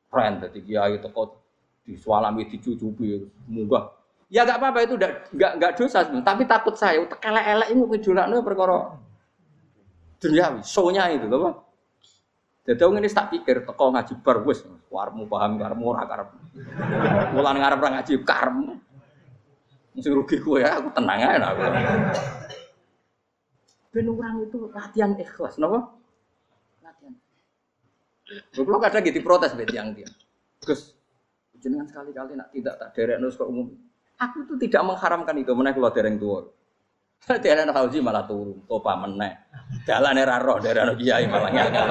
Keren 0.09 0.35
tadi 0.39 0.63
kiai 0.63 1.03
teko 1.03 1.43
di 1.85 1.99
sualami 1.99 2.47
dicucupi 2.49 3.19
munggah. 3.51 3.91
Ya 4.33 4.47
gak 4.49 4.57
apa-apa 4.57 4.89
itu 4.89 4.95
gak, 4.97 5.31
gak, 5.37 5.53
gak 5.61 5.73
dosa 5.77 6.01
tapi 6.25 6.49
takut 6.49 6.75
saya 6.75 6.99
utek 6.99 7.21
elek-elek 7.21 7.69
ini 7.71 7.83
ngejolakno 7.87 8.41
perkara 8.41 8.97
duniawi, 10.19 10.65
show-nya 10.65 11.13
itu 11.13 11.29
loh. 11.29 11.64
Jadi 12.65 12.81
orang 12.81 13.05
ini 13.05 13.12
tak 13.12 13.29
pikir 13.29 13.69
teko 13.69 13.93
ngaji 13.93 14.25
bar 14.25 14.41
wis 14.49 14.65
warmu 14.89 15.29
paham 15.29 15.61
karmu 15.61 15.85
ora 15.93 16.09
karep. 16.09 16.29
Mulan 17.37 17.61
ngarep 17.61 17.77
ora 17.77 17.91
ngaji 18.01 18.12
karmu. 18.25 18.81
Mesti 19.95 20.11
rugi 20.11 20.37
gue 20.41 20.65
ya, 20.65 20.81
aku 20.81 20.91
tenang 20.97 21.23
aja 21.23 21.55
aku. 21.55 21.61
Ben 23.95 24.11
orang 24.11 24.43
itu 24.43 24.59
latihan 24.75 25.15
ikhlas, 25.15 25.55
nopo? 25.61 26.03
Latihan. 26.83 27.15
Kalau 28.59 28.81
kadang 28.83 29.07
gitu 29.07 29.23
protes 29.23 29.55
bet 29.55 29.71
yang 29.71 29.95
dia. 29.95 30.11
Gus, 30.65 30.99
jenengan 31.62 31.87
sekali-kali 31.87 32.35
nak 32.35 32.51
tidak 32.51 32.75
tak 32.81 32.91
derek 32.97 33.23
nus 33.23 33.39
ke 33.39 33.45
umum. 33.47 33.71
Aku 34.19 34.43
itu 34.43 34.55
tidak 34.67 34.83
mengharamkan 34.83 35.37
itu, 35.39 35.53
menaik 35.55 35.79
keluar 35.79 35.95
dereng 35.95 36.19
tua. 36.19 36.49
Ada 37.25 37.72
haji 37.72 38.05
malah 38.05 38.29
turun, 38.29 38.61
topa 38.68 39.01
menaik. 39.01 39.33
Jalan 39.89 40.20
era 40.20 40.37
roh 40.37 40.61
dari 40.61 40.77
anak 40.77 41.01
kiai 41.01 41.25
malah 41.25 41.49
ngel 41.49 41.68
ngel 41.72 41.89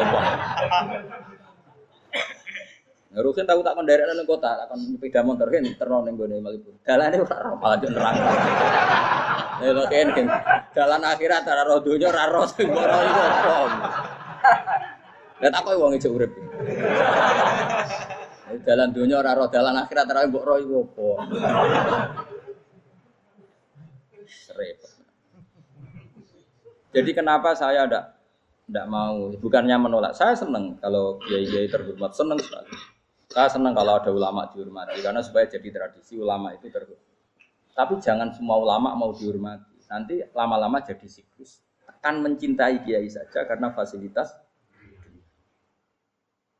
Rukin 3.14 3.46
tahu 3.46 3.62
tak 3.62 3.78
mendarat 3.78 4.10
nang 4.10 4.26
kota, 4.26 4.58
tak 4.58 4.74
kon 4.74 4.82
sepeda 4.98 5.22
motor 5.22 5.46
kan 5.54 5.62
terno 5.78 6.02
ning 6.02 6.18
gone 6.18 6.34
Malibu. 6.42 6.74
Dalane 6.82 7.22
ora 7.22 7.46
ora 7.46 7.54
malah 7.62 7.78
yo 7.78 7.90
nerang. 7.94 8.16
Lha 9.62 9.86
ken 9.86 10.08
ken 10.18 10.26
dalan 10.74 11.06
akhirat 11.06 11.46
ora 11.46 11.62
ro 11.62 11.78
donya 11.78 12.10
ora 12.10 12.26
ro 12.34 12.42
sing 12.50 12.74
iku 12.74 12.82
apa. 12.82 13.90
Lah 15.46 15.50
tak 15.54 15.62
koyo 15.62 15.78
wong 15.78 15.94
ijo 15.94 16.10
urip. 16.10 16.34
Dalan 18.66 18.90
donya 18.98 19.22
ora 19.22 19.38
ro 19.38 19.46
dalan 19.46 19.78
akhirat 19.78 20.10
ora 20.10 20.26
mbok 20.26 20.46
ro 20.50 20.56
iku 20.58 20.74
apa. 20.82 21.06
Jadi 26.94 27.12
kenapa 27.12 27.58
saya 27.58 27.90
ndak 27.90 28.06
ndak 28.70 28.86
mau 28.88 29.34
bukannya 29.42 29.76
menolak 29.76 30.16
saya 30.16 30.38
seneng 30.38 30.80
kalau 30.80 31.20
kiai-kiai 31.20 31.68
terhormat 31.68 32.16
seneng 32.16 32.40
sekali 32.40 32.72
saya 33.34 33.50
senang 33.50 33.74
kalau 33.74 33.98
ada 33.98 34.14
ulama 34.14 34.46
dihormati 34.54 35.02
karena 35.02 35.26
supaya 35.26 35.50
jadi 35.50 35.74
tradisi 35.74 36.22
ulama 36.22 36.54
itu 36.54 36.70
terhormat. 36.70 37.02
Tapi 37.74 37.98
jangan 37.98 38.30
semua 38.30 38.62
ulama 38.62 38.94
mau 38.94 39.10
dihormati. 39.10 39.74
Nanti 39.90 40.22
lama-lama 40.38 40.78
jadi 40.86 41.10
siklus. 41.10 41.66
Akan 41.90 42.22
mencintai 42.22 42.86
kiai 42.86 43.10
saja 43.10 43.42
karena 43.50 43.74
fasilitas. 43.74 44.38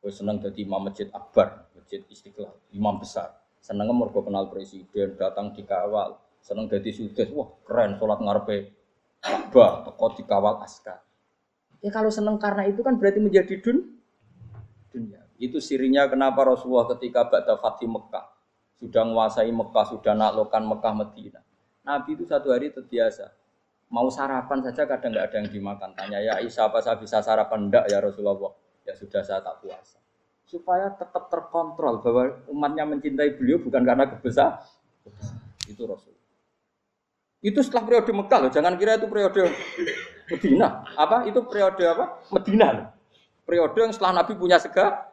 Gue 0.02 0.10
senang 0.10 0.42
jadi 0.42 0.66
imam 0.66 0.82
masjid 0.82 1.06
akbar, 1.14 1.70
masjid 1.78 2.02
istiqlal, 2.10 2.58
imam 2.74 2.98
besar. 2.98 3.38
Senang 3.62 3.94
mergo 3.94 4.26
kenal 4.26 4.50
presiden, 4.50 5.14
datang 5.14 5.54
dikawal. 5.54 6.18
Senang 6.42 6.66
jadi 6.66 6.90
sudes, 6.90 7.30
wah 7.30 7.54
keren 7.62 7.96
sholat 8.02 8.18
ngarepe 8.18 8.74
Ka'bah, 9.24 9.88
teko 9.88 10.06
dikawal 10.20 10.60
askar. 10.60 11.00
Ya 11.80 11.88
kalau 11.88 12.12
senang 12.12 12.36
karena 12.36 12.68
itu 12.68 12.84
kan 12.84 13.00
berarti 13.00 13.24
menjadi 13.24 13.56
dun 13.64 13.96
dunia. 14.92 15.24
Itu 15.40 15.64
sirinya 15.64 16.04
kenapa 16.06 16.44
Rasulullah 16.44 16.92
ketika 16.96 17.24
Ba'da 17.24 17.56
Fatih 17.56 17.88
Mekah 17.88 18.24
sudah 18.76 19.02
menguasai 19.04 19.48
Mekah, 19.48 19.84
sudah 19.96 20.12
naklukkan 20.12 20.62
Mekah 20.62 20.92
Medina. 20.92 21.40
Nabi 21.84 22.16
itu 22.16 22.24
satu 22.28 22.52
hari 22.52 22.72
terbiasa. 22.72 23.32
Mau 23.92 24.08
sarapan 24.08 24.64
saja 24.64 24.88
kadang 24.88 25.12
nggak 25.12 25.26
ada 25.28 25.36
yang 25.44 25.48
dimakan. 25.52 25.90
Tanya 25.92 26.18
ya 26.20 26.32
Aisyah 26.40 26.72
apa 26.72 26.80
saya 26.80 26.96
bisa 26.96 27.20
sarapan? 27.20 27.68
Enggak 27.68 27.84
ya 27.92 28.00
Rasulullah. 28.00 28.56
Ya 28.84 28.96
sudah 28.96 29.20
saya 29.20 29.44
tak 29.44 29.60
puasa. 29.60 30.00
Supaya 30.48 30.88
tetap 30.92 31.28
terkontrol 31.28 32.00
bahwa 32.00 32.24
umatnya 32.48 32.84
mencintai 32.88 33.36
beliau 33.36 33.60
bukan 33.60 33.84
karena 33.84 34.08
kebesar. 34.08 34.64
Itu 35.68 35.84
Rasul. 35.84 36.13
Itu 37.44 37.60
setelah 37.60 37.84
periode 37.84 38.08
Mekah 38.08 38.38
loh. 38.48 38.50
Jangan 38.50 38.72
kira 38.80 38.96
itu 38.96 39.04
periode 39.04 39.52
Medina. 40.32 40.80
Apa? 40.96 41.28
Itu 41.28 41.44
periode 41.44 41.84
apa? 41.84 42.24
Medina 42.32 42.66
loh. 42.72 42.86
Periode 43.44 43.76
yang 43.76 43.92
setelah 43.92 44.24
Nabi 44.24 44.32
punya 44.40 44.56
segala 44.56 45.12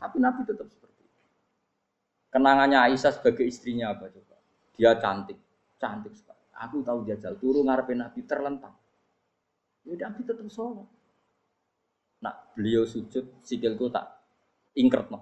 tapi 0.00 0.16
Nabi 0.16 0.48
tetap 0.48 0.64
seperti 0.72 1.04
itu. 1.04 1.18
Kenangannya 2.32 2.80
Aisyah 2.88 3.12
sebagai 3.20 3.44
istrinya 3.44 3.92
apa 3.92 4.08
coba? 4.08 4.40
Dia 4.80 4.96
cantik, 4.96 5.36
cantik 5.76 6.16
sekali. 6.16 6.40
Aku 6.56 6.80
tahu 6.80 7.04
jajal 7.04 7.36
turun 7.36 7.68
ngarepin 7.68 8.00
Nabi 8.00 8.24
terlentang. 8.24 8.72
Ya 9.84 10.08
Nabi 10.08 10.24
tetap 10.24 10.48
sholat. 10.48 10.88
Nah 12.24 12.34
beliau 12.56 12.88
sujud 12.88 13.44
sikilku 13.44 13.92
tak 13.92 14.08
ingkret 14.72 15.12
no. 15.12 15.20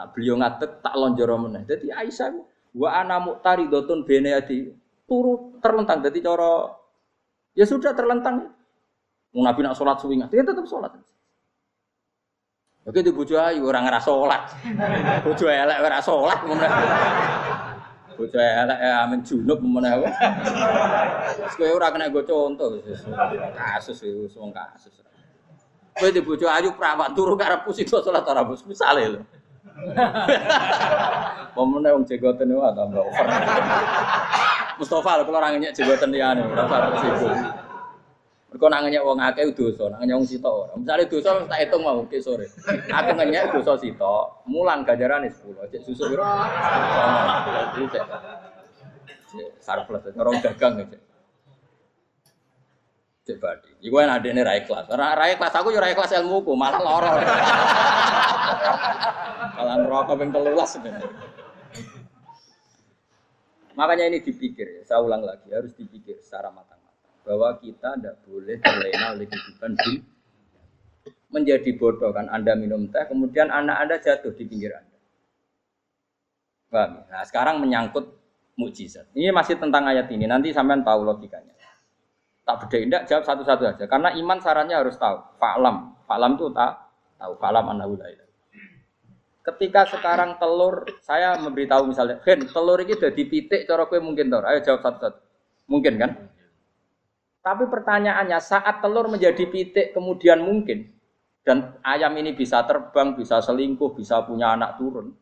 Nah 0.00 0.08
beliau 0.08 0.40
ngatek 0.40 0.80
tak 0.80 0.94
lonjoro 0.96 1.36
meneh. 1.36 1.68
Jadi 1.68 1.92
Aisyah 1.92 2.32
wa 2.80 2.88
ana 2.96 3.20
muqtaridotun 3.20 4.08
bene 4.08 4.32
adi 4.32 4.72
turu 5.08 5.56
terlentang 5.64 6.04
jadi 6.04 6.18
coro 6.20 6.76
ya 7.56 7.64
sudah 7.64 7.96
terlentang. 7.96 8.52
Mau 9.32 9.44
Nabi 9.44 9.60
nak 9.60 9.76
sholat 9.76 10.00
suwi 10.00 10.20
dia 10.28 10.44
tetap 10.44 10.64
sholat. 10.68 10.92
Oke 12.88 13.04
di 13.04 13.12
bojo 13.12 13.36
ayu 13.36 13.68
orang 13.68 13.84
ngerasa 13.84 14.08
sholat. 14.08 14.42
Bojo 15.28 15.44
elek 15.44 15.78
ora 15.84 16.00
sholat? 16.00 16.40
Bojo 18.16 18.38
elek 18.40 18.78
ya 18.80 19.04
amin 19.04 19.20
junub 19.20 19.60
mana? 19.60 20.00
Terus 21.36 21.52
kowe 21.52 21.68
ora 21.68 21.92
kena 21.92 22.08
gue 22.08 22.24
contoh 22.24 22.80
kasus 23.52 24.00
itu 24.08 24.24
wong 24.40 24.56
kasus. 24.56 25.04
Kowe 25.92 26.08
di 26.08 26.24
bojo 26.24 26.48
ayu 26.48 26.72
perawat 26.72 27.12
turu 27.12 27.36
karep 27.36 27.68
pusi 27.68 27.84
sholat 27.84 28.24
ora 28.24 28.40
bos 28.40 28.64
misale 28.64 29.04
lho. 29.04 29.20
Pemene 31.54 31.88
wong 31.92 32.08
jegoten 32.08 32.56
wae 32.56 32.72
tambah 32.72 33.04
over. 33.04 33.26
Mustafa 34.78 35.26
kalau 35.26 35.34
orang 35.34 35.58
nyek 35.58 35.74
jegoten 35.74 36.14
liyane 36.14 36.46
ora 36.46 36.64
usah 36.70 37.02
sibuk. 37.02 37.34
Mergo 38.48 38.66
nak 38.72 38.80
ngenyek 38.86 39.02
wong 39.04 39.18
akeh 39.20 39.52
dosa, 39.52 39.92
nak 39.92 40.00
ngenyek 40.00 40.16
wong 40.16 40.28
sitok 40.30 40.54
ora. 40.54 40.72
Misale 40.78 41.04
dosa 41.04 41.30
tak 41.44 41.58
hitung 41.60 41.82
mau 41.84 42.00
ke 42.08 42.16
sore. 42.22 42.46
Aku 42.88 43.10
ngenyek 43.12 43.52
dosa 43.52 43.76
sitok, 43.76 44.48
mulang 44.48 44.86
ganjarane 44.86 45.28
10. 45.28 45.68
Cek 45.68 45.82
susu 45.84 46.08
piro? 46.08 46.24
Sarplus, 49.60 50.08
orang 50.16 50.40
dagang 50.40 50.80
aja. 50.80 50.96
Cek 53.28 53.36
badi. 53.36 53.68
Iku 53.84 54.00
kan 54.00 54.16
adene 54.16 54.40
ra 54.40 54.56
ikhlas. 54.56 54.88
Ora 54.88 55.12
ra 55.12 55.28
ikhlas 55.28 55.52
aku 55.52 55.68
yo 55.74 55.84
ra 55.84 55.92
ikhlas 55.92 56.16
ilmuku, 56.16 56.56
malah 56.56 56.80
lara. 56.80 57.10
Malah 59.60 59.76
neraka 59.84 60.12
ping 60.16 60.32
13 60.32 60.64
sebenarnya. 60.64 61.37
Makanya 63.78 64.10
ini 64.10 64.18
dipikir 64.18 64.66
ya, 64.66 64.82
saya 64.82 65.00
ulang 65.06 65.22
lagi, 65.22 65.46
harus 65.54 65.70
dipikir 65.78 66.18
secara 66.18 66.50
matang 66.50 66.82
bahwa 67.28 67.60
kita 67.60 67.94
tidak 68.00 68.16
boleh 68.24 68.56
terlena 68.56 69.12
oleh 69.12 69.28
kehidupan 69.28 69.76
di 69.76 69.92
menjadi 71.28 71.76
bodoh 71.76 72.08
kan 72.08 72.24
Anda 72.32 72.56
minum 72.56 72.88
teh 72.88 73.04
kemudian 73.04 73.52
anak 73.52 73.84
Anda 73.84 73.96
jatuh 74.00 74.32
di 74.32 74.48
pinggir 74.48 74.72
Anda. 74.72 74.96
Paham? 76.72 77.04
Nah, 77.04 77.24
sekarang 77.28 77.60
menyangkut 77.60 78.08
mukjizat. 78.56 79.12
Ini 79.12 79.32
masih 79.32 79.60
tentang 79.60 79.88
ayat 79.88 80.08
ini. 80.12 80.24
Nanti 80.28 80.52
sampean 80.52 80.84
tahu 80.84 81.04
logikanya. 81.04 81.52
Tak 82.44 82.64
beda 82.64 82.76
indah 82.80 83.00
jawab 83.04 83.24
satu-satu 83.24 83.64
aja. 83.64 83.84
Karena 83.88 84.12
iman 84.16 84.36
sarannya 84.40 84.76
harus 84.76 84.96
tahu. 85.00 85.16
Fa'lam. 85.40 85.96
Fa'lam 86.04 86.36
itu 86.36 86.52
tak 86.52 86.92
tahu. 87.16 87.40
Fa'lam 87.40 87.72
annahu 87.72 87.96
la 87.96 88.27
Ketika 89.48 89.88
sekarang 89.88 90.36
telur, 90.36 90.84
saya 91.00 91.32
memberitahu 91.40 91.88
misalnya, 91.88 92.20
Gen, 92.20 92.44
telur 92.52 92.84
ini 92.84 92.92
udah 92.92 93.08
dipitik, 93.08 93.64
cara 93.64 93.88
kue 93.88 93.96
mungkin 93.96 94.28
tau. 94.28 94.44
Ayo 94.44 94.60
jawab 94.60 94.84
satu-satu. 94.84 95.18
Mungkin 95.72 95.96
kan? 95.96 96.10
Tapi 97.40 97.64
pertanyaannya 97.64 98.36
saat 98.44 98.84
telur 98.84 99.08
menjadi 99.08 99.48
pitik 99.48 99.96
kemudian 99.96 100.44
mungkin 100.44 100.92
dan 101.48 101.80
ayam 101.80 102.12
ini 102.20 102.36
bisa 102.36 102.60
terbang, 102.68 103.16
bisa 103.16 103.40
selingkuh, 103.40 103.96
bisa 103.96 104.20
punya 104.20 104.52
anak 104.52 104.76
turun. 104.76 105.16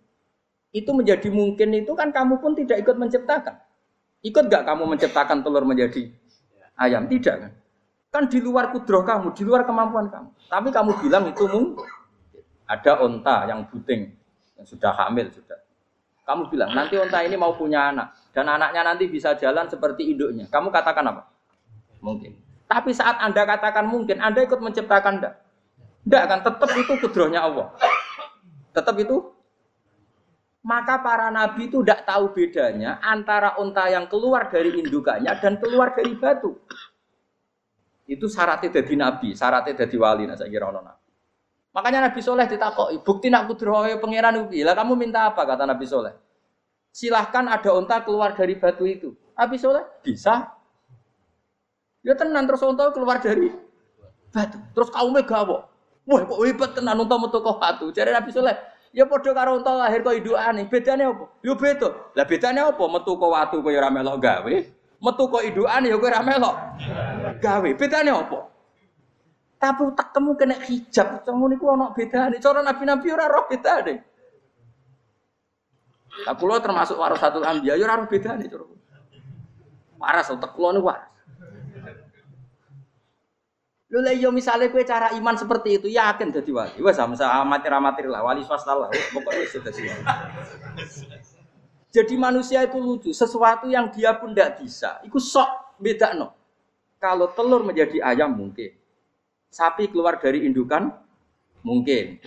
Itu 0.75 0.91
menjadi 0.91 1.31
mungkin 1.31 1.71
itu 1.79 1.95
kan 1.95 2.11
kamu 2.11 2.43
pun 2.43 2.59
tidak 2.59 2.83
ikut 2.83 2.99
menciptakan. 2.99 3.63
Ikut 4.27 4.51
gak 4.51 4.67
kamu 4.67 4.91
menciptakan 4.91 5.47
telur 5.47 5.63
menjadi 5.63 6.11
ayam? 6.75 7.07
Tidak 7.07 7.37
kan? 7.47 7.53
Kan 8.11 8.27
di 8.27 8.43
luar 8.43 8.75
kudroh 8.75 9.07
kamu, 9.07 9.31
di 9.39 9.47
luar 9.47 9.63
kemampuan 9.63 10.11
kamu. 10.11 10.29
Tapi 10.51 10.69
kamu 10.75 10.91
bilang 11.07 11.31
itu 11.31 11.47
mungkin. 11.47 11.87
Ada 12.67 12.99
onta 13.03 13.47
yang 13.47 13.63
buting, 13.71 14.11
yang 14.59 14.67
sudah 14.67 14.91
hamil 14.95 15.31
sudah. 15.31 15.59
Kamu 16.27 16.51
bilang 16.51 16.75
nanti 16.75 16.99
onta 16.99 17.23
ini 17.23 17.39
mau 17.39 17.55
punya 17.55 17.95
anak 17.95 18.11
dan 18.35 18.51
anaknya 18.51 18.83
nanti 18.83 19.07
bisa 19.07 19.39
jalan 19.39 19.71
seperti 19.71 20.11
induknya. 20.11 20.51
Kamu 20.51 20.75
katakan 20.75 21.07
apa? 21.07 21.23
Mungkin. 22.03 22.35
Tapi 22.67 22.91
saat 22.91 23.23
Anda 23.23 23.47
katakan 23.47 23.87
mungkin, 23.87 24.19
Anda 24.19 24.43
ikut 24.43 24.59
menciptakan 24.59 25.23
enggak? 25.23 25.35
Enggak 26.03 26.25
kan, 26.27 26.39
tetap 26.43 26.71
itu 26.75 26.93
kudrohnya 26.99 27.47
Allah. 27.47 27.71
Tetap 28.75 28.99
itu. 28.99 29.31
Maka 30.67 30.99
para 30.99 31.31
nabi 31.31 31.71
itu 31.71 31.79
tidak 31.87 32.03
tahu 32.11 32.35
bedanya 32.35 32.99
antara 32.99 33.55
unta 33.63 33.87
yang 33.87 34.11
keluar 34.11 34.51
dari 34.51 34.75
indukannya 34.75 35.31
dan 35.39 35.63
keluar 35.63 35.95
dari 35.95 36.19
batu. 36.19 36.59
Itu 38.03 38.27
syaratnya 38.27 38.75
jadi 38.83 38.99
nabi, 38.99 39.39
syaratnya 39.39 39.87
jadi 39.87 39.95
wali. 39.95 40.27
Nah, 40.27 40.35
saya 40.35 40.51
kira 40.51 40.67
nabi. 40.75 41.06
Makanya 41.77 42.09
Nabi 42.09 42.25
Soleh 42.25 42.49
ditakoi, 42.49 43.05
bukti 43.05 43.29
nak 43.29 43.53
kudrohe 43.53 44.01
pangeran 44.01 44.49
ubi. 44.49 44.65
Lah 44.65 44.73
kamu 44.73 44.97
minta 44.97 45.29
apa 45.29 45.45
kata 45.45 45.69
Nabi 45.69 45.85
Soleh? 45.85 46.17
Silahkan 46.89 47.45
ada 47.53 47.77
unta 47.77 48.01
keluar 48.01 48.33
dari 48.33 48.57
batu 48.57 48.89
itu. 48.89 49.13
Nabi 49.37 49.61
Soleh 49.61 49.85
bisa. 50.01 50.57
Ya 52.01 52.17
tenan 52.17 52.49
terus 52.49 52.65
unta 52.65 52.89
keluar 52.97 53.21
dari 53.21 53.53
batu. 54.33 54.57
Terus 54.73 54.89
kaumnya 54.89 55.21
gawok. 55.21 55.69
Wah 56.09 56.25
kok 56.25 56.41
hebat 56.49 56.71
tenan 56.73 56.97
unta 56.97 57.21
metu 57.21 57.45
kok 57.45 57.61
batu. 57.61 57.93
Jadi 57.93 58.09
Nabi 58.09 58.33
Soleh, 58.33 58.57
ya 58.97 59.05
padha 59.05 59.37
karo 59.37 59.61
unta 59.61 59.77
lahir 59.77 60.01
kok 60.01 60.17
idukane. 60.17 60.65
Bedane 60.73 61.13
apa? 61.13 61.29
Ya 61.45 61.53
beda. 61.53 61.89
Lah 62.17 62.25
bedane 62.25 62.61
apa? 62.73 62.85
Metu 62.89 63.21
kok 63.21 63.29
watu 63.29 63.61
kok 63.61 63.69
ya 63.69 63.93
melok 63.93 64.17
gawe. 64.25 64.57
Metu 65.05 65.25
kok 65.29 65.45
idukane 65.45 65.93
ya 65.93 66.01
kok 66.01 66.09
ora 66.09 66.25
melok 66.25 66.57
gawe. 67.45 67.69
Bedane 67.77 68.17
apa? 68.17 68.56
Tapi 69.67 69.83
tak 69.99 70.15
temu 70.15 70.39
kena 70.39 70.55
hijab, 70.63 71.27
ngono 71.27 71.51
niku 71.51 71.67
ana 71.75 71.91
bedane. 71.91 72.39
Cara 72.39 72.63
nabi-nabi 72.63 73.07
ora 73.11 73.27
roh 73.27 73.51
bedane. 73.51 73.95
Lah 76.23 76.39
kula 76.39 76.63
termasuk 76.63 76.95
warasatul 76.95 77.43
anbiya 77.43 77.75
ya 77.75 77.83
ora 77.83 77.99
roh 77.99 78.07
bedane 78.07 78.47
cara. 78.47 78.63
Waras 79.99 80.31
utek 80.31 80.55
kula 80.55 80.79
niku 80.79 80.87
waras. 80.87 81.11
Lho 83.87 84.03
lah 84.03 84.15
yo 84.15 84.31
iya, 84.31 84.31
misalnya 84.31 84.71
kue 84.71 84.87
cara 84.87 85.15
iman 85.19 85.35
seperti 85.35 85.83
itu 85.83 85.91
yakin 85.91 86.31
jadi 86.31 86.51
wali. 86.55 86.79
Wes 86.79 86.95
sama 86.95 87.19
amatir 87.19 87.71
amatir 87.75 88.07
lah 88.07 88.23
wali 88.23 88.47
swasta 88.47 88.71
lah. 88.71 88.91
Pokoknya 88.91 89.47
sudah 89.51 89.73
sih. 89.75 89.87
Jadi 91.91 92.15
manusia 92.15 92.63
itu 92.63 92.79
lucu. 92.79 93.11
Sesuatu 93.11 93.67
yang 93.67 93.91
dia 93.91 94.15
pun 94.15 94.31
tidak 94.31 94.63
bisa. 94.63 95.03
Itu 95.03 95.19
sok 95.19 95.79
beda 95.83 96.15
no. 96.15 96.35
Kalau 97.03 97.35
telur 97.35 97.67
menjadi 97.67 98.03
ayam 98.03 98.31
mungkin. 98.31 98.86
Sapi 99.51 99.89
keluar 99.89 100.19
dari 100.21 100.45
indukan 100.45 100.93
mungkin. 101.63 102.21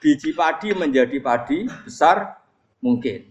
Biji 0.00 0.36
padi 0.36 0.72
menjadi 0.76 1.16
padi 1.20 1.68
besar 1.84 2.40
mungkin. 2.80 3.28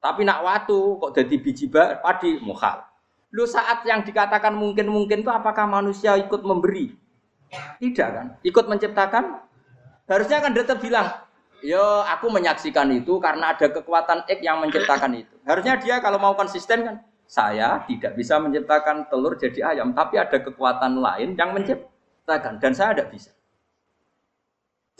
Tapi 0.00 0.24
nak 0.24 0.40
watu 0.40 0.96
kok 0.96 1.12
jadi 1.12 1.34
biji 1.36 1.68
padi 1.72 2.40
mukhal. 2.40 2.84
Lu 3.30 3.46
saat 3.46 3.84
yang 3.86 4.02
dikatakan 4.02 4.56
mungkin-mungkin 4.56 5.22
itu 5.22 5.30
apakah 5.30 5.68
manusia 5.68 6.18
ikut 6.18 6.42
memberi? 6.42 6.96
Tidak 7.78 8.08
kan? 8.10 8.26
Ikut 8.42 8.66
menciptakan? 8.66 9.44
Harusnya 10.10 10.42
kan 10.42 10.50
tetap 10.50 10.82
bilang, 10.82 11.06
yo 11.62 12.02
aku 12.02 12.26
menyaksikan 12.32 12.90
itu 12.90 13.22
karena 13.22 13.54
ada 13.54 13.70
kekuatan 13.70 14.26
X 14.26 14.38
yang 14.42 14.58
menciptakan 14.58 15.14
itu. 15.14 15.34
Harusnya 15.46 15.78
dia 15.78 16.02
kalau 16.02 16.18
mau 16.18 16.34
konsisten 16.34 16.82
kan, 16.82 16.96
saya 17.30 17.86
tidak 17.86 18.18
bisa 18.18 18.42
menciptakan 18.42 19.06
telur 19.06 19.38
jadi 19.38 19.76
ayam, 19.76 19.94
tapi 19.94 20.18
ada 20.18 20.34
kekuatan 20.42 20.98
lain 20.98 21.38
yang 21.38 21.54
menciptakan 21.54 21.90
dan 22.26 22.72
saya 22.72 22.96
tidak 22.96 23.08
bisa. 23.12 23.30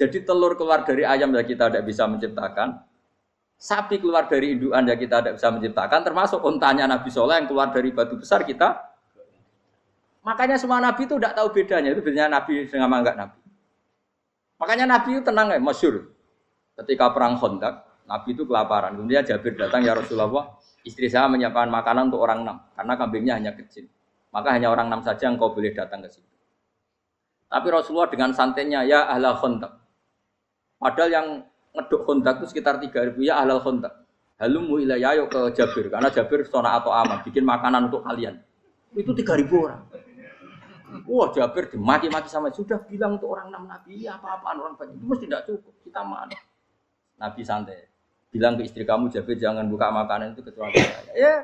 Jadi 0.01 0.25
telur 0.25 0.57
keluar 0.57 0.83
dari 0.83 1.05
ayam 1.05 1.29
ya 1.37 1.45
kita 1.45 1.68
tidak 1.68 1.85
bisa 1.85 2.09
menciptakan, 2.09 2.81
Sapi 3.61 4.01
keluar 4.01 4.25
dari 4.25 4.57
induan 4.57 4.89
ya 4.89 4.97
kita 4.97 5.21
tidak 5.21 5.37
bisa 5.37 5.53
menciptakan, 5.53 6.01
termasuk 6.01 6.41
untanya 6.41 6.89
Nabi 6.89 7.12
Soleh 7.12 7.45
yang 7.45 7.45
keluar 7.45 7.68
dari 7.68 7.93
batu 7.93 8.16
besar 8.16 8.41
kita. 8.49 8.73
Makanya 10.25 10.57
semua 10.57 10.81
Nabi 10.81 11.05
itu 11.05 11.21
tidak 11.21 11.37
tahu 11.37 11.53
bedanya, 11.53 11.93
itu 11.93 12.01
bedanya 12.01 12.41
Nabi 12.41 12.64
dengan 12.64 12.89
enggak 12.89 13.21
Nabi. 13.21 13.41
Makanya 14.64 14.87
Nabi 14.89 15.09
itu 15.12 15.23
tenang 15.29 15.53
ya, 15.53 15.61
masyur. 15.61 16.09
Ketika 16.73 17.12
perang 17.12 17.37
Khandaq, 17.37 17.75
Nabi 18.09 18.29
itu 18.33 18.49
kelaparan. 18.49 18.97
Kemudian 18.97 19.29
Jabir 19.29 19.53
datang, 19.53 19.85
ya 19.85 19.93
Rasulullah, 19.93 20.57
istri 20.81 21.12
saya 21.12 21.29
menyiapkan 21.29 21.68
makanan 21.68 22.09
untuk 22.09 22.25
orang 22.25 22.41
enam, 22.49 22.57
karena 22.73 22.93
kambingnya 22.97 23.35
hanya 23.37 23.53
kecil. 23.53 23.85
Maka 24.33 24.57
hanya 24.57 24.73
orang 24.73 24.89
enam 24.89 25.05
saja 25.05 25.29
yang 25.29 25.37
kau 25.37 25.53
boleh 25.53 25.77
datang 25.77 26.01
ke 26.01 26.09
situ. 26.09 26.30
Tapi 27.51 27.66
Rasulullah 27.66 28.07
dengan 28.07 28.30
santainya, 28.30 28.86
ya 28.86 29.11
ahla 29.11 29.34
Khandaq. 29.34 29.80
Padahal 30.80 31.11
yang 31.12 31.26
ngeduk 31.76 32.03
kontak 32.09 32.40
itu 32.40 32.46
sekitar 32.51 32.80
3000 32.80 33.20
ya 33.20 33.44
halal 33.44 33.61
kontak. 33.62 34.09
Halumu 34.40 34.80
ilayah 34.80 35.20
yuk 35.20 35.28
ke 35.28 35.53
Jabir 35.53 35.92
karena 35.92 36.09
Jabir 36.09 36.48
sona 36.48 36.80
atau 36.80 36.88
aman 36.88 37.20
bikin 37.20 37.44
makanan 37.44 37.92
untuk 37.92 38.01
kalian. 38.01 38.40
Itu 38.96 39.12
3000 39.12 39.53
orang. 39.53 39.82
Wah 41.05 41.28
Jabir 41.30 41.68
dimaki-maki 41.68 42.32
sama 42.32 42.48
sudah 42.51 42.80
bilang 42.88 43.20
untuk 43.20 43.36
orang 43.36 43.53
enam 43.53 43.68
nabi 43.68 44.09
ya 44.09 44.18
apa-apaan 44.18 44.57
orang 44.59 44.74
banyak 44.74 44.96
itu 44.98 45.05
mesti 45.07 45.24
tidak 45.28 45.42
cukup 45.46 45.74
kita 45.84 46.01
mana. 46.03 46.34
Nabi 47.20 47.40
santai 47.44 47.86
bilang 48.32 48.57
ke 48.57 48.64
istri 48.64 48.82
kamu 48.88 49.12
Jabir 49.12 49.36
jangan 49.36 49.68
buka 49.68 49.92
makanan 49.92 50.32
itu 50.34 50.42
kecuali 50.42 50.80
saya. 50.80 51.12
Ya 51.12 51.34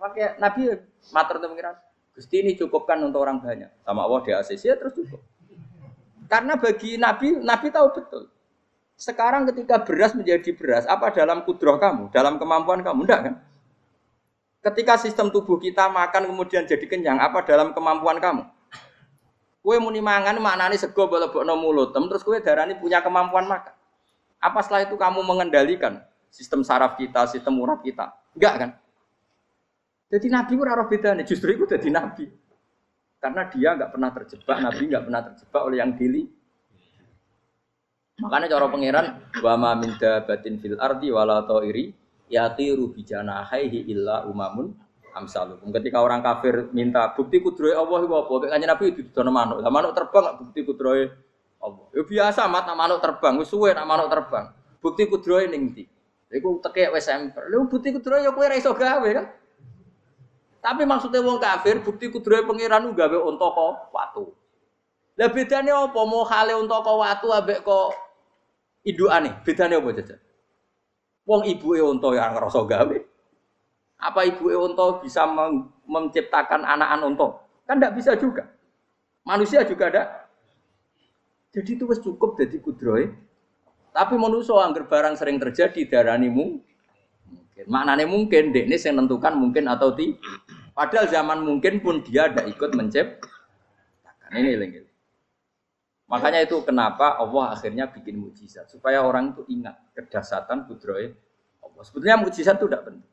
pakai 0.00 0.40
Nabi 0.40 0.72
mater 1.12 1.36
mengira 1.44 1.76
Gusti 2.16 2.42
ini 2.42 2.56
cukupkan 2.58 2.98
untuk 3.04 3.22
orang 3.22 3.38
banyak 3.38 3.70
sama 3.84 4.08
Allah 4.08 4.20
di 4.24 4.30
ACC 4.34 4.62
ya 4.66 4.74
terus 4.80 4.96
cukup. 4.96 5.20
Karena 6.30 6.54
bagi 6.54 6.94
Nabi 6.94 7.42
Nabi 7.42 7.66
tahu 7.74 7.88
betul 7.90 8.30
sekarang 9.00 9.48
ketika 9.48 9.80
beras 9.80 10.12
menjadi 10.12 10.52
beras, 10.52 10.84
apa 10.84 11.08
dalam 11.08 11.40
kudroh 11.48 11.80
kamu, 11.80 12.12
dalam 12.12 12.36
kemampuan 12.36 12.84
kamu? 12.84 13.08
Enggak 13.08 13.20
kan? 13.24 13.34
Ketika 14.60 15.00
sistem 15.00 15.32
tubuh 15.32 15.56
kita 15.56 15.88
makan 15.88 16.28
kemudian 16.28 16.68
jadi 16.68 16.84
kenyang, 16.84 17.16
apa 17.16 17.40
dalam 17.48 17.72
kemampuan 17.72 18.20
kamu? 18.20 18.44
Kue 19.64 19.76
muni 19.80 20.04
mangan 20.04 20.36
maknane 20.36 20.76
sego 20.76 21.08
bolebokno 21.08 21.56
mulut, 21.56 21.96
terus 21.96 22.20
kue 22.20 22.44
darani 22.44 22.76
punya 22.76 23.00
kemampuan 23.00 23.48
makan. 23.48 23.72
Apa 24.36 24.60
setelah 24.60 24.84
itu 24.84 25.00
kamu 25.00 25.24
mengendalikan 25.24 26.04
sistem 26.28 26.60
saraf 26.60 27.00
kita, 27.00 27.24
sistem 27.24 27.56
urat 27.56 27.80
kita? 27.80 28.12
Enggak 28.36 28.54
kan? 28.60 28.70
Jadi 30.12 30.28
Nabi 30.28 30.52
ora 30.60 30.76
roh 30.76 30.92
bedane, 30.92 31.24
justru 31.24 31.56
itu 31.56 31.64
jadi 31.64 31.88
Nabi. 31.88 32.28
Karena 33.20 33.42
dia 33.52 33.76
nggak 33.76 33.90
pernah 33.92 34.10
terjebak, 34.16 34.56
Nabi 34.64 34.82
nggak 34.88 35.04
pernah 35.04 35.20
terjebak 35.28 35.62
oleh 35.68 35.76
yang 35.76 35.92
dili. 35.92 36.24
Makanya 38.20 38.52
cara 38.52 38.68
pangeran 38.68 39.06
wa 39.40 39.54
ma 39.56 39.70
min 39.76 39.96
dabatin 39.96 40.60
fil 40.60 40.76
ardi 40.76 41.08
wala 41.08 41.40
ta'iri 41.44 41.88
yatiru 42.28 42.92
bijana 42.92 43.48
haihi 43.48 43.88
illa 43.92 44.24
umamun 44.28 44.72
amsalukum. 45.16 45.72
Ketika 45.72 46.00
orang 46.00 46.20
kafir 46.20 46.68
minta 46.72 47.12
bukti 47.16 47.40
kudrohe 47.40 47.72
Allah 47.76 47.98
iku 48.04 48.14
apa? 48.24 48.32
Kayaknya 48.48 48.68
Nabi 48.76 48.84
itu 48.92 49.00
dono 49.12 49.30
manuk. 49.32 49.58
Lah 49.60 49.72
manuk 49.72 49.92
terbang 49.96 50.36
bukti 50.36 50.60
kudrohe 50.64 51.04
Allah. 51.60 51.86
Ya 51.92 52.02
biasa 52.04 52.44
mat 52.48 52.64
nak 52.68 52.76
manuk 52.76 52.98
terbang, 53.04 53.34
wis 53.40 53.48
suwe 53.48 53.72
nak 53.72 53.88
manuk 53.88 54.08
terbang. 54.08 54.52
Bukti 54.80 55.02
kudrohe 55.08 55.44
ning 55.48 55.76
ndi? 55.76 55.84
Iku 56.30 56.60
tekek 56.62 56.92
wis 56.92 57.08
bukti 57.68 57.88
kudrohe 57.92 58.24
ya 58.24 58.32
kowe 58.32 58.46
ra 58.48 58.56
iso 58.56 58.72
gawe 58.72 59.08
kan? 59.12 59.26
Tapi 60.60 60.84
maksudnya 60.84 61.24
wong 61.24 61.40
kafir 61.40 61.80
bukti 61.80 62.12
kudrohe 62.12 62.44
pangeran 62.44 62.92
gawe 62.92 63.18
unta 63.24 63.46
kok 63.48 63.72
watu. 63.96 64.24
Lah 65.16 65.28
bedane 65.32 65.72
apa? 65.72 66.00
Mau 66.04 66.24
hale 66.28 66.52
unta 66.52 66.76
kok 66.84 66.96
watu 67.00 67.28
ambek 67.32 67.64
kok 67.64 67.96
indukane? 68.84 69.40
Bedane 69.40 69.80
apa 69.80 69.88
jajan? 69.96 70.20
Wong 71.24 71.48
ibuke 71.48 71.80
unta 71.80 72.08
yang 72.12 72.36
ngerasa 72.36 72.60
gawe. 72.68 72.98
Apa 74.00 74.20
ibuke 74.28 74.56
unta 74.56 75.00
bisa 75.00 75.24
menciptakan 75.88 76.64
anak-anak 76.64 77.08
unta? 77.08 77.28
Kan 77.64 77.80
tidak 77.80 77.96
bisa 77.96 78.12
juga. 78.20 78.44
Manusia 79.24 79.64
juga 79.64 79.88
ada. 79.88 80.02
Jadi 81.50 81.76
itu 81.76 81.84
wis 81.88 82.00
cukup 82.04 82.36
jadi 82.36 82.60
kudrohe. 82.60 83.10
Tapi 83.90 84.14
manusia 84.14 84.54
angger 84.60 84.86
barang 84.86 85.18
sering 85.18 85.40
terjadi 85.40 85.82
darani 85.88 86.30
mungkin. 86.30 86.68
Maknanya 87.68 88.08
mungkin, 88.08 88.56
dek 88.56 88.70
ini 88.70 88.76
saya 88.80 88.96
menentukan 88.96 89.36
mungkin 89.36 89.68
atau 89.68 89.92
tidak. 89.92 90.16
Padahal 90.72 91.06
zaman 91.10 91.38
mungkin 91.42 91.82
pun 91.82 92.00
dia 92.04 92.30
ada 92.30 92.46
ikut 92.46 92.70
menciptakan. 92.72 94.30
Ini 94.30 94.52
lagi. 94.56 94.80
Makanya 96.10 96.42
itu 96.42 96.58
kenapa 96.66 97.18
Allah 97.22 97.54
akhirnya 97.54 97.86
bikin 97.86 98.18
mujizat 98.18 98.66
supaya 98.66 99.06
orang 99.06 99.30
itu 99.30 99.46
ingat 99.46 99.78
kedasatan 99.94 100.66
kudroy 100.66 101.14
Allah. 101.62 101.82
Sebetulnya 101.86 102.18
mujizat 102.18 102.58
itu 102.58 102.66
tidak 102.66 102.82
penting. 102.90 103.10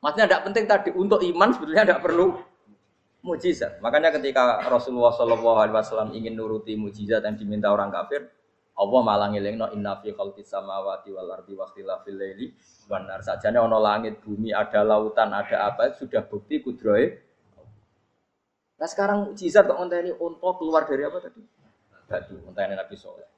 Maksudnya 0.00 0.26
tidak 0.28 0.42
penting 0.48 0.64
tadi 0.68 0.90
untuk 0.92 1.20
iman 1.24 1.48
sebetulnya 1.56 1.84
tidak 1.88 2.00
perlu 2.04 2.26
mujizat. 3.20 3.80
Makanya 3.84 4.12
ketika 4.16 4.64
Rasulullah 4.64 5.12
SAW 5.12 6.12
ingin 6.16 6.36
nuruti 6.36 6.76
mujizat 6.76 7.24
yang 7.24 7.36
diminta 7.36 7.68
orang 7.68 7.92
kafir, 7.92 8.28
Allah 8.80 9.00
malah 9.04 9.28
ngelingno 9.28 9.76
inna 9.76 10.00
fi 10.00 10.16
khalqis 10.16 10.48
samawati 10.48 11.12
wal 11.12 11.28
ardi 11.28 11.52
wa 11.52 11.68
ikhtilafil 11.68 12.16
laili 12.16 12.56
wan 12.88 13.04
nar. 13.04 13.20
Sajane 13.20 13.60
ana 13.60 13.76
langit, 13.76 14.24
bumi, 14.24 14.56
ada 14.56 14.80
lautan, 14.80 15.36
ada 15.36 15.68
apa 15.68 15.92
sudah 15.92 16.24
bukti 16.24 16.64
kudroy. 16.64 17.12
Nah 18.80 18.88
sekarang 18.88 19.28
mujizat 19.28 19.68
kok 19.68 19.76
ini 19.76 20.16
untuk 20.16 20.56
keluar 20.56 20.88
dari 20.88 21.04
apa 21.04 21.20
tadi? 21.20 21.60
batu 22.10 22.34
entahnya 22.42 22.74
Nabi 22.82 22.98
Soleh. 22.98 23.28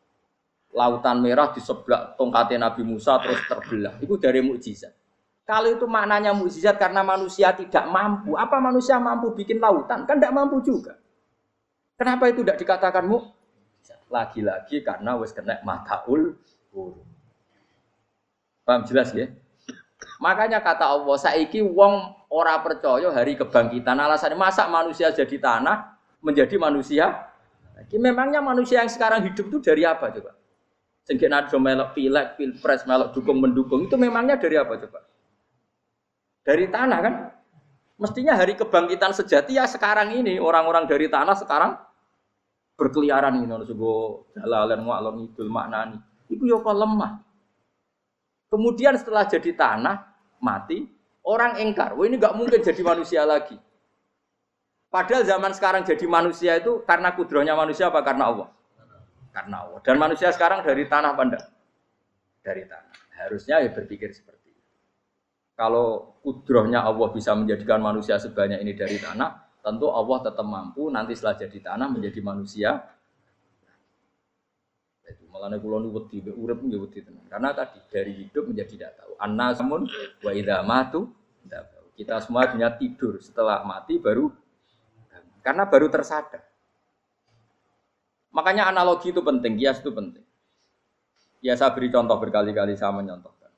Lautan 0.73 1.21
merah 1.21 1.53
di 1.53 1.61
sebelah 1.61 2.17
tongkatnya 2.17 2.73
Nabi 2.73 2.81
Musa 2.81 3.21
terus 3.21 3.45
terbelah. 3.45 4.01
Itu 4.01 4.17
dari 4.17 4.41
mukjizat. 4.41 4.97
Kalau 5.45 5.69
itu 5.69 5.85
maknanya 5.85 6.33
mukjizat 6.33 6.81
karena 6.81 7.05
manusia 7.05 7.53
tidak 7.53 7.85
mampu. 7.93 8.41
Apa 8.41 8.57
manusia 8.57 8.97
mampu 8.97 9.37
bikin 9.37 9.61
lautan? 9.61 10.09
Kan 10.09 10.17
tidak 10.17 10.33
mampu 10.33 10.65
juga. 10.65 10.97
Kenapa 12.01 12.33
itu 12.33 12.41
tidak 12.41 12.57
dikatakan 12.57 13.05
mu? 13.05 13.21
Lagi-lagi 14.13 14.85
karena 14.85 15.17
wes 15.17 15.33
kena 15.33 15.57
mataul 15.65 16.37
huruf. 16.77 17.01
Paham 18.69 18.85
jelas 18.85 19.17
ya? 19.17 19.33
Makanya 20.21 20.61
kata 20.61 20.85
Allah, 20.85 21.17
saiki 21.17 21.65
wong 21.65 22.13
ora 22.29 22.61
percaya 22.61 23.09
hari 23.11 23.35
kebangkitan. 23.35 23.97
Alasannya 23.97 24.37
masa 24.37 24.69
manusia 24.69 25.09
jadi 25.11 25.41
tanah 25.41 25.97
menjadi 26.21 26.61
manusia 26.61 27.33
jadi 27.77 27.97
memangnya 27.99 28.41
manusia 28.45 28.85
yang 28.85 28.91
sekarang 28.91 29.25
hidup 29.27 29.49
itu 29.49 29.59
dari 29.59 29.83
apa 29.83 30.13
coba? 30.13 30.37
Sehingga 31.03 31.27
nado 31.27 31.59
melok 31.59 31.99
pilek, 31.99 32.39
pilpres, 32.39 32.87
melok 32.87 33.11
dukung 33.11 33.43
mendukung 33.43 33.91
itu 33.91 33.99
memangnya 33.99 34.39
dari 34.39 34.55
apa 34.55 34.79
coba? 34.79 35.01
Dari 36.47 36.67
tanah 36.71 36.99
kan? 37.03 37.15
Mestinya 37.99 38.35
hari 38.35 38.59
kebangkitan 38.59 39.15
sejati 39.15 39.59
ya 39.59 39.67
sekarang 39.67 40.11
ini 40.15 40.39
orang-orang 40.39 40.91
dari 40.91 41.07
tanah 41.07 41.39
sekarang 41.39 41.79
berkeliaran 42.83 43.39
ini 43.39 43.47
harus 43.47 43.71
go 43.71 44.27
jalalan 44.35 44.83
ngalor 44.83 45.15
ngidul 45.15 45.47
maknani. 45.47 46.03
Itu 46.27 46.43
ya 46.51 46.59
kok 46.59 46.75
lemah. 46.75 47.23
Kemudian 48.51 48.99
setelah 48.99 49.31
jadi 49.31 49.55
tanah 49.55 49.97
mati 50.43 50.91
orang 51.23 51.63
engkar, 51.63 51.95
wah 51.95 52.03
ini 52.03 52.19
nggak 52.19 52.35
mungkin 52.35 52.59
jadi 52.59 52.83
manusia 52.83 53.23
lagi. 53.23 53.55
Padahal 54.91 55.23
zaman 55.25 55.55
sekarang 55.55 55.87
jadi 55.87 56.05
manusia 56.05 56.59
itu 56.59 56.83
karena 56.85 57.15
kudrohnya 57.15 57.55
manusia 57.55 57.89
apa 57.89 58.03
karena 58.05 58.29
Allah? 58.29 58.49
Karena 59.33 59.65
Allah. 59.65 59.81
Dan 59.81 59.97
manusia 59.97 60.29
sekarang 60.35 60.61
dari 60.61 60.85
tanah 60.85 61.17
pandang. 61.17 61.47
Dari 62.45 62.69
tanah. 62.69 62.93
Harusnya 63.25 63.65
ya 63.65 63.73
berpikir 63.73 64.13
seperti 64.13 64.53
itu. 64.53 64.69
Kalau 65.57 66.19
kudrohnya 66.21 66.85
Allah 66.85 67.09
bisa 67.09 67.33
menjadikan 67.33 67.81
manusia 67.81 68.21
sebanyak 68.21 68.61
ini 68.61 68.77
dari 68.77 69.01
tanah, 69.01 69.42
tentu 69.63 69.87
Allah 69.89 70.19
tetap 70.27 70.45
mampu 70.45 70.91
nanti 70.91 71.15
setelah 71.15 71.39
jadi 71.39 71.59
tanah 71.73 71.89
menjadi 71.89 72.21
manusia. 72.21 72.83
Itu 75.07 75.27
malah 75.31 75.55
kulo 75.63 75.79
nu 75.79 75.89
wedi 75.95 76.21
urip 76.27 76.61
wedi 76.67 77.01
tenan. 77.01 77.25
Karena 77.31 77.55
tadi 77.55 77.79
dari 77.89 78.13
hidup 78.27 78.51
menjadi 78.51 78.71
tidak 78.75 78.93
tahu. 78.99 79.13
Annasamun 79.23 79.83
wa 80.21 80.31
idza 80.35 80.61
matu 80.67 81.09
kita 81.95 82.19
semua 82.25 82.49
punya 82.51 82.73
tidur 82.75 83.21
setelah 83.23 83.63
mati 83.63 84.01
baru 84.03 84.33
karena 85.43 85.67
baru 85.67 85.91
tersadar. 85.91 86.43
Makanya 88.33 88.73
analogi 88.73 89.13
itu 89.13 89.21
penting, 89.21 89.61
kias 89.61 89.85
itu 89.85 89.93
penting. 89.93 90.25
Ya 91.45 91.53
saya 91.59 91.75
beri 91.75 91.93
contoh 91.93 92.17
berkali-kali 92.17 92.79
saya 92.79 92.95
menyontohkan. 92.95 93.51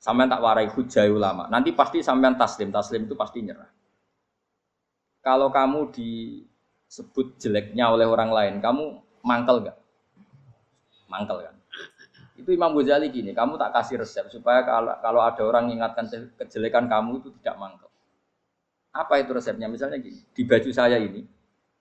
Sampai 0.00 0.26
tak 0.26 0.42
warai 0.42 0.66
hujai 0.66 1.06
ulama. 1.12 1.46
Nanti 1.46 1.70
pasti 1.70 2.02
sampai 2.02 2.34
taslim, 2.34 2.74
taslim 2.74 3.06
itu 3.06 3.14
pasti 3.14 3.44
nyerah. 3.46 3.75
Kalau 5.26 5.50
kamu 5.50 5.90
disebut 5.90 7.34
jeleknya 7.42 7.90
oleh 7.90 8.06
orang 8.06 8.30
lain, 8.30 8.54
kamu 8.62 9.02
mangkel 9.26 9.66
gak? 9.66 9.74
Mangkel 11.10 11.50
kan? 11.50 11.56
Itu 12.38 12.54
Imam 12.54 12.70
Ghazali 12.78 13.10
gini, 13.10 13.34
kamu 13.34 13.58
tak 13.58 13.74
kasih 13.74 14.06
resep 14.06 14.30
supaya 14.30 14.62
kalau 14.62 14.94
kalau 15.02 15.18
ada 15.26 15.42
orang 15.42 15.66
mengingatkan 15.66 16.06
kejelekan 16.38 16.86
kamu 16.86 17.18
itu 17.18 17.34
tidak 17.42 17.58
mangkel. 17.58 17.90
Apa 18.94 19.18
itu 19.18 19.34
resepnya? 19.34 19.66
Misalnya 19.66 19.98
gini, 19.98 20.22
di 20.30 20.42
baju 20.46 20.70
saya 20.70 20.94
ini, 20.94 21.26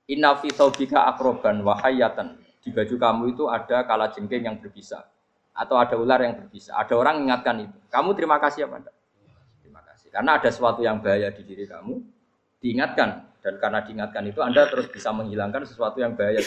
inna 0.09 0.33
fi 0.41 0.49
akroban 0.97 1.61
wahayatan. 1.61 2.41
Di 2.65 2.73
baju 2.73 2.95
kamu 2.97 3.23
itu 3.37 3.43
ada 3.45 3.85
kala 3.85 4.09
jengking 4.09 4.49
yang 4.49 4.57
berbisa. 4.57 5.05
Atau 5.53 5.77
ada 5.77 5.93
ular 5.95 6.17
yang 6.17 6.33
berbisa. 6.33 6.73
Ada 6.73 6.97
orang 6.97 7.21
mengingatkan 7.21 7.61
itu. 7.61 7.77
Kamu 7.93 8.17
terima 8.17 8.41
kasih 8.41 8.65
apa 8.65 8.81
enggak? 8.81 8.95
Terima 9.61 9.81
kasih. 9.85 10.09
Karena 10.09 10.31
ada 10.41 10.49
sesuatu 10.49 10.81
yang 10.81 10.97
bahaya 10.97 11.29
di 11.29 11.45
diri 11.45 11.69
kamu, 11.69 12.01
diingatkan. 12.59 13.34
Dan 13.45 13.61
karena 13.61 13.85
diingatkan 13.85 14.25
itu, 14.25 14.41
Anda 14.41 14.65
terus 14.65 14.89
bisa 14.89 15.13
menghilangkan 15.13 15.69
sesuatu 15.69 16.01
yang 16.01 16.17
bahaya 16.17 16.41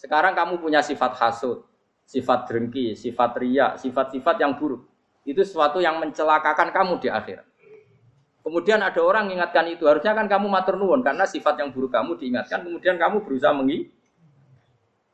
Sekarang 0.00 0.32
kamu 0.32 0.64
punya 0.64 0.80
sifat 0.80 1.12
hasut, 1.20 1.68
sifat 2.08 2.48
drengki, 2.48 2.96
sifat 2.96 3.36
ria, 3.36 3.76
sifat-sifat 3.76 4.40
yang 4.40 4.56
buruk. 4.56 4.88
Itu 5.28 5.44
sesuatu 5.44 5.76
yang 5.84 6.00
mencelakakan 6.00 6.72
kamu 6.72 7.04
di 7.04 7.12
akhirat. 7.12 7.44
Kemudian 8.40 8.80
ada 8.80 8.96
orang 9.04 9.28
mengingatkan 9.28 9.68
itu. 9.68 9.84
Harusnya 9.84 10.16
kan 10.16 10.24
kamu 10.24 10.48
matur 10.48 10.80
karena 11.04 11.28
sifat 11.28 11.60
yang 11.60 11.68
buruk 11.68 11.92
kamu 11.92 12.16
diingatkan. 12.16 12.64
Kemudian 12.64 12.96
kamu 12.96 13.20
berusaha 13.20 13.52
mengi. 13.52 13.92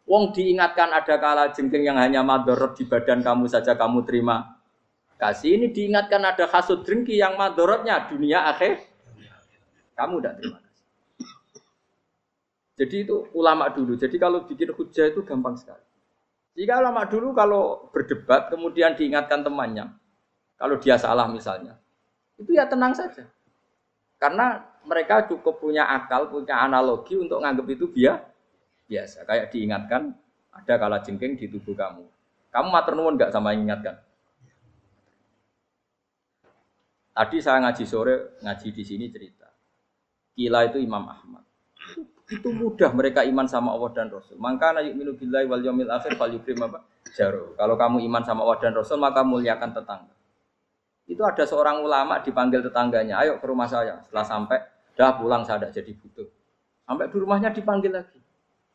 Wong 0.06 0.30
diingatkan 0.30 0.94
ada 0.94 1.18
kala 1.18 1.50
jengking 1.50 1.82
yang 1.82 1.98
hanya 1.98 2.22
madorot 2.22 2.78
di 2.78 2.86
badan 2.86 3.26
kamu 3.26 3.50
saja 3.50 3.74
kamu 3.74 4.06
terima 4.06 4.54
kasih. 5.18 5.58
Ini 5.58 5.66
diingatkan 5.74 6.22
ada 6.22 6.46
kasut 6.46 6.86
jengki 6.86 7.18
yang 7.18 7.34
madorotnya 7.34 8.06
dunia 8.06 8.46
akhir. 8.54 8.93
Kamu 9.94 10.18
tidak 10.18 10.34
terima 10.42 10.58
kasih. 10.58 10.86
Jadi 12.74 12.96
itu 13.06 13.16
ulama 13.34 13.70
dulu. 13.70 13.94
Jadi 13.94 14.16
kalau 14.18 14.42
bikin 14.46 14.74
hujah 14.74 15.06
itu 15.10 15.22
gampang 15.22 15.54
sekali. 15.54 15.82
Jika 16.54 16.82
ulama 16.82 17.06
dulu 17.06 17.34
kalau 17.34 17.90
berdebat 17.90 18.50
kemudian 18.50 18.94
diingatkan 18.94 19.42
temannya, 19.42 19.90
kalau 20.54 20.78
dia 20.78 20.94
salah 20.94 21.26
misalnya, 21.26 21.74
itu 22.38 22.54
ya 22.54 22.66
tenang 22.66 22.94
saja. 22.94 23.26
Karena 24.18 24.62
mereka 24.86 25.26
cukup 25.26 25.58
punya 25.58 25.86
akal, 25.86 26.30
punya 26.30 26.62
analogi 26.62 27.18
untuk 27.18 27.42
nganggap 27.42 27.66
itu 27.74 27.90
biar 27.90 28.22
biasa. 28.86 29.26
Kayak 29.26 29.50
diingatkan 29.50 30.14
ada 30.54 30.74
kala 30.78 31.02
jengking 31.02 31.34
di 31.34 31.50
tubuh 31.50 31.74
kamu. 31.74 32.06
Kamu 32.54 32.68
matur 32.70 32.94
nuwun 32.94 33.18
nggak 33.18 33.34
sama 33.34 33.50
ingatkan? 33.50 33.98
Tadi 37.14 37.36
saya 37.42 37.62
ngaji 37.62 37.84
sore, 37.86 38.38
ngaji 38.42 38.68
di 38.70 38.82
sini 38.86 39.06
cerita. 39.10 39.43
Kila 40.34 40.66
itu 40.66 40.82
Imam 40.82 41.06
Ahmad. 41.06 41.42
Itu 42.26 42.50
mudah 42.50 42.90
mereka 42.90 43.22
iman 43.22 43.46
sama 43.46 43.70
Allah 43.70 43.90
dan 43.94 44.08
Rasul. 44.10 44.34
Maka 44.40 44.74
nabi 44.74 44.96
minu 44.96 45.14
billahi 45.14 45.46
wal 45.46 45.62
yawmil 45.62 45.92
akhir 45.92 46.18
fal 46.18 46.32
yukrim 46.32 46.58
apa? 46.66 46.82
Jaro. 47.14 47.54
Kalau 47.54 47.78
kamu 47.78 48.02
iman 48.10 48.22
sama 48.26 48.42
Allah 48.42 48.58
dan 48.58 48.72
Rasul, 48.74 48.98
maka 48.98 49.22
muliakan 49.22 49.70
tetangga. 49.70 50.14
Itu 51.04 51.20
ada 51.20 51.44
seorang 51.44 51.84
ulama 51.84 52.18
dipanggil 52.24 52.64
tetangganya, 52.64 53.20
ayo 53.20 53.36
ke 53.36 53.44
rumah 53.44 53.68
saya. 53.68 54.00
Setelah 54.08 54.24
sampai, 54.24 54.58
dah 54.96 55.12
pulang 55.20 55.44
saya 55.44 55.68
jadi 55.68 55.92
butuh. 55.92 56.24
Sampai 56.88 57.12
di 57.12 57.16
rumahnya 57.20 57.52
dipanggil 57.52 57.92
lagi. 57.92 58.18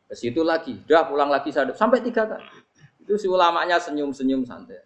Ke 0.06 0.14
situ 0.14 0.46
lagi, 0.46 0.78
dah 0.86 1.10
pulang 1.10 1.26
lagi 1.26 1.50
saya 1.50 1.74
sampai 1.74 1.98
tiga 2.06 2.30
kali. 2.30 2.46
Itu 3.02 3.18
si 3.18 3.26
ulamanya 3.26 3.82
senyum-senyum 3.82 4.46
santai. 4.46 4.78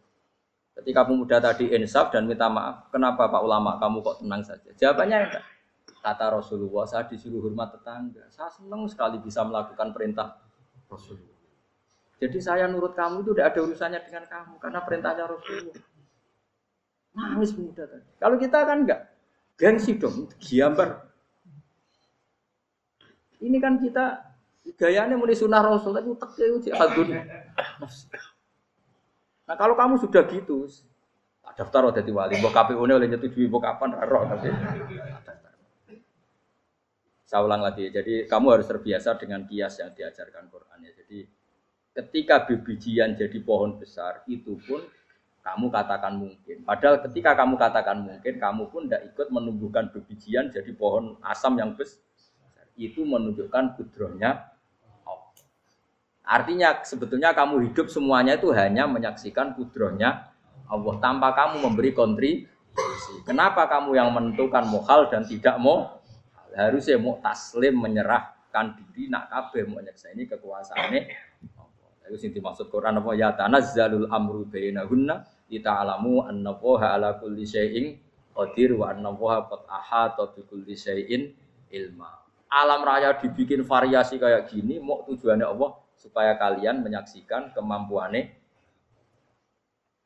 Ketika 0.75 1.07
pemuda 1.07 1.39
tadi 1.39 1.71
insaf 1.71 2.11
dan 2.11 2.27
minta 2.27 2.51
maaf, 2.51 2.91
kenapa 2.91 3.31
Pak 3.31 3.43
ulama 3.45 3.79
kamu 3.79 4.03
kok 4.03 4.17
tenang 4.25 4.43
saja? 4.43 4.71
Jawabannya 4.75 5.17
enggak. 5.23 5.45
Kata 6.05 6.37
Rasulullah, 6.37 6.85
saya 6.85 7.09
disuruh 7.09 7.41
hormat 7.41 7.81
tetangga. 7.81 8.29
Saya 8.29 8.53
senang 8.53 8.85
sekali 8.93 9.17
bisa 9.25 9.41
melakukan 9.41 9.89
perintah 9.97 10.37
Rasulullah. 10.85 11.33
Jadi 12.21 12.39
saya 12.45 12.69
nurut 12.69 12.93
kamu 12.93 13.25
itu 13.25 13.33
tidak 13.33 13.57
ada 13.57 13.61
urusannya 13.65 14.01
dengan 14.05 14.25
kamu 14.29 14.55
karena 14.61 14.81
perintahnya 14.85 15.25
Rasulullah. 15.25 15.81
Nangis 17.17 17.57
pemuda 17.57 17.89
tadi. 17.89 18.05
Kalau 18.21 18.37
kita 18.37 18.59
kan 18.69 18.79
enggak. 18.85 19.01
Gengsi 19.57 19.97
dong, 19.97 20.29
giambar. 20.43 21.09
Ini 23.41 23.57
kan 23.63 23.81
kita 23.81 24.35
gayanya 24.77 25.15
mulai 25.17 25.39
sunnah 25.39 25.63
Rasul 25.63 25.95
tapi 25.95 26.11
utek 26.11 26.31
itu 26.37 26.69
jihadun. 26.69 27.17
Nah 29.45 29.57
kalau 29.57 29.73
kamu 29.77 30.01
sudah 30.01 30.25
gitu, 30.29 30.69
daftar 31.55 31.93
udah 31.93 32.03
wali, 32.03 32.41
mbok 32.41 32.53
KPU 32.57 32.83
ini 32.89 32.93
oleh 32.97 33.09
nyetujui 33.13 33.47
mbok 33.47 33.63
kapan 33.63 33.95
roh 34.09 34.25
tapi. 34.27 34.49
Saya 37.35 37.51
ulang 37.51 37.67
lagi, 37.67 37.91
jadi 37.91 38.31
kamu 38.31 38.47
harus 38.47 38.71
terbiasa 38.71 39.19
dengan 39.19 39.43
kias 39.43 39.83
yang 39.83 39.91
diajarkan 39.91 40.55
Quran 40.55 40.87
ya. 40.87 40.95
Jadi 41.03 41.27
ketika 41.91 42.47
bibijian 42.47 43.19
jadi 43.19 43.35
pohon 43.43 43.75
besar, 43.75 44.23
itu 44.31 44.55
pun 44.63 44.79
kamu 45.43 45.67
katakan 45.67 46.15
mungkin. 46.15 46.63
Padahal 46.63 47.03
ketika 47.03 47.35
kamu 47.35 47.59
katakan 47.59 48.07
mungkin, 48.07 48.39
kamu 48.39 48.71
pun 48.71 48.87
tidak 48.87 49.11
ikut 49.11 49.35
menumbuhkan 49.35 49.91
bibijian 49.91 50.47
jadi 50.55 50.71
pohon 50.79 51.19
asam 51.27 51.59
yang 51.59 51.75
besar. 51.75 52.07
Itu 52.79 53.03
menunjukkan 53.03 53.83
kudrohnya 53.83 54.55
Artinya 56.23 56.87
sebetulnya 56.87 57.35
kamu 57.35 57.67
hidup 57.67 57.91
semuanya 57.91 58.39
itu 58.39 58.55
hanya 58.55 58.87
menyaksikan 58.87 59.59
kudrohnya 59.59 60.31
Allah 60.71 60.95
tanpa 61.03 61.35
kamu 61.35 61.67
memberi 61.67 61.91
kontribusi. 61.91 63.27
Kenapa 63.27 63.67
kamu 63.67 63.99
yang 63.99 64.15
menentukan 64.15 64.71
mohal 64.71 65.11
dan 65.11 65.27
tidak 65.27 65.59
mau? 65.59 66.04
Harusnya 66.55 66.97
mau 67.03 67.19
taslim 67.19 67.75
menyerahkan 67.83 68.79
diri 68.79 69.11
nak 69.11 69.27
kabeh 69.29 69.67
mau 69.67 69.83
ini 69.83 70.23
kekuasaannya. 70.31 71.01
Itu 72.05 72.17
sing 72.21 72.31
dimaksud 72.37 72.69
Quran 72.69 73.01
apa 73.01 73.11
ya 73.17 73.33
tanazzalul 73.33 74.13
amru 74.13 74.45
bainahunna 74.45 75.49
lita'lamu 75.49 76.29
anna 76.29 76.53
Allaha 76.53 76.87
ala 76.95 77.09
kulli 77.17 77.49
syai'in 77.49 77.97
qadir 78.37 78.77
wa 78.77 78.93
anna 78.93 79.09
Allaha 79.09 79.49
qad 79.49 79.61
ahata 79.67 80.23
bi 80.37 80.45
kulli 80.45 80.77
syai'in 80.77 81.33
ilma. 81.73 82.13
Alam 82.53 82.87
raya 82.87 83.17
dibikin 83.19 83.65
variasi 83.65 84.21
kayak 84.21 84.53
gini 84.53 84.79
mau 84.79 85.03
tujuannya 85.09 85.49
Allah 85.49 85.81
supaya 85.97 86.37
kalian 86.37 86.85
menyaksikan 86.85 87.57
kemampuannya. 87.57 88.31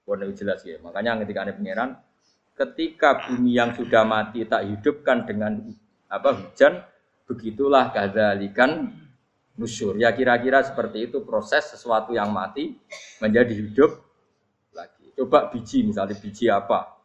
Warna 0.09 0.25
jelas 0.33 0.65
ya. 0.65 0.81
Makanya 0.81 1.21
ketika 1.27 1.45
ada 1.45 1.53
pangeran, 1.53 1.91
ketika 2.57 3.29
bumi 3.29 3.59
yang 3.59 3.77
sudah 3.77 4.09
mati 4.09 4.49
tak 4.49 4.65
hidupkan 4.65 5.29
dengan 5.29 5.61
apa 6.09 6.29
hujan, 6.33 6.81
begitulah 7.29 7.93
kadzalikan 7.93 8.93
nusyur. 9.61 10.01
Ya 10.01 10.09
kira-kira 10.17 10.65
seperti 10.65 11.13
itu 11.13 11.21
proses 11.23 11.69
sesuatu 11.69 12.17
yang 12.17 12.33
mati 12.33 12.81
menjadi 13.21 13.53
hidup 13.53 14.01
lagi. 14.73 15.13
Coba 15.13 15.53
biji 15.53 15.85
misalnya 15.85 16.17
biji 16.17 16.49
apa? 16.49 16.97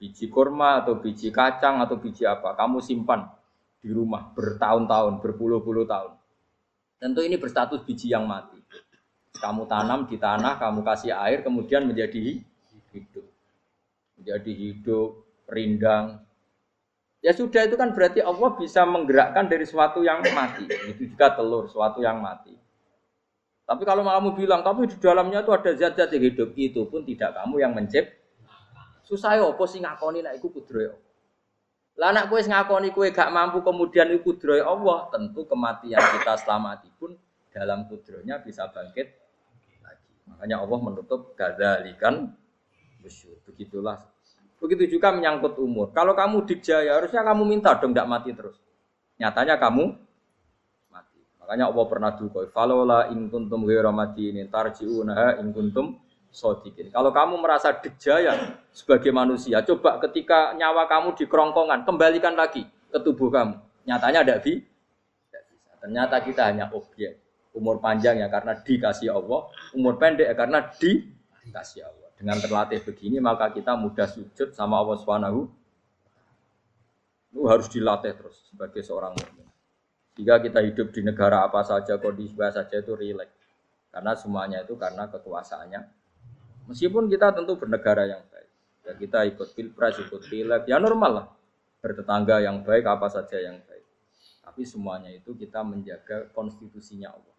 Biji 0.00 0.32
kurma 0.32 0.80
atau 0.80 0.96
biji 0.96 1.28
kacang 1.28 1.84
atau 1.84 2.00
biji 2.00 2.24
apa? 2.24 2.56
Kamu 2.56 2.80
simpan 2.80 3.28
di 3.80 3.92
rumah 3.92 4.32
bertahun-tahun, 4.32 5.20
berpuluh-puluh 5.20 5.84
tahun. 5.84 6.16
Tentu 7.00 7.20
ini 7.24 7.36
berstatus 7.36 7.84
biji 7.84 8.12
yang 8.12 8.24
mati. 8.24 8.60
Kamu 9.40 9.64
tanam 9.64 10.04
di 10.04 10.20
tanah, 10.20 10.60
kamu 10.60 10.84
kasih 10.84 11.16
air, 11.16 11.40
kemudian 11.40 11.88
menjadi 11.88 12.40
hidup. 12.92 13.26
Menjadi 14.20 14.52
hidup, 14.52 15.24
rindang. 15.48 16.20
Ya 17.20 17.36
sudah 17.36 17.68
itu 17.68 17.76
kan 17.76 17.92
berarti 17.92 18.24
Allah 18.24 18.56
bisa 18.56 18.80
menggerakkan 18.88 19.44
dari 19.44 19.68
sesuatu 19.68 20.00
yang 20.00 20.24
mati. 20.32 20.64
Itu 20.88 21.04
juga 21.04 21.36
telur, 21.36 21.68
sesuatu 21.68 22.00
yang 22.00 22.16
mati. 22.16 22.56
Tapi 23.68 23.82
kalau 23.84 24.02
kamu 24.02 24.34
bilang, 24.34 24.64
tapi 24.64 24.88
di 24.88 24.96
dalamnya 24.98 25.44
itu 25.44 25.52
ada 25.52 25.70
zat-zat 25.76 26.10
yang 26.16 26.24
hidup, 26.32 26.50
itu 26.56 26.80
pun 26.88 27.04
tidak 27.04 27.36
kamu 27.36 27.60
yang 27.60 27.76
mencipt. 27.76 28.18
Susah 29.04 29.36
ya, 29.36 29.46
apa 29.46 29.64
sih 29.68 29.78
ngakoni 29.78 30.24
nak 30.24 30.34
iku 30.40 30.50
kudroyo. 30.50 30.96
Lah 32.00 32.16
anak 32.16 32.32
kue 32.32 32.40
ngakoni 32.40 32.96
kue 32.96 33.12
gak 33.12 33.28
mampu 33.28 33.60
kemudian 33.60 34.08
itu 34.08 34.24
kudroy 34.24 34.64
Allah, 34.64 35.12
tentu 35.12 35.44
kematian 35.44 36.00
kita 36.00 36.40
selamati 36.40 36.88
pun 36.96 37.12
dalam 37.52 37.84
kudronya 37.86 38.40
bisa 38.40 38.66
bangkit 38.72 39.06
lagi. 39.84 40.10
Makanya 40.30 40.64
Allah 40.64 40.78
menutup 40.80 41.36
gadalikan. 41.36 42.32
Begitulah. 43.44 44.00
Begitu 44.60 45.00
juga 45.00 45.08
menyangkut 45.10 45.56
umur. 45.56 45.88
Kalau 45.96 46.12
kamu 46.12 46.44
dikjaya, 46.44 47.00
harusnya 47.00 47.24
kamu 47.24 47.42
minta 47.48 47.72
dong 47.80 47.96
tidak 47.96 48.08
mati 48.12 48.30
terus. 48.36 48.60
Nyatanya 49.16 49.56
kamu 49.56 49.96
mati. 50.92 51.20
Makanya 51.40 51.72
Allah 51.72 51.84
pernah 51.88 52.12
dukoi. 52.12 52.52
Falola 52.52 53.08
in 53.08 53.32
kuntum 53.32 53.64
ghairu 53.64 53.88
ini 54.20 54.44
tarji'unaha 54.52 55.40
in 55.40 55.56
kuntum 55.56 55.96
sodikin. 56.28 56.92
Kalau 56.92 57.08
kamu 57.08 57.40
merasa 57.40 57.72
dijaya 57.72 58.60
sebagai 58.70 59.10
manusia, 59.10 59.64
coba 59.64 59.96
ketika 60.04 60.52
nyawa 60.52 60.84
kamu 60.86 61.16
di 61.16 61.24
kerongkongan, 61.24 61.88
kembalikan 61.88 62.36
lagi 62.36 62.68
ke 62.92 62.98
tubuh 63.00 63.32
kamu. 63.32 63.56
Nyatanya 63.88 64.20
bi, 64.44 64.60
tidak 65.26 65.42
bisa. 65.50 65.70
Ternyata 65.80 66.16
kita 66.20 66.42
hanya 66.52 66.68
objek. 66.70 67.16
Umur 67.50 67.82
panjang 67.82 68.22
ya 68.22 68.30
karena 68.30 68.54
dikasih 68.62 69.10
Allah, 69.10 69.50
umur 69.74 69.98
pendek 69.98 70.30
ya 70.30 70.36
karena 70.38 70.62
dikasih 70.70 71.82
Allah. 71.82 72.09
Dengan 72.20 72.36
terlatih 72.36 72.84
begini 72.84 73.16
maka 73.16 73.48
kita 73.48 73.72
mudah 73.80 74.04
sujud 74.04 74.52
sama 74.52 74.76
Allah 74.76 75.00
Subhanahu. 75.00 75.48
Itu 77.32 77.48
harus 77.48 77.72
dilatih 77.72 78.12
terus 78.12 78.52
sebagai 78.52 78.84
seorang 78.84 79.16
mukmin. 79.16 79.48
Jika 80.20 80.36
kita 80.44 80.60
hidup 80.60 80.92
di 80.92 81.00
negara 81.00 81.48
apa 81.48 81.64
saja, 81.64 81.96
kondisi 81.96 82.36
apa 82.36 82.52
saja 82.52 82.76
itu 82.76 82.92
rileks. 82.92 83.32
Karena 83.88 84.12
semuanya 84.12 84.60
itu 84.60 84.76
karena 84.76 85.08
kekuasaannya 85.08 86.00
Meskipun 86.70 87.10
kita 87.10 87.34
tentu 87.34 87.58
bernegara 87.58 88.06
yang 88.06 88.22
baik. 88.30 88.50
Ya 88.86 88.92
kita 88.94 89.18
ikut 89.26 89.58
pilpres, 89.58 89.98
ikut 90.06 90.22
pileg, 90.22 90.70
ya 90.70 90.78
normal 90.78 91.10
lah. 91.10 91.26
Bertetangga 91.82 92.38
yang 92.38 92.62
baik, 92.62 92.86
apa 92.86 93.10
saja 93.10 93.42
yang 93.42 93.58
baik. 93.66 93.82
Tapi 94.46 94.62
semuanya 94.62 95.10
itu 95.10 95.34
kita 95.34 95.66
menjaga 95.66 96.30
konstitusinya 96.30 97.10
Allah. 97.10 97.36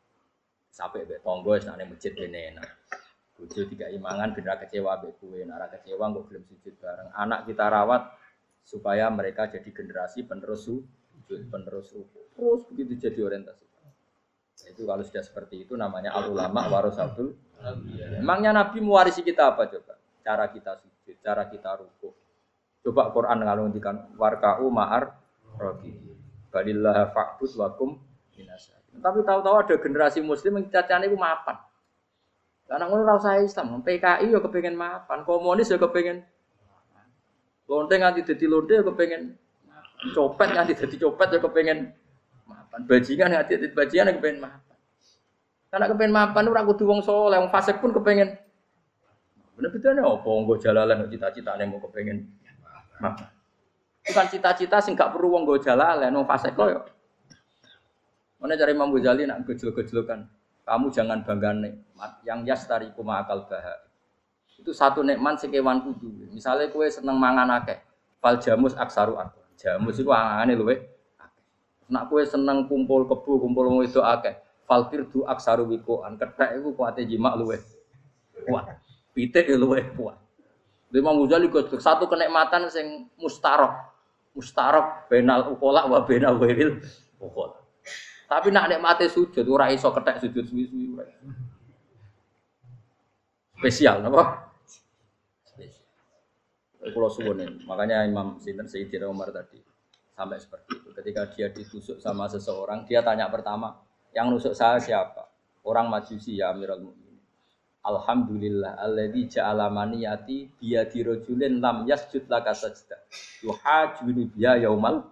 Sampai 0.68 1.08
be 1.08 1.16
tonggo 1.24 1.56
masjid 1.56 2.12
ini 2.12 2.56
enak. 2.56 2.68
Bujo 3.42 3.66
tiga 3.66 3.89
imangan 3.89 4.38
benar 4.38 4.62
kecewa 4.62 5.02
be 5.02 5.18
kue, 5.18 5.42
nara 5.42 5.66
kecewa 5.66 6.14
nggak 6.14 6.30
belum 6.30 6.44
sujud 6.46 6.78
bareng. 6.78 7.10
Anak 7.18 7.50
kita 7.50 7.66
rawat 7.74 8.14
supaya 8.62 9.10
mereka 9.10 9.50
jadi 9.50 9.66
generasi 9.66 10.30
penerus 10.30 10.70
sujud, 10.70 11.42
penerus 11.50 11.89
ruku. 11.89 12.22
Terus 12.38 12.62
begitu 12.70 13.10
jadi 13.10 13.26
orientasi. 13.26 13.66
Itu 14.70 14.86
kalau 14.86 15.02
sudah 15.02 15.26
seperti 15.26 15.66
itu 15.66 15.74
namanya 15.74 16.14
al 16.14 16.30
ulama 16.30 16.70
warasatul 16.70 17.34
Emangnya 18.18 18.52
Nabi 18.54 18.82
mewarisi 18.82 19.22
kita 19.22 19.54
apa 19.54 19.70
coba? 19.70 19.94
Cara 20.26 20.50
kita 20.50 20.78
sujud, 20.82 21.18
cara 21.22 21.46
kita 21.46 21.78
ruku. 21.78 22.10
Coba 22.82 23.14
Quran 23.14 23.46
ngalungikan 23.46 24.18
warka'u 24.18 24.66
ma'ar 24.74 25.14
rogi. 25.62 25.94
Balillah 26.50 27.14
fa'bud 27.14 27.52
wakum 27.62 28.02
minasa. 28.34 28.74
Tapi 28.92 29.22
tahu-tahu 29.22 29.56
ada 29.62 29.76
generasi 29.78 30.20
muslim 30.26 30.58
yang 30.58 30.66
cacane 30.74 31.06
itu 31.06 31.18
mapan. 31.18 31.58
Karena 32.72 32.88
ngono 32.88 33.04
ora 33.04 33.36
Islam, 33.44 33.84
PKI 33.84 34.32
ya 34.32 34.40
kepengen 34.40 34.80
mapan, 34.80 35.28
komunis 35.28 35.68
ya 35.68 35.76
kepengen 35.76 36.24
lonte 37.68 37.96
nganti 38.00 38.24
dadi 38.24 38.46
lonte 38.48 38.80
ya 38.80 38.84
kepengen 38.84 39.36
copet 40.16 40.56
nganti 40.56 40.80
dadi 40.80 40.96
copet 40.96 41.36
ya 41.36 41.40
kepengen 41.44 41.92
mapan. 42.48 42.80
Bajingan 42.88 43.28
nganti 43.36 43.60
dadi 43.60 43.76
bajingan 43.76 44.08
ya 44.08 44.14
kepengen 44.16 44.40
mapan. 44.40 44.78
Karena 45.68 45.86
kepengen 45.92 46.16
mapan 46.16 46.44
ora 46.48 46.64
kudu 46.64 46.84
wong 46.88 47.04
saleh, 47.04 47.44
wong 47.44 47.52
fasik 47.52 47.84
pun 47.84 47.92
kepengen. 47.92 48.40
Bener 49.60 49.68
bedane 49.76 50.00
apa 50.08 50.30
nggo 50.32 50.56
jalalan 50.56 51.12
cita-citane 51.12 51.68
mau 51.68 51.84
kepengen 51.84 52.24
mapan. 53.04 53.28
Bukan 54.08 54.26
cita-cita 54.32 54.80
sing 54.80 54.96
gak 54.96 55.12
perlu 55.12 55.36
wong 55.36 55.44
nggo 55.44 55.60
jalalan, 55.60 56.08
wong 56.08 56.24
fasik 56.24 56.56
kok 56.56 56.72
ya. 56.72 56.80
Mana 58.40 58.56
cari 58.56 58.72
Imam 58.72 58.96
Ghazali 58.96 59.28
nak 59.28 59.44
gejol-gejolokan. 59.44 60.26
Kamu 60.62 60.93
jangan 60.93 61.26
bangga 61.26 61.51
nikmat 61.57 62.12
yang 62.26 62.45
kuma 62.93 63.26
akal 63.26 63.45
baha. 63.49 63.76
Itu 64.62 64.72
satu 64.78 65.01
nikmat 65.01 65.41
sing 65.41 65.49
kewan 65.49 65.82
kudu. 65.82 66.30
Misalnya 66.30 66.70
kue 66.70 66.86
seneng 66.86 67.18
mangan 67.18 67.49
akeh, 67.49 67.82
Fal 68.22 68.38
jamus 68.38 68.78
aksaru 68.78 69.18
aku. 69.18 69.41
Jamus 69.57 69.97
iku 69.97 70.14
angane 70.14 70.53
luwe. 70.53 70.78
Nak 71.89 72.07
kowe 72.07 72.22
seneng 72.22 72.70
kumpul 72.70 73.09
kebu, 73.09 73.41
kumpul 73.41 73.66
wong 73.68 73.82
itu 73.82 73.97
akeh. 73.97 74.38
Fal 74.70 74.86
firdu 74.93 75.26
aksaru 75.26 75.66
wikoan. 75.66 76.22
Kethek 76.22 76.62
iku 76.62 76.78
kuate 76.78 77.03
jima 77.09 77.34
luwe 77.34 77.57
kuat. 78.45 78.78
Pitik 79.18 79.49
ya 79.49 79.57
luwe 79.57 79.82
kuat. 79.97 80.22
Imam 80.91 81.24
Ghazali 81.26 81.49
satu 81.82 82.05
kenikmatan 82.05 82.70
sing 82.70 83.09
mustarok. 83.18 83.74
Mustarok 84.38 85.09
benal 85.09 85.51
ukola 85.51 85.89
wa 85.89 86.05
benal 86.05 86.38
wiril 86.38 86.80
ukola. 87.18 87.61
Tapi 88.32 88.48
nak 88.48 88.72
nikmate 88.72 89.12
sujud 89.12 89.44
ora 89.52 89.68
iso 89.76 89.92
kethek 89.92 90.24
sujud 90.24 90.48
suwi-suwi 90.48 90.86
ora. 90.96 91.12
Spesial 93.60 94.00
napa? 94.00 94.48
Kulo 96.96 97.12
suwun 97.12 97.62
makanya 97.68 98.08
Imam 98.08 98.40
Sinten 98.40 98.72
Sayyidina 98.72 99.12
Umar 99.12 99.36
tadi 99.36 99.60
sampai 100.16 100.40
seperti 100.40 100.80
itu. 100.80 100.90
Ketika 100.96 101.22
dia 101.36 101.48
ditusuk 101.52 101.98
sama 102.00 102.26
seseorang, 102.32 102.88
dia 102.88 103.04
tanya 103.04 103.28
pertama, 103.28 103.84
yang 104.16 104.32
nusuk 104.32 104.56
saya 104.56 104.82
siapa? 104.82 105.28
Orang 105.62 105.94
Majusi 105.94 106.42
ya 106.42 106.50
Amirul 106.56 106.90
Mukminin. 106.90 107.22
Alhamdulillah 107.86 108.82
alladzi 108.82 109.38
ja'ala 109.38 109.70
maniyati 109.70 110.50
biyadi 110.58 111.06
rajulin 111.06 111.62
lam 111.62 111.86
yasjud 111.86 112.26
laka 112.30 112.54
sajda. 112.54 112.98
Yuhajuni 113.46 114.30
biya 114.30 114.58
yaumal 114.62 115.06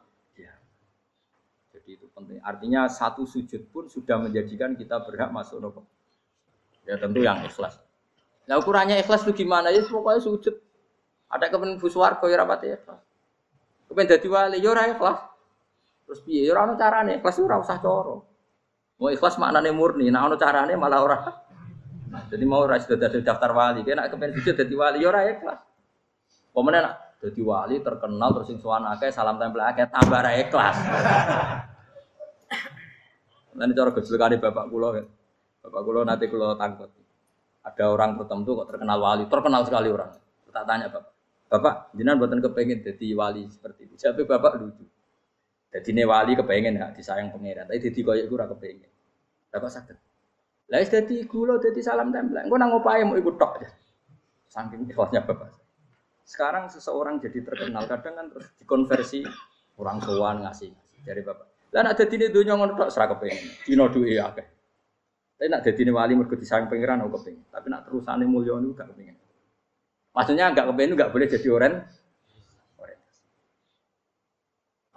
penting. 2.19 2.37
Artinya 2.43 2.85
satu 2.91 3.23
sujud 3.23 3.71
pun 3.71 3.87
sudah 3.87 4.19
menjadikan 4.19 4.75
kita 4.75 4.99
berhak 5.03 5.31
masuk 5.31 5.63
nopo. 5.63 5.87
Ya 6.83 6.99
tentu 6.99 7.23
yang 7.23 7.41
ikhlas. 7.45 7.79
Nah 8.49 8.57
ukurannya 8.57 8.99
ikhlas 8.99 9.23
itu 9.23 9.45
gimana 9.45 9.71
ya? 9.71 9.85
Pokoknya 9.85 10.19
sujud. 10.19 10.55
Ada 11.29 11.53
kepen 11.53 11.77
buswargo 11.77 12.25
ya 12.25 12.41
rapati 12.41 12.73
ikhlas. 12.73 13.01
Kepen 13.89 14.05
jadi 14.09 14.27
wali 14.27 14.57
ya 14.59 14.69
ora 14.73 14.83
ikhlas. 14.89 15.19
Terus 16.09 16.19
piye 16.25 16.49
ya 16.49 16.57
ora 16.57 16.73
carane 16.73 17.21
ikhlas 17.21 17.37
ora 17.39 17.61
usah 17.61 17.77
coro. 17.77 18.25
Mau 18.99 19.07
ikhlas 19.07 19.39
maknane 19.39 19.71
murni, 19.71 20.11
nah 20.11 20.27
ono 20.27 20.35
carane 20.35 20.75
malah 20.75 20.99
ora. 20.99 21.17
Jadi 22.27 22.43
mau 22.43 22.65
ora 22.65 22.75
sudah 22.81 22.99
ada 22.99 23.21
daftar 23.21 23.53
wali, 23.53 23.85
kena 23.85 24.09
kepen 24.09 24.33
sujud 24.35 24.57
jadi 24.57 24.73
wali 24.75 25.05
ya 25.05 25.13
ora 25.13 25.21
ikhlas. 25.29 25.59
Pemenang 26.49 26.97
jadi 27.19 27.41
wali 27.43 27.75
terkenal 27.83 28.31
terus 28.31 28.47
sing 28.47 28.57
sowan 28.63 28.87
akeh 28.95 29.11
salam 29.11 29.35
tempel 29.35 29.59
akeh 29.59 29.85
tambah 29.91 30.19
ra 30.23 30.31
ikhlas. 30.39 30.75
Nanti 33.57 33.73
cara 33.73 33.89
gejolakane 33.95 34.35
bapak 34.37 34.65
kulo 34.69 34.87
kan. 34.93 35.05
Bapak 35.65 35.81
kulo 35.81 35.99
nanti 36.05 36.25
kulo 36.29 36.53
tangkut. 36.59 36.91
Ada 37.65 37.91
orang 37.91 38.15
tertentu 38.17 38.55
kok 38.59 38.67
terkenal 38.71 38.97
wali, 39.01 39.23
terkenal 39.25 39.61
sekali 39.65 39.89
orang. 39.91 40.11
Tak 40.49 40.65
tanya 40.65 40.89
bapak, 40.89 41.13
bapak 41.45 41.73
jinan 41.93 42.17
buatan 42.17 42.41
kepengen 42.41 42.81
jadi 42.81 43.07
wali 43.13 43.45
seperti 43.49 43.85
itu. 43.85 43.95
Siapa 44.01 44.25
bapak 44.25 44.57
lucu. 44.57 44.81
Jadi 45.69 45.89
ini 45.93 46.01
wali 46.01 46.33
kepengen 46.33 46.81
ya 46.81 46.89
disayang 46.89 47.29
pangeran, 47.29 47.69
tapi 47.69 47.77
jadi 47.77 47.99
koyok 48.01 48.25
gue 48.25 48.45
kepengen. 48.57 48.89
Bapak 49.53 49.69
sakit. 49.69 49.97
Lah 50.73 50.81
jadi 50.81 51.15
kulo 51.29 51.61
jadi 51.61 51.77
salam 51.81 52.09
tempel. 52.09 52.45
Gue 52.45 52.57
nang 52.57 52.73
ngopain 52.73 53.05
mau 53.05 53.17
ikut 53.17 53.37
tok 53.37 53.61
aja. 53.61 53.69
Saking 54.49 54.89
ikhlasnya 54.89 55.21
bapak. 55.25 55.53
Sekarang 56.25 56.69
seseorang 56.69 57.17
jadi 57.17 57.41
terkenal, 57.41 57.89
kadang 57.89 58.13
kan 58.13 58.25
terus 58.29 58.49
dikonversi 58.61 59.25
orang 59.81 59.97
tuan 59.97 60.45
ngasih, 60.45 60.69
ngasih 60.69 60.99
dari 61.01 61.21
bapak. 61.25 61.48
Lah 61.69 61.81
nak 61.85 61.95
dadine 62.01 62.33
donya 62.33 62.57
ngono 62.57 62.73
tok 62.73 62.89
serak 62.89 63.13
kepengin. 63.17 63.45
Dina 63.65 63.85
duwe 63.89 64.17
akeh. 64.17 64.45
Tapi 65.37 65.47
nak 65.47 65.61
dadine 65.61 65.91
wali 65.93 66.13
mergo 66.17 66.33
disayang 66.33 66.65
pangeran 66.65 67.05
aku 67.05 67.21
kepengin. 67.21 67.45
Tapi 67.53 67.67
nak 67.69 67.85
terusane 67.85 68.25
mulya 68.25 68.57
niku 68.57 68.73
gak 68.73 68.89
kepengin. 68.93 69.15
Maksudnya 70.17 70.49
enggak 70.49 70.65
kepengin 70.73 70.91
enggak 70.97 71.11
boleh 71.13 71.27
jadi 71.29 71.49
orang 71.53 71.75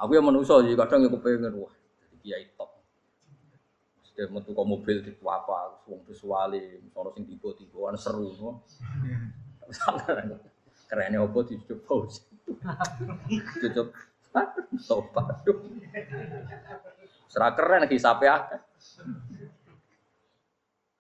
Aku 0.03 0.19
yang 0.19 0.27
manusia 0.27 0.59
jadi 0.67 0.75
kadang 0.75 1.07
yang 1.07 1.15
kepengen 1.15 1.63
wah 1.63 1.71
jadi 2.03 2.17
kiai 2.19 2.47
top. 2.59 2.75
Sudah 4.03 4.27
metu 4.35 4.51
ke 4.51 4.63
mobil 4.67 4.99
di 4.99 5.15
apa, 5.23 5.79
wong 5.87 6.03
visuali, 6.03 6.83
sono 6.91 7.15
sing 7.15 7.23
tiba-tiba 7.23 7.95
seru, 7.95 8.35
no. 8.35 8.67
Kerennya 10.91 11.23
dicucuk 11.23 11.87
pause. 11.87 12.19
Cucuk 13.63 13.95
Tobat. 14.89 15.45
Serah 17.33 17.57
keren 17.57 17.89
hisape 17.89 18.29
akeh. 18.29 18.61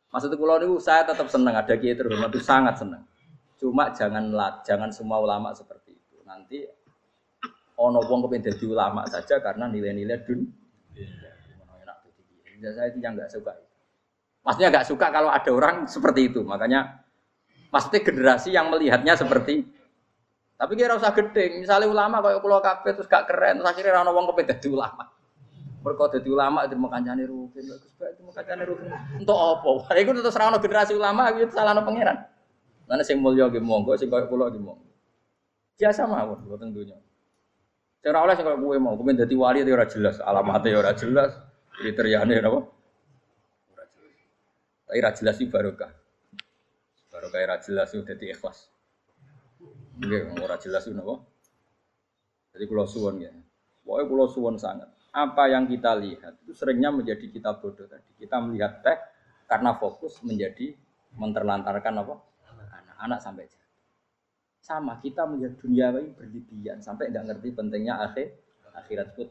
Maksud 0.09 0.33
kula 0.41 0.64
niku 0.64 0.80
saya 0.80 1.05
tetap 1.05 1.28
senang 1.28 1.53
ada 1.53 1.76
kiai 1.76 1.93
terhormat 1.93 2.33
itu 2.33 2.41
sangat 2.41 2.80
senang. 2.80 3.05
Cuma 3.61 3.93
jangan 3.93 4.33
jangan 4.64 4.89
semua 4.89 5.20
ulama 5.20 5.53
seperti 5.53 5.93
itu. 5.93 6.16
Nanti 6.24 6.64
ono 7.76 8.01
wong 8.01 8.24
kepen 8.24 8.49
dadi 8.49 8.64
ulama 8.64 9.05
saja 9.05 9.45
karena 9.45 9.68
nilai-nilai 9.68 10.24
dun. 10.24 10.49
Ya, 12.62 12.70
saya 12.78 12.95
itu 12.95 13.03
yang 13.03 13.12
nggak 13.12 13.28
suka. 13.28 13.53
Maksudnya 14.47 14.68
nggak 14.72 14.87
suka 14.89 15.07
kalau 15.12 15.28
ada 15.28 15.51
orang 15.53 15.85
seperti 15.85 16.33
itu. 16.33 16.41
Makanya 16.41 17.05
pasti 17.68 18.01
generasi 18.01 18.57
yang 18.57 18.72
melihatnya 18.72 19.20
seperti 19.20 19.68
tapi 20.57 20.78
kira 20.78 20.97
usah 20.97 21.12
gede. 21.12 21.61
Misalnya 21.61 21.91
ulama 21.91 22.24
kayak 22.24 22.41
pulau 22.41 22.62
kafe 22.62 22.95
terus 22.95 23.11
gak 23.11 23.26
keren, 23.26 23.59
terus 23.59 23.66
akhirnya 23.66 23.99
rano 23.99 24.14
wong 24.14 24.30
kepen 24.30 24.47
jadi 24.57 24.68
ulama. 24.70 25.12
Mereka 25.83 26.14
jadi 26.14 26.28
ulama 26.30 26.62
itu 26.62 26.78
mau 26.78 26.87
kancane 26.87 27.26
rugen, 27.26 27.64
bagus 27.66 27.93
banget 27.99 28.22
mau 28.22 28.30
kancane 28.30 28.62
rugen. 28.62 28.91
Untuk 29.18 29.35
apa? 29.35 29.99
Itu 29.99 30.14
terus 30.14 30.39
rano 30.39 30.62
generasi 30.62 30.95
ulama 30.95 31.35
itu 31.35 31.51
salah 31.51 31.74
no 31.74 31.83
pangeran. 31.83 32.22
Mana 32.87 33.03
sing 33.03 33.18
mulia 33.18 33.51
gitu 33.51 33.62
monggo, 33.66 33.99
sing 33.99 34.07
kayak 34.07 34.30
pulau 34.30 34.47
gitu 34.47 34.62
monggo. 34.62 34.87
Biasa 35.74 36.07
mawon, 36.07 36.39
buat 36.47 36.62
tentunya. 36.62 36.95
Cara 37.99 38.22
oleh 38.22 38.35
sing 38.39 38.47
kayak 38.47 38.62
gue 38.62 38.76
mau, 38.78 38.95
gue 38.95 39.14
jadi 39.26 39.35
wali 39.35 39.66
itu 39.66 39.74
ora 39.74 39.87
jelas, 39.91 40.22
alamatnya 40.22 40.78
ora 40.78 40.95
jelas, 40.95 41.35
kriterianya 41.74 42.39
apa? 42.47 42.61
Ora 43.74 43.85
jelas. 43.91 44.14
Tapi 44.87 44.99
ora 45.03 45.12
jelas 45.18 45.35
itu 45.43 45.51
barokah. 45.51 45.93
Barokah 47.11 47.41
ora 47.43 47.57
jelas 47.59 47.91
itu 47.91 48.03
jadi 48.07 48.24
ikhlas. 48.39 48.70
Nggih, 49.99 50.39
ora 50.39 50.57
jelas 50.62 50.87
itu 50.87 50.95
napa. 50.95 51.26
Jadi 52.55 52.64
kalau 52.70 52.87
suwon 52.87 53.18
ya. 53.18 53.33
Pokoknya 53.83 54.05
kalau 54.07 54.26
suwon 54.30 54.57
sangat. 54.61 54.91
Apa 55.13 55.45
yang 55.53 55.69
kita 55.69 55.93
lihat 56.01 56.41
itu 56.41 56.57
seringnya 56.57 56.89
menjadi 56.89 57.29
kita 57.29 57.61
bodoh 57.61 57.85
tadi. 57.85 58.17
Kita 58.17 58.41
melihat 58.41 58.81
teh 58.81 58.97
karena 59.45 59.77
fokus 59.77 60.17
menjadi 60.25 60.73
menterlantarkan 61.21 62.01
apa? 62.01 62.15
Anak-anak 62.73 63.21
sampai 63.21 63.45
jatuh. 63.45 63.61
Sama 64.65 64.97
kita 65.05 65.29
melihat 65.29 65.61
dunia 65.61 65.93
ini 66.01 66.17
berlebihan 66.17 66.81
sampai 66.81 67.13
nggak 67.13 67.29
ngerti 67.29 67.49
pentingnya 67.53 68.01
akhir 68.01 68.41
akhirat 68.73 69.13
pun 69.13 69.29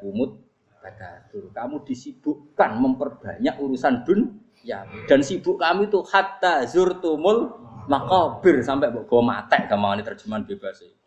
kumut 0.00 0.40
takatur. 0.80 1.52
Kamu 1.52 1.84
disibukkan 1.84 2.80
memperbanyak 2.80 3.54
urusan 3.60 4.08
dun 4.08 4.40
ya 4.64 4.88
dan 5.10 5.20
sibuk 5.20 5.60
kami 5.60 5.92
itu 5.92 6.00
hatta 6.08 6.64
zurtumul 6.64 7.52
makobir 7.90 8.62
sampai 8.64 8.88
go 8.94 9.20
matek 9.20 9.68
gampangane 9.68 10.06
terjemahan 10.06 10.46
bebas 10.46 10.80
iki. 10.80 11.01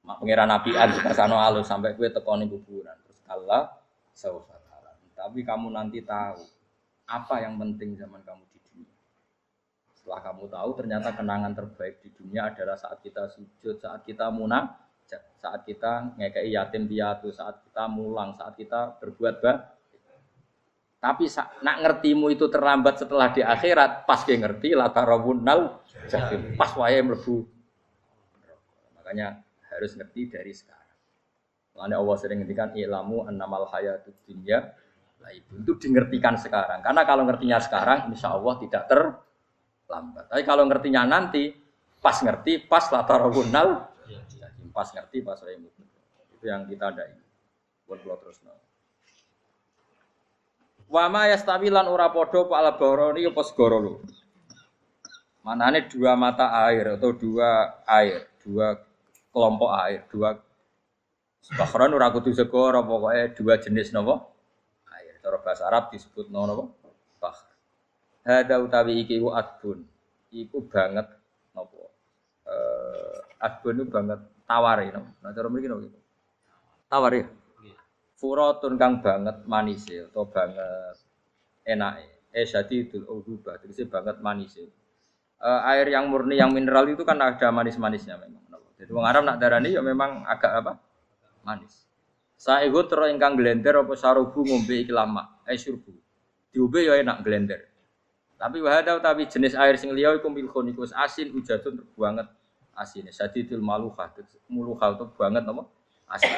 Mak 0.00 0.16
pangeran 0.24 0.48
nabian 0.48 0.88
sano 1.12 1.36
alus 1.36 1.68
sampai 1.68 1.92
kue 1.92 2.08
tekoni 2.08 2.48
kuburan. 2.48 2.96
Terus 3.04 3.20
Allah 3.28 3.68
saufa 4.16 4.56
Tapi 5.20 5.44
kamu 5.44 5.68
nanti 5.68 6.00
tahu 6.00 6.40
apa 7.04 7.44
yang 7.44 7.60
penting 7.60 7.92
zaman 7.92 8.24
kamu 8.24 8.40
di 8.48 8.58
dunia. 8.64 8.96
Setelah 9.92 10.20
kamu 10.24 10.48
tahu 10.48 10.70
ternyata 10.80 11.12
kenangan 11.12 11.52
terbaik 11.52 12.00
di 12.00 12.08
dunia 12.16 12.48
adalah 12.48 12.80
saat 12.80 13.04
kita 13.04 13.28
sujud, 13.28 13.76
saat 13.76 14.00
kita 14.08 14.32
munah, 14.32 14.80
saat 15.36 15.68
kita 15.68 16.16
ngekei 16.16 16.56
yatim 16.56 16.88
piatu, 16.88 17.28
saat 17.28 17.60
kita 17.68 17.84
mulang, 17.84 18.32
saat 18.32 18.56
kita 18.56 18.96
berbuat 18.96 19.44
baik 19.44 19.60
tapi 21.00 21.32
nak 21.64 21.80
ngertimu 21.80 22.28
itu 22.28 22.44
terlambat 22.52 23.00
setelah 23.00 23.32
di 23.32 23.40
akhirat, 23.40 24.04
pas 24.04 24.20
dia 24.28 24.36
ngerti 24.36 24.76
latarawunal 24.76 25.80
jahim. 26.12 26.52
Pas 26.60 26.76
wae 26.76 27.00
mlebu. 27.00 27.48
Makanya 29.00 29.40
harus 29.80 29.96
ngerti 29.96 30.28
dari 30.28 30.52
sekarang. 30.52 30.98
Makanya 31.74 31.96
Allah 31.96 32.16
sering 32.20 32.38
ngertikan 32.44 32.76
ilamu 32.76 33.24
annamal 33.24 33.64
hayatud 33.72 34.12
dunya 34.28 34.76
lah 35.20 35.32
itu 35.36 35.52
itu 35.60 35.72
dingertikan 35.76 36.36
sekarang. 36.40 36.80
Karena 36.80 37.04
kalau 37.04 37.28
ngertinya 37.28 37.60
sekarang, 37.60 38.08
insya 38.08 38.32
Allah 38.32 38.56
tidak 38.56 38.88
terlambat. 38.88 40.24
Tapi 40.32 40.42
kalau 40.48 40.64
ngertinya 40.64 41.04
nanti, 41.04 41.52
pas 42.00 42.16
ngerti, 42.24 42.64
pas 42.64 42.88
latarawunal 42.88 43.84
jahim. 44.08 44.68
Pas 44.72 44.88
ngerti, 44.88 45.20
pas 45.20 45.36
wae 45.44 45.60
Itu 46.36 46.44
yang 46.48 46.64
kita 46.64 46.88
ada 46.88 47.04
ini. 47.04 47.24
Buat 47.84 48.00
terus. 48.24 48.40
No. 48.40 48.56
Wama 50.90 51.30
yastawilan 51.30 51.86
ora 51.86 52.10
podo 52.10 52.50
pak 52.50 52.58
alabaroni 52.58 53.22
apa 53.22 53.42
lu. 53.78 54.02
Manane 55.46 55.86
dua 55.86 56.18
mata 56.18 56.50
air 56.66 56.98
atau 56.98 57.14
dua 57.14 57.80
air, 57.86 58.26
dua 58.42 58.74
kelompok 59.30 59.70
air, 59.86 60.04
dua 60.10 60.38
Bahkan 61.40 61.96
ora 61.96 62.12
kudu 62.12 62.36
segoro 62.36 62.84
pokoknya 62.84 63.32
dua 63.32 63.56
jenis 63.56 63.96
nopo 63.96 64.36
air. 64.92 65.16
Cara 65.24 65.40
bahasa 65.40 65.62
Arab 65.66 65.88
disebut 65.88 66.28
nopo 66.28 66.76
bah. 67.16 67.36
Hada 68.28 68.60
utawi 68.60 69.00
iki 69.02 69.16
ku 69.16 69.32
adbun. 69.32 69.80
Iku 70.30 70.68
banget 70.68 71.08
nopo. 71.56 71.90
Eh 72.44 73.18
adbun 73.40 73.80
itu 73.80 73.84
banget 73.88 74.20
tawar 74.44 74.84
no. 74.92 75.16
Nah 75.24 75.30
cara 75.32 75.48
mriki 75.48 75.66
no. 75.72 75.80
Tawar 76.92 77.12
ya. 77.16 77.24
Furatun 78.20 78.76
kang 78.76 79.00
banget 79.00 79.48
manis 79.48 79.88
atau 79.88 80.28
banget 80.28 80.96
enak. 81.64 82.04
Eh 82.30 82.44
syadidul 82.44 83.08
uhubah, 83.08 83.58
tegese 83.58 83.88
banget 83.88 84.20
manis. 84.20 84.60
Uh, 85.40 85.64
air 85.72 85.88
yang 85.88 86.12
murni 86.12 86.36
yang 86.36 86.52
mineral 86.52 86.84
itu 86.84 87.00
kan 87.00 87.16
ada 87.16 87.48
manis-manisnya 87.48 88.20
memang. 88.20 88.44
Jadi 88.80 88.90
wong 88.96 89.04
Arab 89.04 89.28
nak 89.28 89.36
darani 89.36 89.76
ya 89.76 89.84
memang 89.84 90.24
agak 90.24 90.64
apa? 90.64 90.72
Manis. 91.44 91.84
Saego 92.40 92.80
terus 92.88 93.12
ingkang 93.12 93.36
glender 93.36 93.84
apa 93.84 93.92
sarubu 93.92 94.40
ngombe 94.40 94.80
iki 94.80 94.88
lama, 94.88 95.44
eh 95.44 95.60
surbu. 95.60 95.92
Diombe 96.48 96.80
ya 96.80 96.96
enak 96.96 97.20
glender. 97.20 97.68
Tapi 98.40 98.64
wahada 98.64 98.96
tapi 98.96 99.28
jenis 99.28 99.52
air 99.52 99.76
sing 99.76 99.92
liya 99.92 100.16
iku 100.16 100.32
milkun 100.32 100.72
iku 100.72 100.88
asin 100.96 101.28
ujatun 101.36 101.84
banget 101.92 102.24
asin. 102.72 103.04
Sadidul 103.12 103.60
maluha, 103.60 104.08
muluha 104.48 104.96
itu 104.96 105.04
banget 105.12 105.44
apa? 105.44 105.62
Asin. 106.08 106.32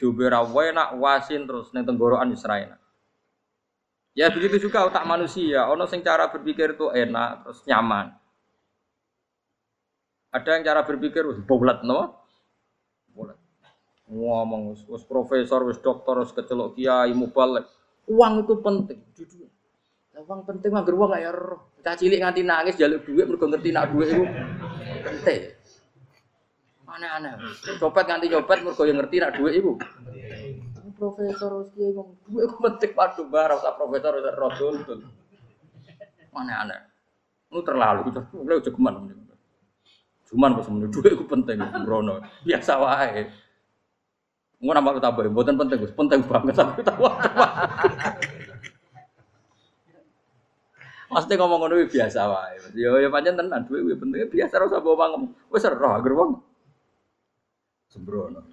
Diombe 0.00 0.32
ra 0.32 0.40
enak 0.40 0.96
wasin 0.96 1.44
terus 1.44 1.68
ning 1.76 1.84
tenggorokan 1.84 2.32
wis 2.32 2.48
enak. 2.48 2.80
Ya 4.16 4.32
begitu 4.32 4.68
juga 4.68 4.88
otak 4.88 5.04
manusia, 5.04 5.68
ono 5.68 5.84
sing 5.84 6.00
cara 6.00 6.28
berpikir 6.32 6.76
itu 6.76 6.88
enak 6.88 7.44
terus 7.44 7.60
nyaman. 7.68 8.16
Ada 10.32 10.48
yang 10.56 10.64
cara 10.64 10.80
berpikir 10.88 11.28
wis 11.28 11.44
bulat 11.44 11.84
no? 11.84 12.24
Bulat. 13.12 13.36
Ngomong 14.08 14.72
wis 14.88 15.04
profesor, 15.04 15.60
wis 15.68 15.76
dokter, 15.76 16.16
wis 16.24 16.32
kecelok 16.32 16.72
kiai 16.72 17.12
mubalek. 17.12 17.68
Uang 18.08 18.48
itu 18.48 18.56
penting. 18.64 18.98
Jujur. 19.12 19.48
Uang 20.16 20.48
penting 20.48 20.72
mah 20.72 20.88
uang 20.88 21.12
ya 21.20 21.36
roh. 21.36 21.76
Cah 21.84 21.92
cilik 22.00 22.24
nganti 22.24 22.40
nangis 22.48 22.80
jaluk 22.80 23.04
duit 23.04 23.28
mergo 23.28 23.44
ngerti 23.44 23.76
nak 23.76 23.92
duit 23.92 24.08
itu 24.08 24.24
penting. 25.04 25.40
Aneh-aneh. 26.88 27.36
Copet 27.76 28.04
nganti 28.08 28.26
nyopet 28.32 28.58
mergo 28.64 28.82
yang 28.88 29.04
ngerti 29.04 29.16
nak 29.20 29.36
duit 29.36 29.60
itu. 29.60 29.76
Profesor 30.96 31.60
wis 31.60 31.68
kiai 31.76 31.92
ngomong 31.92 32.16
duit 32.24 32.48
itu 32.48 32.56
penting 32.56 32.92
padu 32.96 33.28
barang 33.28 33.60
usah 33.60 33.76
profesor 33.76 34.16
wis 34.16 34.32
rodol. 34.32 34.76
Aneh-aneh. 36.32 36.80
Lu 37.52 37.60
terlalu, 37.60 38.08
lu 38.32 38.64
jogeman. 38.64 39.12
Cuman 40.32 40.56
menurut 40.56 40.88
duit 40.88 41.12
itu 41.12 41.28
penting, 41.28 41.60
Brono. 41.84 42.24
Biasa 42.40 42.80
wae. 42.80 43.28
Mau 44.64 44.72
nama 44.72 44.96
tambah, 44.96 45.28
buatan 45.28 45.60
penting, 45.60 45.84
Gus. 45.84 45.92
Penting 45.92 46.24
banget 46.24 46.56
tapi 46.56 46.80
tahu 46.80 47.04
Pasti 51.12 51.36
ngomong 51.36 51.58
ngono 51.60 51.84
biasa 51.84 52.20
wae. 52.24 52.56
Yo 52.72 52.96
yo 52.96 53.12
pancen 53.12 53.36
tenan 53.36 53.68
duit 53.68 53.84
kuwi 53.84 54.00
penting 54.00 54.32
biasa 54.32 54.56
ora 54.56 54.72
usah 54.72 54.80
bawa. 54.80 55.20
Wis 55.52 55.68
roh 55.68 55.92
agar 55.92 56.12
wong. 56.16 56.40
Sembrono. 57.92 58.48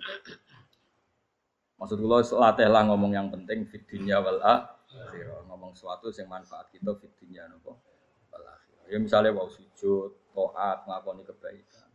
Maksud 1.79 1.95
kula 2.03 2.19
latih 2.19 2.67
lah 2.67 2.83
ngomong 2.91 3.15
yang 3.15 3.31
penting 3.31 3.63
fit 3.71 3.87
dunya 3.87 4.19
wal 4.19 4.43
akhirah. 4.43 5.47
Ngomong 5.47 5.71
sesuatu 5.71 6.11
yang 6.11 6.27
manfaat 6.27 6.67
kita 6.75 6.91
fit 6.99 7.15
dunya 7.15 7.47
nopo. 7.47 7.79
Ya 8.89 8.97
misalnya 8.97 9.31
wau 9.37 9.47
sujud, 9.47 10.11
toat, 10.33 10.77
ngakoni 10.89 11.21
kebaikan. 11.23 11.89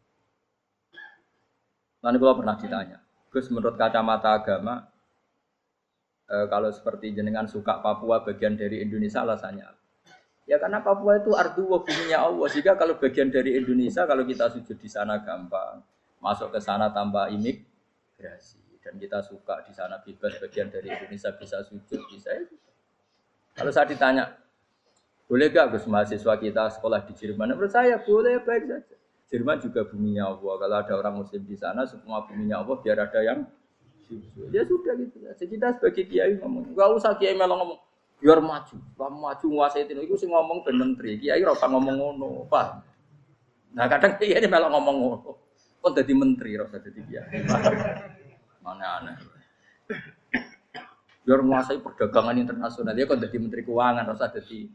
Nanti 2.00 2.16
kalau 2.22 2.38
pernah 2.38 2.56
ditanya, 2.56 2.98
Gus 3.32 3.50
menurut 3.50 3.74
kacamata 3.74 4.38
agama, 4.38 4.86
e, 6.30 6.46
kalau 6.46 6.70
seperti 6.70 7.10
jenengan 7.16 7.50
suka 7.50 7.82
Papua 7.82 8.22
bagian 8.22 8.54
dari 8.54 8.84
Indonesia 8.84 9.24
alasannya 9.26 9.84
Ya 10.44 10.60
karena 10.60 10.84
Papua 10.84 11.16
itu 11.16 11.32
ardu 11.32 11.64
buminya 11.72 12.28
Allah. 12.28 12.46
Sehingga 12.52 12.76
kalau 12.76 13.00
bagian 13.00 13.32
dari 13.32 13.56
Indonesia, 13.56 14.04
kalau 14.04 14.28
kita 14.28 14.52
sujud 14.52 14.76
di 14.76 14.88
sana 14.92 15.24
gampang, 15.24 15.80
masuk 16.20 16.52
ke 16.52 16.60
sana 16.60 16.92
tanpa 16.92 17.32
imigrasi. 17.32 18.60
Dan 18.84 19.00
kita 19.00 19.24
suka 19.24 19.64
di 19.64 19.72
sana 19.72 19.96
bebas 20.04 20.36
bagian 20.36 20.68
dari 20.68 20.92
Indonesia 20.92 21.32
bisa 21.32 21.64
sujud, 21.64 21.96
bisa 22.12 22.28
itu. 22.36 22.60
Kalau 23.56 23.72
saya 23.72 23.88
ditanya, 23.88 24.28
boleh 25.24 25.48
gak 25.48 25.72
Gus 25.72 25.86
mahasiswa 25.88 26.34
kita 26.36 26.68
sekolah 26.78 27.04
di 27.08 27.12
Jerman? 27.16 27.56
Menurut 27.56 27.72
saya 27.72 27.96
boleh, 28.00 28.40
baik 28.44 28.64
saja. 28.68 28.96
Jerman 29.32 29.56
juga 29.58 29.82
buminya 29.88 30.30
Allah. 30.30 30.54
Kalau 30.60 30.76
ada 30.78 30.92
orang 30.94 31.14
Muslim 31.24 31.42
di 31.48 31.56
sana, 31.56 31.88
semua 31.88 32.22
buminya 32.28 32.60
Allah 32.60 32.76
biar 32.78 32.98
ada 33.00 33.20
yang 33.24 33.40
Ya 34.52 34.62
sudah 34.68 34.94
gitu. 35.00 35.16
Kita 35.24 35.80
sebagai 35.80 36.04
kiai 36.04 36.36
ngomong, 36.36 36.76
gak 36.76 36.88
usah 36.92 37.16
kiai 37.16 37.32
melong 37.32 37.56
ngomong, 37.56 37.78
biar 38.20 38.38
maju, 38.38 38.76
kamu 38.76 39.16
maju 39.16 39.46
nguasai 39.48 39.88
itu. 39.88 39.96
Itu 39.96 40.14
sih 40.20 40.28
ngomong 40.28 40.60
ben 40.60 40.76
menteri. 40.76 41.16
Kiai 41.16 41.40
rasa 41.40 41.66
ngomong 41.72 41.96
ngono, 41.96 42.44
pak. 42.46 42.84
Nah 43.72 43.88
kadang 43.88 44.20
kiai 44.20 44.38
ini 44.38 44.46
melong 44.46 44.76
ngomong 44.76 44.96
ngono. 45.00 45.30
Kok 45.80 45.92
jadi 45.96 46.12
menteri 46.12 46.50
rasa 46.60 46.76
jadi 46.84 47.00
kiai. 47.00 47.48
Mana 48.60 49.00
aneh. 49.00 49.16
Biar 51.24 51.40
menguasai 51.40 51.80
perdagangan 51.80 52.36
internasional, 52.36 52.92
dia 52.92 53.08
kok 53.08 53.16
jadi 53.16 53.36
menteri 53.40 53.64
keuangan 53.64 54.04
rasa 54.04 54.28
jadi 54.36 54.68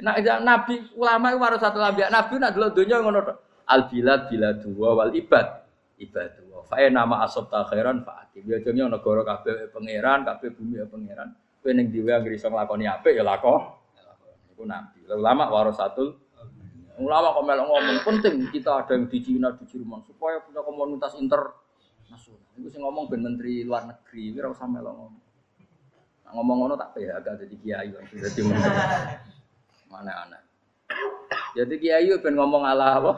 Nah, 0.00 0.16
nabi 0.40 0.80
ulama 0.96 1.36
itu 1.36 1.40
harus 1.44 1.60
satu 1.60 1.76
nabi. 1.76 2.00
Nabi 2.08 2.32
nak 2.40 2.56
dulu 2.56 2.68
dunia 2.72 2.96
ngono 3.04 3.20
Al 3.68 3.86
bilad 3.92 4.32
biladu 4.32 4.72
wal 4.74 5.12
ibad 5.12 5.62
ibadu. 6.00 6.42
Fa 6.66 6.80
nama 6.88 7.26
asab 7.26 7.52
ta 7.52 7.66
khairan 7.68 8.02
fa 8.02 8.24
ati. 8.24 8.42
Ya 8.42 8.58
jenenge 8.58 8.88
negara 8.88 9.22
kabeh 9.22 9.68
pangeran, 9.70 10.24
kabeh 10.24 10.50
bumi 10.56 10.80
ya 10.80 10.86
pangeran. 10.88 11.36
Kowe 11.62 11.70
ning 11.70 11.92
dhewe 11.92 12.10
anggere 12.10 12.34
iso 12.40 12.48
nglakoni 12.50 12.88
apik 12.90 13.14
ya 13.14 13.22
lakon. 13.22 13.60
Iku 14.54 14.64
nabi. 14.66 15.04
Ulama 15.06 15.52
warasatul 15.52 16.22
Ulama 17.00 17.32
kok 17.32 17.44
melok 17.48 17.66
ngomong 17.72 17.98
penting 18.04 18.36
kita 18.52 18.84
ada 18.84 18.92
yang 18.92 19.08
di 19.08 19.18
Cina, 19.24 19.48
di 19.56 19.64
Jerman 19.64 20.04
supaya 20.04 20.44
punya 20.44 20.60
komunitas 20.60 21.16
internasional. 21.16 22.52
Iku 22.60 22.68
sing 22.68 22.84
ngomong 22.84 23.08
ben 23.08 23.24
menteri 23.24 23.64
luar 23.64 23.88
negeri, 23.88 24.36
ora 24.36 24.52
usah 24.52 24.68
melok 24.68 24.92
ngomong. 24.92 25.24
Ngomong 26.36 26.56
ngono 26.64 26.74
tak 26.76 26.92
PHK 26.92 27.26
jadi 27.48 27.56
kiai 27.64 27.88
jadi 27.96 28.40
menteri. 28.48 28.76
Mana 29.92 30.24
anak. 30.24 30.42
Jadi 31.52 31.76
kiai 31.76 32.08
ben 32.16 32.32
ngomong 32.32 32.64
ala 32.64 32.96
apa? 32.96 33.12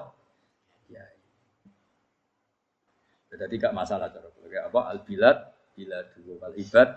Kiai. 0.91 1.14
Jadi 3.31 3.55
gak 3.62 3.75
masalah 3.75 4.11
cara 4.11 4.35
kayak 4.55 4.70
apa 4.70 4.81
al 4.87 5.03
bilad 5.03 5.39
bila 5.75 5.99
dua 6.14 6.35
wal 6.39 6.55
ibad 6.55 6.89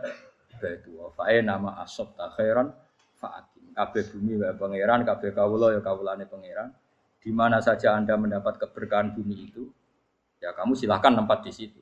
dua 0.85 1.09
fae 1.17 1.41
nama 1.41 1.81
asob 1.81 2.13
takhiran 2.13 2.69
faatim 3.17 3.73
kabeh 3.73 4.13
bumi 4.13 4.37
wa 4.37 4.53
pangeran 4.53 5.01
kabeh 5.01 5.33
kawula 5.33 5.73
ya 5.73 5.81
kawulane 5.81 6.29
pangeran 6.29 6.69
di 7.17 7.33
mana 7.33 7.57
saja 7.57 7.97
anda 7.97 8.13
mendapat 8.13 8.61
keberkahan 8.61 9.17
bumi 9.17 9.49
itu 9.49 9.65
ya 10.37 10.53
kamu 10.53 10.77
silahkan 10.77 11.17
tempat 11.17 11.49
di 11.49 11.51
situ 11.53 11.81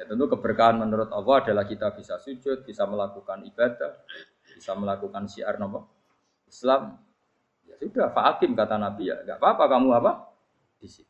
ya 0.00 0.08
tentu 0.08 0.24
keberkahan 0.32 0.80
menurut 0.80 1.12
Allah 1.12 1.44
adalah 1.44 1.68
kita 1.68 1.92
bisa 1.92 2.16
sujud 2.16 2.64
bisa 2.64 2.88
melakukan 2.88 3.44
ibadah 3.44 3.92
bisa 4.56 4.72
melakukan 4.72 5.28
syiar 5.28 5.60
nama 5.60 5.84
Islam 6.48 6.96
sudah 7.88 8.12
fakim 8.12 8.52
kata 8.52 8.76
Nabi 8.76 9.08
ya, 9.08 9.16
nggak 9.24 9.38
apa-apa 9.40 9.64
kamu 9.72 9.88
apa 9.96 10.12
di 10.76 10.88
situ. 10.90 11.08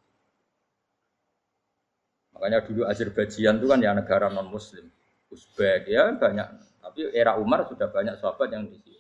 Makanya 2.37 2.63
dulu 2.63 2.87
Azerbaijan 2.87 3.59
itu 3.59 3.67
kan 3.67 3.83
ya 3.83 3.91
negara 3.91 4.31
non 4.31 4.47
Muslim, 4.47 4.87
Uzbek 5.29 5.91
ya 5.91 6.15
banyak. 6.15 6.49
Tapi 6.81 7.13
era 7.13 7.37
Umar 7.37 7.69
sudah 7.69 7.91
banyak 7.91 8.17
sahabat 8.17 8.49
yang 8.55 8.65
di 8.65 8.81
situ. 8.81 8.97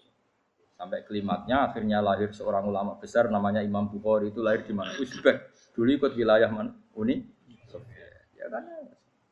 Sampai 0.76 1.04
klimaknya 1.04 1.68
akhirnya 1.68 2.00
lahir 2.00 2.32
seorang 2.32 2.64
ulama 2.68 2.96
besar 2.96 3.28
namanya 3.28 3.60
Imam 3.60 3.88
Bukhari 3.88 4.32
itu 4.32 4.40
lahir 4.40 4.64
di 4.64 4.72
mana? 4.72 4.92
Uzbek. 4.96 5.52
Dulu 5.72 5.88
ikut 5.92 6.12
wilayah 6.16 6.48
mana? 6.52 6.72
Uni 6.96 7.24
Soviet. 7.68 8.28
Ya 8.36 8.48
kan 8.52 8.64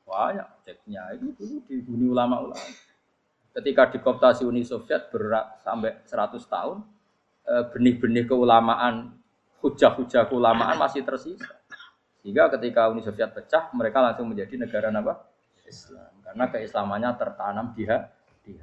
banyak 0.08 0.48
ceknya 0.64 1.02
itu 1.16 1.32
dulu 1.36 1.56
di 1.68 1.76
Uni 1.88 2.06
ulama-ulama. 2.08 2.64
Ketika 3.52 3.92
dikoptasi 3.92 4.48
Uni 4.48 4.64
Soviet 4.64 5.12
berat 5.12 5.60
sampai 5.60 6.00
100 6.08 6.40
tahun, 6.48 6.80
benih-benih 7.48 8.28
keulamaan, 8.28 9.16
hujah-hujah 9.64 10.28
keulamaan 10.28 10.76
masih 10.76 11.02
tersisa. 11.02 11.56
Sehingga 12.20 12.52
ketika 12.52 12.92
Uni 12.92 13.00
Soviet 13.00 13.32
pecah, 13.32 13.72
mereka 13.72 14.04
langsung 14.04 14.28
menjadi 14.28 14.54
negara 14.60 14.92
apa? 14.92 15.24
Islam. 15.64 16.12
Karena 16.24 16.44
keislamannya 16.48 17.10
tertanam 17.16 17.72
di 17.72 17.84
hati. 17.88 18.60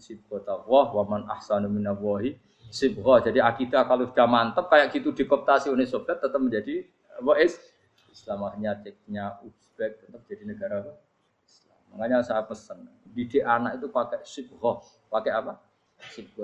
Sibghatullah 0.00 0.86
wa 0.90 1.04
man 1.06 1.22
ahsanu 1.30 1.70
minallahi 1.70 2.34
sibghah. 2.70 3.22
Jadi 3.22 3.38
akidah 3.38 3.86
kalau 3.86 4.06
sudah 4.06 4.26
mantap 4.26 4.66
kayak 4.70 4.90
gitu 4.94 5.14
dikoptasi 5.14 5.70
Uni 5.70 5.86
Soviet 5.86 6.18
tetap 6.18 6.38
menjadi 6.38 6.86
apa 7.18 7.38
is 7.38 7.58
Islam 8.10 8.46
akhirnya 8.46 8.74
ceknya 8.82 9.38
Uzbek 9.46 10.02
tetap 10.02 10.22
jadi 10.26 10.42
negara 10.42 10.82
apa? 10.82 10.92
Islam. 11.46 11.78
Makanya 11.94 12.18
saya 12.26 12.42
pesan 12.42 12.86
didik 13.10 13.46
anak 13.46 13.78
itu 13.78 13.86
pakai 13.90 14.22
sibghah, 14.26 14.82
pakai 15.06 15.32
apa? 15.34 15.52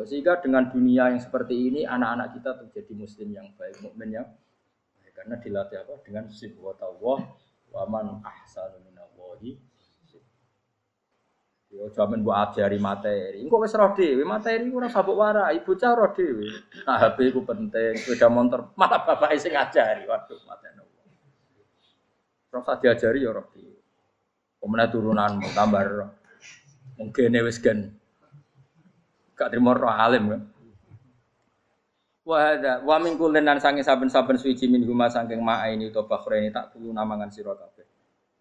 Sehingga 0.06 0.38
dengan 0.38 0.68
dunia 0.68 1.08
yang 1.10 1.20
seperti 1.20 1.72
ini 1.72 1.80
anak-anak 1.88 2.36
kita 2.36 2.50
terjadi 2.60 2.92
muslim 2.92 3.28
yang 3.32 3.48
baik, 3.56 3.80
mukmin 3.80 4.20
yang 4.20 4.26
baik. 4.28 5.12
Karena 5.16 5.40
dilatih 5.40 5.78
apa? 5.80 5.94
Dengan 6.04 6.28
sibwatullah 6.28 7.18
wa 7.72 7.82
man 7.88 8.20
ahsanu 8.20 8.84
minallahi 8.84 9.56
Yo 11.76 11.90
jamin 11.92 12.22
mbok 12.22 12.36
ajari 12.40 12.78
materi. 12.78 13.42
Engko 13.42 13.60
wis 13.60 13.74
roh 13.74 13.92
dhewe, 13.92 14.22
materi 14.22 14.70
ora 14.70 14.88
sabuk 14.88 15.18
warai, 15.18 15.60
bocah 15.60 15.92
roh 15.92 16.14
dhewe. 16.14 16.46
Nah, 16.86 16.96
HP 16.96 17.34
ku 17.34 17.42
penting, 17.42 17.98
sepeda 17.98 18.30
motor 18.30 18.70
malah 18.80 19.02
bapak 19.02 19.34
sing 19.36 19.52
ngajari. 19.52 20.06
Waduh, 20.06 20.40
mateni. 20.46 20.86
Terus 22.48 22.66
diajari 22.80 23.26
ya 23.26 23.34
roh 23.34 23.46
dhewe. 23.50 23.82
Kemudian 24.62 24.88
turunan 24.88 25.32
tambah 25.52 25.84
mungkin 26.96 27.34
wis 27.44 27.60
gen 27.60 27.95
gak 29.36 29.52
terima 29.52 29.76
roh 29.76 29.92
alim 29.92 30.24
kan. 30.32 30.42
Wa 32.26 32.36
hadza 32.42 32.82
wa 32.82 32.96
min 32.98 33.14
kullin 33.14 33.46
sange 33.62 33.86
saben-saben 33.86 34.34
suci 34.34 34.66
min 34.66 34.82
huma 34.82 35.06
saking 35.06 35.38
ma'a 35.38 35.70
ini 35.70 35.94
to 35.94 36.02
bakhreni 36.08 36.50
tak 36.50 36.74
tulu 36.74 36.90
namangan 36.90 37.30
sira 37.30 37.54
kabeh. 37.54 37.86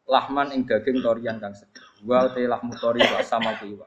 Lahman 0.10 0.56
ing 0.58 0.66
daging 0.66 1.06
torian 1.06 1.38
kang 1.38 1.54
seger. 1.54 1.86
Wa 2.02 2.26
te 2.34 2.50
lahmu 2.50 2.74
tori 2.82 3.06
wa 3.06 3.22
sama 3.22 3.54
kuiwa. 3.62 3.86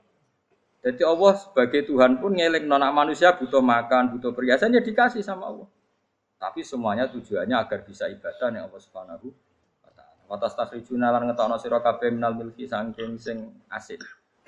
Jadi 0.78 1.02
Allah 1.02 1.32
sebagai 1.34 1.82
Tuhan 1.90 2.22
pun 2.22 2.38
ngelek 2.38 2.62
nona 2.62 2.94
manusia 2.94 3.34
butuh 3.34 3.58
makan, 3.58 4.14
butuh 4.14 4.30
perhiasan 4.30 4.70
ya 4.70 4.78
dikasih 4.78 5.26
sama 5.26 5.50
Allah. 5.50 5.66
Tapi 6.38 6.62
semuanya 6.62 7.10
tujuannya 7.10 7.58
agar 7.58 7.82
bisa 7.82 8.06
ibadah 8.06 8.54
yang 8.54 8.70
Allah 8.70 8.78
Subhanahu 8.78 9.26
wa 9.82 9.90
taala. 9.90 10.22
Wa 10.30 10.38
tastakhrijuna 10.38 11.10
lan 11.10 11.26
ngetokno 11.26 11.58
sira 11.58 11.82
kabeh 11.82 12.14
minal 12.14 12.38
milki 12.38 12.70
saking 12.70 13.18
sing 13.18 13.50
asin. 13.66 13.98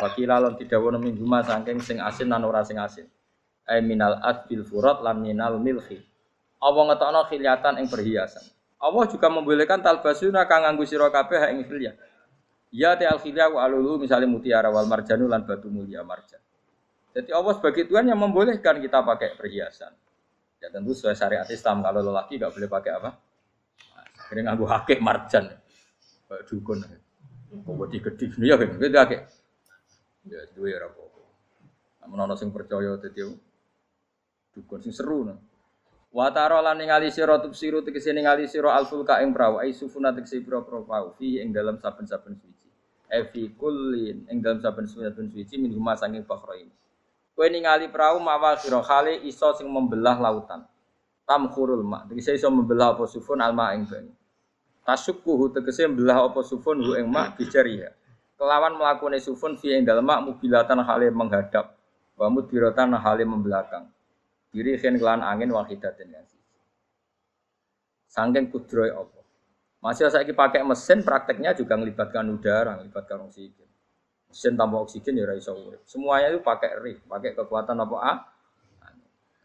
Wakila 0.00 0.40
lan 0.40 0.56
didawono 0.56 0.96
min 0.96 1.14
huma 1.20 1.44
saking 1.44 1.84
sing 1.84 2.00
asin 2.00 2.32
lan 2.32 2.40
ora 2.40 2.64
sing 2.64 2.80
asin 2.80 3.04
ay 3.70 3.84
minal 3.86 4.18
adbil 4.18 4.66
furat 4.66 4.98
lan 5.04 5.22
minal 5.22 5.60
milhi. 5.62 6.02
Allah 6.60 6.82
ngetokno 6.92 7.20
khilyatan 7.30 7.78
ing 7.78 7.86
perhiasan. 7.86 8.42
Allah 8.80 9.04
juga 9.06 9.28
membolehkan 9.28 9.84
talbasuna 9.84 10.48
kang 10.48 10.66
nganggo 10.66 10.84
sira 10.88 11.12
kabeh 11.12 11.52
ing 11.54 11.68
khilyah. 11.68 11.94
Ya 12.74 12.98
te 12.98 13.06
al 13.06 13.22
khilyah 13.22 13.52
wa 13.52 13.62
alulu 13.62 14.00
misalnya 14.02 14.26
mutiara 14.26 14.72
wal 14.72 14.88
marjanu 14.88 15.28
lan 15.30 15.46
batu 15.46 15.70
mulia 15.70 16.02
marjan. 16.02 16.42
Jadi 17.14 17.30
Allah 17.30 17.52
sebagai 17.54 17.86
Tuhan 17.86 18.08
yang 18.10 18.18
membolehkan 18.18 18.82
kita 18.82 19.04
pakai 19.06 19.38
perhiasan. 19.38 19.92
Ya 20.60 20.68
tentu 20.68 20.92
sesuai 20.92 21.16
syariat 21.16 21.48
Islam 21.48 21.80
kalau 21.80 22.00
lelaki 22.04 22.36
nggak 22.36 22.52
boleh 22.52 22.68
pakai 22.68 22.92
apa? 22.96 23.10
Ini 24.30 24.40
nganggo 24.46 24.66
hakik 24.68 24.98
marjan. 25.02 25.48
Kayak 26.28 26.42
dukun. 26.46 26.78
Kok 27.50 27.86
digede 27.90 28.30
ya 28.38 28.54
hakik. 28.54 29.39
Ya 30.30 30.46
duwe 30.54 30.70
ora 30.78 30.86
apa-apa. 30.86 31.22
Namun 32.06 32.18
ana 32.22 32.34
sing 32.38 32.54
percaya 32.54 32.94
dadi 33.02 33.26
dukun 34.54 34.78
sing 34.78 34.94
seru 34.94 35.26
no. 35.26 35.34
Wa 36.14 36.30
taro 36.30 36.62
lan 36.62 36.78
ningali 36.78 37.10
sira 37.10 37.38
tubsiru 37.42 37.82
tegese 37.82 38.14
ningali 38.14 38.46
sira 38.46 38.78
alfulka 38.78 39.18
ing 39.22 39.34
prawu 39.34 39.58
ai 39.58 39.74
sufuna 39.74 40.14
tegese 40.14 40.38
pira-pira 40.42 40.82
prawu 40.86 41.14
fi 41.18 41.42
ing 41.42 41.50
dalam 41.50 41.78
saben-saben 41.82 42.38
suci. 42.38 42.66
E 43.10 43.26
fi 43.30 43.50
kullin 43.58 44.26
ing 44.30 44.38
dalam 44.38 44.62
saben-saben 44.62 45.30
suci 45.34 45.54
min 45.58 45.74
huma 45.74 45.98
sanging 45.98 46.22
fakhrain. 46.22 46.70
Kowe 47.34 47.46
ningali 47.50 47.90
prawu 47.90 48.22
mawa 48.22 48.54
sira 48.54 48.82
khali 48.86 49.26
iso 49.26 49.50
sing 49.58 49.66
membelah 49.66 50.18
lautan. 50.18 50.62
Tamkhurul 51.26 51.82
ma 51.82 52.06
tegese 52.06 52.38
iso 52.38 52.50
membelah 52.50 52.94
apa 52.94 53.06
sufun 53.06 53.42
alma 53.42 53.74
ing 53.74 53.86
banyu. 53.86 54.14
Tasukkuhu 54.86 55.54
tegese 55.58 55.90
membelah 55.90 56.26
apa 56.26 56.42
sufun 56.42 56.82
hu 56.86 56.94
ing 56.98 57.06
ma 57.06 57.30
bijariha. 57.34 57.98
Kelawan 58.40 58.80
melakukan 58.80 59.20
sufun 59.20 59.60
fi 59.60 59.76
ing 59.76 59.84
dalem 59.84 60.08
mubilatan 60.08 60.80
hale 60.80 61.12
menghadap. 61.12 61.76
Wa 62.16 62.32
mudbiratan 62.32 62.96
hale 62.96 63.28
membelakang. 63.28 63.92
Diri 64.48 64.80
khen 64.80 64.96
kelan 64.96 65.20
angin 65.20 65.52
wahidatin 65.52 66.08
yang 66.08 66.24
siji. 66.24 66.56
Sangking 68.08 68.48
kudroy 68.48 68.88
apa. 68.88 69.20
Masih 69.84 70.08
saya 70.08 70.24
pakai 70.24 70.64
mesin 70.64 71.04
prakteknya 71.04 71.52
juga 71.52 71.76
melibatkan 71.76 72.24
udara, 72.32 72.80
melibatkan 72.80 73.28
oksigen. 73.28 73.68
Mesin 74.32 74.56
tanpa 74.56 74.80
oksigen 74.88 75.20
ya 75.20 75.36
iso 75.36 75.52
urip. 75.52 75.84
Semuanya 75.84 76.32
itu 76.32 76.40
pakai 76.40 76.80
ri, 76.80 76.96
pakai 77.04 77.36
kekuatan 77.36 77.76
apa 77.76 77.96
A. 78.00 78.14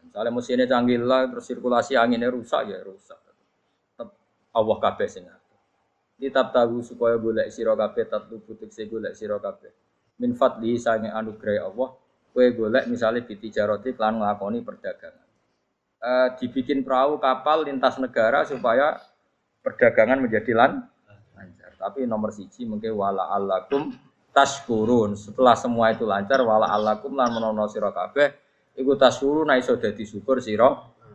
Misalnya 0.04 0.30
mesinnya 0.32 0.66
canggih 0.68 1.04
lah, 1.04 1.28
terus 1.28 1.44
sirkulasi 1.44 2.00
anginnya 2.00 2.32
rusak 2.32 2.64
ya 2.68 2.80
rusak. 2.80 3.20
Allah 4.56 4.76
kabeh 4.80 5.04
sing 5.04 5.28
Kitab 6.16 6.48
tahu 6.48 6.80
supaya 6.80 7.20
golek 7.20 7.52
sira 7.52 7.76
kabeh 7.76 8.08
tatlu 8.08 8.40
butik 8.40 8.72
se 8.72 8.88
golek 8.88 9.12
sira 9.12 9.36
kabeh. 9.36 9.68
Min 10.16 10.32
fadli 10.32 10.80
sange 10.80 11.12
anugerah 11.12 11.68
Allah 11.68 11.92
golek 12.36 12.84
misalnya 12.88 13.24
biti 13.24 13.48
jaroti 13.48 13.92
klan 13.92 14.20
ngelakoni 14.20 14.60
perdagangan. 14.60 15.26
E, 15.96 16.10
dibikin 16.40 16.84
perahu 16.84 17.16
kapal 17.16 17.64
lintas 17.64 17.96
negara 17.96 18.44
supaya 18.44 18.96
perdagangan 19.64 20.20
menjadi 20.20 20.52
lan 20.52 20.84
lancar. 21.32 21.72
Tapi 21.80 22.04
nomor 22.04 22.32
siji 22.32 22.68
mungkin 22.68 22.92
wala 22.96 23.32
alakum 23.32 23.92
taskurun. 24.36 25.16
Setelah 25.16 25.56
semua 25.56 25.92
itu 25.92 26.04
lancar 26.04 26.44
wala 26.44 26.68
alakum 26.68 27.16
lan 27.16 27.32
menono 27.32 27.64
sira 27.72 27.88
kabeh 27.92 28.36
iku 28.76 28.96
taskurun 29.00 29.48
iso 29.56 29.80
dadi 29.80 30.04
syukur 30.04 30.44
sira 30.44 30.68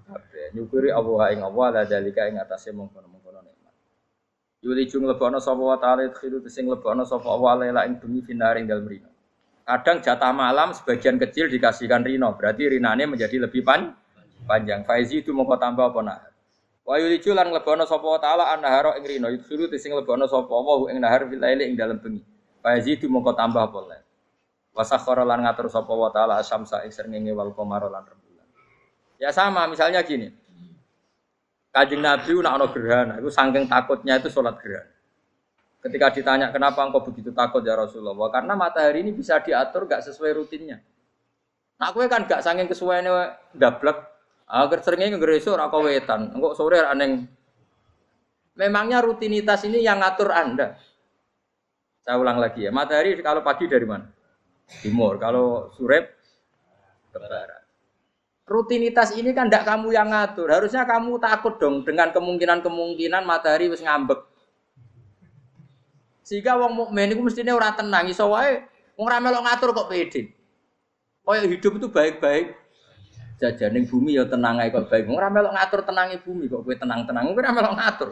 kabeh. 0.09 0.57
Nyukuri 0.57 0.89
Allah 0.89 1.31
ing 1.31 1.45
Allah 1.45 1.67
la 1.69 1.81
dalika 1.85 2.25
ing 2.25 2.41
atase 2.41 2.73
mengkono-mengkono 2.73 3.21
nikmat. 3.21 3.30
Yuli 4.61 4.85
jung 4.85 5.09
lebono 5.09 5.41
sapa 5.41 5.57
wa 5.57 5.73
ta'ala 5.73 6.05
khidu 6.13 6.45
sing 6.45 6.69
lebono 6.69 7.01
sapa 7.01 7.33
wa 7.33 7.57
lela 7.57 7.81
ing 7.89 7.97
bumi 7.97 8.21
finaring 8.21 8.69
dalem 8.69 8.85
rino. 8.85 9.09
Kadang 9.65 10.05
jatah 10.05 10.33
malam 10.33 10.73
sebagian 10.73 11.21
kecil 11.21 11.49
dikasihkan 11.49 12.01
Rino, 12.01 12.33
berarti 12.33 12.65
rinane 12.65 13.05
menjadi 13.05 13.41
lebih 13.41 13.61
pan 13.61 13.93
panjang. 14.45 14.85
Faizi 14.85 15.21
itu 15.21 15.33
mau 15.33 15.45
tambah 15.53 15.93
apa 15.93 15.99
nah? 16.01 16.19
Wa 16.81 16.97
yulicu 16.97 17.33
lan 17.33 17.53
lebono 17.53 17.85
sapa 17.85 18.05
taala 18.21 18.53
annahara 18.53 18.97
ing 18.97 19.05
Rino, 19.05 19.27
yudhuru 19.29 19.69
sing 19.77 19.93
lebono 19.93 20.25
sapa 20.25 20.49
wa 20.49 20.89
ing 20.89 20.97
nahar 21.01 21.29
fil 21.29 21.41
ing 21.41 21.77
dalem 21.77 21.97
bengi. 22.01 22.21
Faizi 22.61 22.97
itu 22.97 23.05
mau 23.09 23.25
tambah 23.25 23.63
apa 23.65 23.79
le? 23.85 23.97
Wasakhara 24.77 25.25
lan 25.25 25.45
ngatur 25.45 25.69
sapa 25.69 25.93
wa 25.93 26.09
taala 26.13 26.41
asyamsa 26.41 26.85
ing 26.85 26.91
srengenge 26.93 27.33
wal 27.33 27.53
qamara 27.53 27.89
lan 27.89 28.05
rembulan. 28.05 28.47
Ya 29.21 29.29
sama, 29.29 29.65
misalnya 29.69 30.01
gini. 30.01 30.40
Kajing 31.71 32.03
Nabi 32.03 32.35
nak 32.43 32.53
ono 32.59 32.67
gerhana, 32.67 33.15
itu 33.23 33.31
saking 33.31 33.63
takutnya 33.71 34.19
itu 34.19 34.27
sholat 34.27 34.59
gerhana. 34.59 34.91
Ketika 35.81 36.13
ditanya 36.13 36.51
kenapa 36.51 36.83
engkau 36.83 37.01
begitu 37.01 37.31
takut 37.31 37.63
ya 37.63 37.79
Rasulullah, 37.79 38.27
karena 38.27 38.53
matahari 38.53 39.01
ini 39.01 39.15
bisa 39.15 39.39
diatur 39.39 39.87
gak 39.87 40.03
sesuai 40.03 40.35
rutinnya. 40.35 40.83
Nah, 41.79 41.89
aku 41.89 42.05
kan 42.05 42.27
gak 42.27 42.43
saking 42.43 42.67
kesuainya 42.67 43.39
dablek. 43.55 43.97
Agar 44.51 44.83
seringnya 44.83 45.15
ngereso 45.15 45.55
aku 45.55 45.87
wetan, 45.87 46.35
engkau 46.35 46.51
sore 46.51 46.83
aneh. 46.83 47.23
Memangnya 48.59 48.99
rutinitas 48.99 49.63
ini 49.63 49.79
yang 49.79 50.03
ngatur 50.03 50.27
anda. 50.27 50.75
Saya 52.03 52.19
ulang 52.19 52.35
lagi 52.35 52.67
ya, 52.67 52.71
matahari 52.75 53.15
kalau 53.23 53.39
pagi 53.41 53.71
dari 53.71 53.87
mana? 53.87 54.11
Timur, 54.83 55.15
kalau 55.15 55.71
sore 55.71 56.19
ke 57.09 57.17
barat. 57.17 57.60
Rutinitas 58.51 59.15
ini 59.15 59.31
kan 59.31 59.47
tidak 59.47 59.63
kamu 59.63 59.95
yang 59.95 60.11
ngatur. 60.11 60.51
Harusnya 60.51 60.83
kamu 60.83 61.23
takut 61.23 61.55
dong 61.55 61.87
dengan 61.87 62.11
kemungkinan-kemungkinan 62.11 63.23
matahari 63.23 63.71
harus 63.71 63.79
ngambek 63.79 64.27
sehingga 66.31 66.55
wong 66.55 66.71
mukmin 66.71 67.11
iku 67.11 67.27
mestine 67.27 67.51
ora 67.51 67.75
tenang 67.75 68.07
iso 68.07 68.23
wae 68.31 68.63
wong 68.95 69.03
ora 69.03 69.19
melok 69.19 69.43
ngatur 69.43 69.75
kok 69.75 69.89
pede. 69.91 70.31
Kaya 71.27 71.43
hidup 71.43 71.75
itu 71.75 71.87
baik-baik. 71.91 72.55
Jajaning 73.35 73.83
bumi 73.83 74.15
ya 74.15 74.23
tenang 74.23 74.63
ae 74.63 74.71
kok 74.71 74.87
baik. 74.87 75.11
Wong 75.11 75.19
ora 75.19 75.27
melok 75.27 75.51
ngatur 75.51 75.83
tenangi 75.83 76.23
bumi 76.23 76.47
kok 76.47 76.63
kowe 76.63 76.71
tenang-tenang. 76.71 77.35
Kowe 77.35 77.41
ora 77.43 77.51
melok 77.51 77.75
ngatur. 77.75 78.09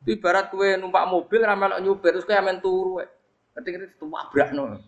Itu 0.00 0.08
ibarat 0.16 0.48
kowe 0.48 0.68
numpak 0.80 1.04
mobil 1.04 1.40
ora 1.44 1.52
melok 1.52 1.78
nyupir 1.84 2.16
terus 2.16 2.24
kowe 2.24 2.32
amen 2.32 2.64
turu 2.64 3.04
wae. 3.04 3.08
Ketika 3.60 3.76
itu 3.92 4.06
wabrakno. 4.08 4.80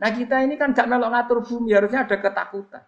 Nah 0.00 0.10
kita 0.14 0.46
ini 0.46 0.54
kan 0.54 0.70
gak 0.70 0.86
melok 0.86 1.12
ngatur 1.12 1.38
bumi, 1.44 1.76
harusnya 1.76 2.08
ada 2.08 2.16
ketakutan. 2.16 2.86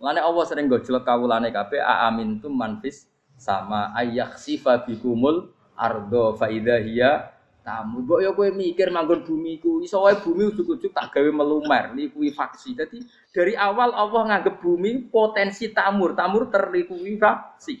Mulane 0.00 0.24
Allah 0.24 0.44
sering 0.48 0.64
gojlok 0.64 1.04
kawulane 1.04 1.52
kabeh 1.52 1.76
a 1.76 2.08
amintum 2.08 2.56
manfis 2.56 3.04
sama 3.36 3.92
ayak 3.92 4.40
sifa 4.40 4.80
bikumul 4.80 5.52
ardo 5.76 6.32
faida 6.40 6.80
hiya 6.80 7.28
tamu. 7.60 8.00
Mbok 8.08 8.20
ya 8.24 8.32
kowe 8.32 8.48
mikir 8.48 8.88
manggon 8.88 9.20
bumi 9.28 9.60
ku 9.60 9.84
iso 9.84 10.00
wae 10.00 10.16
bumi 10.16 10.48
ujug-ujug 10.48 10.96
tak 10.96 11.12
gawe 11.12 11.28
melumer 11.28 11.92
likuifaksi. 11.92 12.72
Jadi 12.80 13.04
dari 13.28 13.52
awal 13.52 13.92
Allah 13.92 14.32
nganggep 14.32 14.56
bumi 14.64 15.12
potensi 15.12 15.68
tamur, 15.68 16.16
tamur 16.16 16.48
terlikuifaksi. 16.48 17.76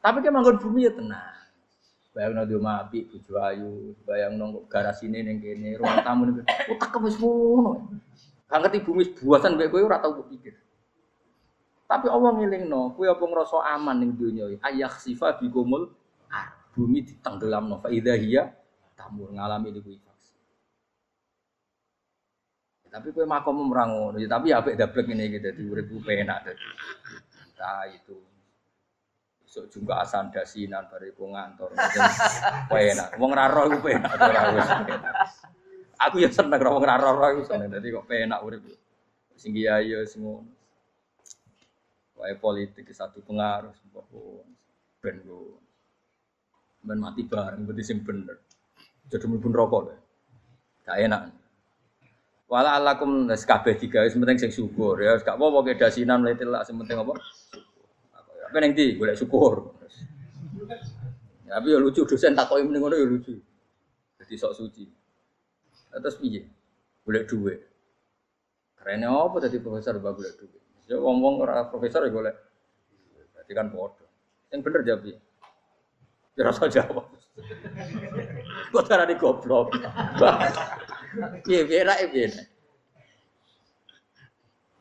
Tapi 0.00 0.18
kan 0.24 0.32
manggon 0.32 0.56
bumi 0.56 0.88
ya 0.88 0.92
tenang. 0.96 1.36
Bayang 2.16 2.32
nado 2.32 2.56
mapi 2.56 3.12
bojo 3.12 3.44
ayu, 3.44 3.92
bayang 4.08 4.40
nong 4.40 4.64
garasine 4.72 5.20
ning 5.20 5.36
kene, 5.36 5.76
ruang 5.76 6.00
tamu 6.00 6.32
ning 6.32 6.48
utak 6.72 6.96
wis 7.04 7.20
ngono. 7.20 7.92
Gak 8.48 8.56
ngerti 8.56 8.80
bumi 8.88 9.04
buatan 9.20 9.60
mbek 9.60 9.68
kowe 9.68 9.84
ora 9.84 10.00
tau 10.00 10.24
pikir. 10.24 10.63
Tapi 11.84 12.06
Allah 12.08 12.30
ngelingno, 12.32 12.96
kowe 12.96 13.04
apa 13.04 13.24
ngrasa 13.28 13.58
aman 13.76 13.96
ning 14.00 14.16
donya 14.16 14.48
iki? 14.48 14.58
Ayah 14.64 14.92
sifa 14.96 15.36
bikumul 15.36 15.92
bumi 16.74 17.06
ditenggelam 17.06 17.70
no 17.70 17.76
faida 17.78 18.16
hiya 18.18 18.50
tamur 18.96 19.30
ngalami 19.30 19.68
likuifaksi. 19.74 20.34
Tapi 22.88 23.10
kue 23.10 23.26
makom 23.26 23.68
merangun, 23.68 24.16
ya, 24.22 24.30
tapi 24.30 24.54
ya 24.54 24.62
apik 24.62 24.78
dablek 24.78 25.10
ini 25.10 25.26
gitu, 25.34 25.50
di 25.50 25.62
urip 25.66 25.90
penak 26.06 26.46
dadi. 26.46 26.66
Nah 27.58 27.84
itu. 27.90 28.16
Besok 29.42 29.66
juga 29.70 30.02
asan 30.02 30.30
dasinan 30.30 30.86
bariku 30.86 31.26
ngantor. 31.30 31.74
Penak. 32.70 33.18
Wong 33.18 33.30
ra 33.34 33.46
roh 33.50 33.70
iku 33.70 33.86
penak 33.86 34.18
Aku 36.06 36.18
ya 36.18 36.26
seneng 36.30 36.58
ora 36.58 36.70
wong 36.74 36.84
ra 36.86 36.98
roh 36.98 37.30
iku 37.38 37.42
seneng. 37.46 37.70
Dadi 37.70 37.90
kok 37.94 38.06
penak 38.06 38.42
urip. 38.42 38.62
Sing 39.38 39.54
kiai 39.54 39.94
ya. 39.94 40.02
Wae 42.24 42.40
politik 42.40 42.88
satu 42.88 43.20
pengaruh 43.20 43.68
sebuah 43.84 44.04
ben 45.04 45.20
ben 46.80 46.96
mati 46.96 47.20
bareng 47.28 47.68
berarti 47.68 47.84
sing 47.84 48.00
bener 48.00 48.40
Jadi 49.12 49.28
mlebu 49.28 49.52
rokok 49.52 49.80
lho. 49.84 49.94
Gak 50.88 51.04
enak. 51.04 51.22
Wala 52.48 52.80
alakum 52.80 53.28
nes 53.28 53.44
kabeh 53.44 53.76
digawe 53.76 54.08
penting 54.08 54.40
sing 54.40 54.48
syukur 54.48 54.96
ya. 55.04 55.20
Gak 55.20 55.36
apa-apa 55.36 55.76
dasinan 55.76 56.24
mlete 56.24 56.48
lak 56.48 56.64
penting 56.64 56.96
apa? 56.96 57.12
Apa 58.48 58.56
ning 58.56 58.72
ndi 58.72 58.96
golek 58.96 59.20
syukur. 59.20 59.76
Ya, 61.44 61.60
tapi 61.60 61.76
ya 61.76 61.78
lucu 61.84 62.08
dosen 62.08 62.32
takoki 62.32 62.64
mending 62.64 62.88
ngono 62.88 62.96
ya 62.96 63.04
lucu. 63.04 63.36
Jadi 64.16 64.34
sok 64.40 64.56
suci. 64.56 64.88
Terus 65.92 66.16
piye? 66.16 66.40
Golek 67.04 67.28
duit. 67.28 67.60
Kerennya 68.80 69.12
apa 69.12 69.36
tadi 69.44 69.60
profesor 69.60 70.00
bag 70.00 70.16
golek 70.16 70.40
duit? 70.40 70.63
Ya 70.84 71.00
wong-wong 71.00 71.40
ora 71.40 71.64
profesor 71.68 72.04
ya 72.04 72.12
golek. 72.12 72.36
Berarti 73.32 73.52
kan 73.56 73.66
bodoh. 73.72 74.08
Yang 74.52 74.60
bener 74.68 74.80
jawab 74.84 75.02
ya. 75.08 75.16
Rasa 76.44 76.64
jawab. 76.68 77.06
Kok 78.74 78.84
cara 78.84 79.08
di 79.08 79.16
goblok. 79.16 79.72
Piye 81.48 81.64
piye 81.64 81.80
ra 81.86 81.94
piye. 82.04 82.28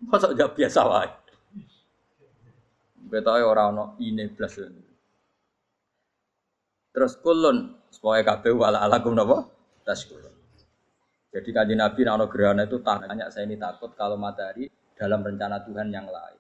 Masa 0.03 0.35
jawab 0.35 0.53
biasa 0.59 0.81
wae. 0.83 1.09
Betawe 3.07 3.41
ora 3.45 3.71
ono 3.71 3.95
ini 4.03 4.27
blas. 4.27 4.59
Terus 6.93 7.13
kulun 7.23 7.79
supaya 7.89 8.21
kabeh 8.27 8.53
wala 8.53 8.83
alakum 8.83 9.15
napa? 9.15 9.47
Taskulun. 9.87 10.33
Jadi 11.33 11.49
kaji 11.49 11.73
Nabi 11.73 12.05
nak 12.05 12.29
gerhana 12.29 12.69
itu 12.69 12.77
tanya 12.85 13.25
saya 13.33 13.49
ini 13.49 13.57
takut 13.57 13.97
kalau 13.97 14.13
matahari 14.13 14.69
dalam 14.97 15.21
rencana 15.21 15.61
Tuhan 15.63 15.89
yang 15.89 16.07
lain. 16.07 16.39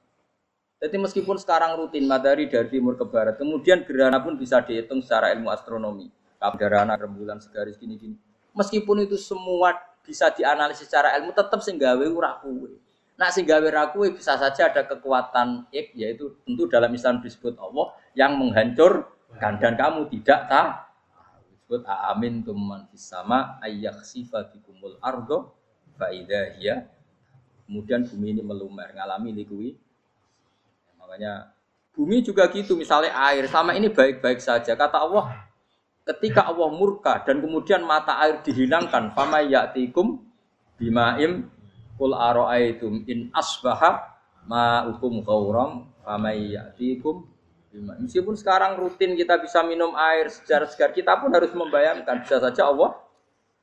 Jadi 0.83 0.99
meskipun 0.99 1.39
sekarang 1.39 1.79
rutin 1.79 2.03
matahari 2.03 2.51
dari 2.51 2.67
timur 2.67 2.99
ke 2.99 3.07
barat, 3.07 3.39
kemudian 3.39 3.87
gerhana 3.87 4.19
pun 4.19 4.35
bisa 4.35 4.59
dihitung 4.59 4.99
secara 4.99 5.31
ilmu 5.31 5.47
astronomi. 5.47 6.11
Gerhana 6.59 6.99
rembulan 6.99 7.39
segaris 7.39 7.79
gini-gini. 7.79 8.19
Meskipun 8.51 9.07
itu 9.07 9.15
semua 9.15 9.79
bisa 10.03 10.27
dianalisis 10.27 10.91
secara 10.91 11.15
ilmu, 11.15 11.31
tetap 11.31 11.63
singgawe 11.63 12.03
ora 12.03 12.35
kuwe. 12.43 12.75
Nah 13.15 13.31
singgawe 13.31 13.63
ora 13.63 13.87
bisa 14.11 14.35
saja 14.35 14.67
ada 14.67 14.83
kekuatan 14.83 15.71
ik, 15.71 15.95
yaitu 15.95 16.35
tentu 16.43 16.67
dalam 16.67 16.91
Islam 16.91 17.23
disebut 17.23 17.55
Allah 17.63 17.95
yang 18.11 18.35
menghancurkan 18.35 19.55
dan 19.63 19.73
kamu 19.79 20.11
tidak 20.11 20.51
tahu 20.51 20.71
disebut 21.73 21.81
amin 21.87 22.45
tuman 22.45 22.85
sama 22.93 23.57
sifat 24.05 24.53
bikumul 24.53 24.99
ardo 25.01 25.57
faidah 25.97 26.59
ya 26.61 26.85
kemudian 27.73 28.05
bumi 28.05 28.37
ini 28.37 28.41
melumer 28.45 28.93
ngalami 28.93 29.33
likui 29.33 29.73
makanya 31.01 31.49
bumi 31.97 32.21
juga 32.21 32.45
gitu 32.53 32.77
misalnya 32.77 33.09
air 33.33 33.49
sama 33.49 33.73
ini 33.73 33.89
baik-baik 33.89 34.37
saja 34.37 34.77
kata 34.77 35.01
Allah 35.01 35.33
ketika 36.05 36.45
Allah 36.45 36.69
murka 36.69 37.17
dan 37.25 37.41
kemudian 37.41 37.81
mata 37.81 38.21
air 38.21 38.45
dihilangkan 38.45 39.17
fama 39.17 39.41
ya'tikum 39.41 40.21
bimaim 40.77 41.49
kul 41.97 42.13
aro'aitum 42.13 43.09
in 43.09 43.33
asbaha 43.33 44.21
ma'ukum 44.45 45.25
ghauram 45.25 45.89
fama 46.05 46.37
ya'tikum 46.37 47.33
Meskipun 47.73 48.37
sekarang 48.37 48.77
rutin 48.77 49.17
kita 49.17 49.41
bisa 49.41 49.65
minum 49.65 49.97
air 49.97 50.29
secara 50.29 50.69
segar, 50.69 50.93
kita 50.93 51.17
pun 51.17 51.33
harus 51.33 51.49
membayangkan 51.57 52.21
bisa 52.21 52.37
saja 52.37 52.69
Allah 52.69 52.93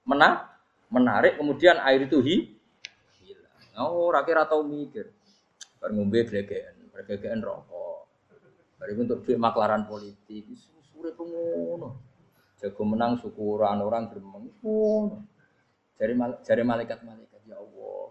mena 0.02 0.50
menarik 0.90 1.38
kemudian 1.38 1.78
air 1.78 2.10
itu 2.10 2.18
hi 2.18 2.36
hilang. 2.42 2.59
Oh, 3.80 4.12
rakyat 4.12 4.44
atau 4.44 4.60
mikir. 4.60 5.08
Bar 5.80 5.96
ngombe 5.96 6.28
glegeken, 6.28 6.92
glegeken 6.92 7.40
rokok. 7.40 8.04
Bari 8.76 8.92
untuk 8.96 9.24
duit 9.24 9.40
maklaran 9.40 9.88
politik, 9.88 10.44
sore 10.92 11.16
pengono. 11.16 11.96
Jago 12.60 12.82
menang 12.84 13.16
syukuran 13.16 13.80
orang 13.80 14.12
gremeng. 14.12 14.52
Ngono. 14.60 15.24
Jari 15.96 16.12
jari 16.44 16.62
malaikat-malaikat 16.64 17.40
ya 17.48 17.56
Allah. 17.56 18.04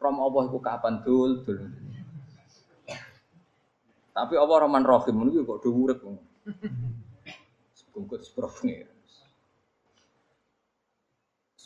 Rom 0.00 0.16
Allah 0.20 0.42
iku 0.48 0.60
kapan 0.60 1.00
dul 1.00 1.40
dul. 1.44 1.60
Tapi 4.14 4.34
apa 4.38 4.54
Rahman 4.62 4.84
Rahim 4.84 5.26
itu 5.28 5.42
kok. 5.42 5.64
Bungkut 7.94 8.20
sepuro 8.26 8.50
pengiran. 8.50 8.93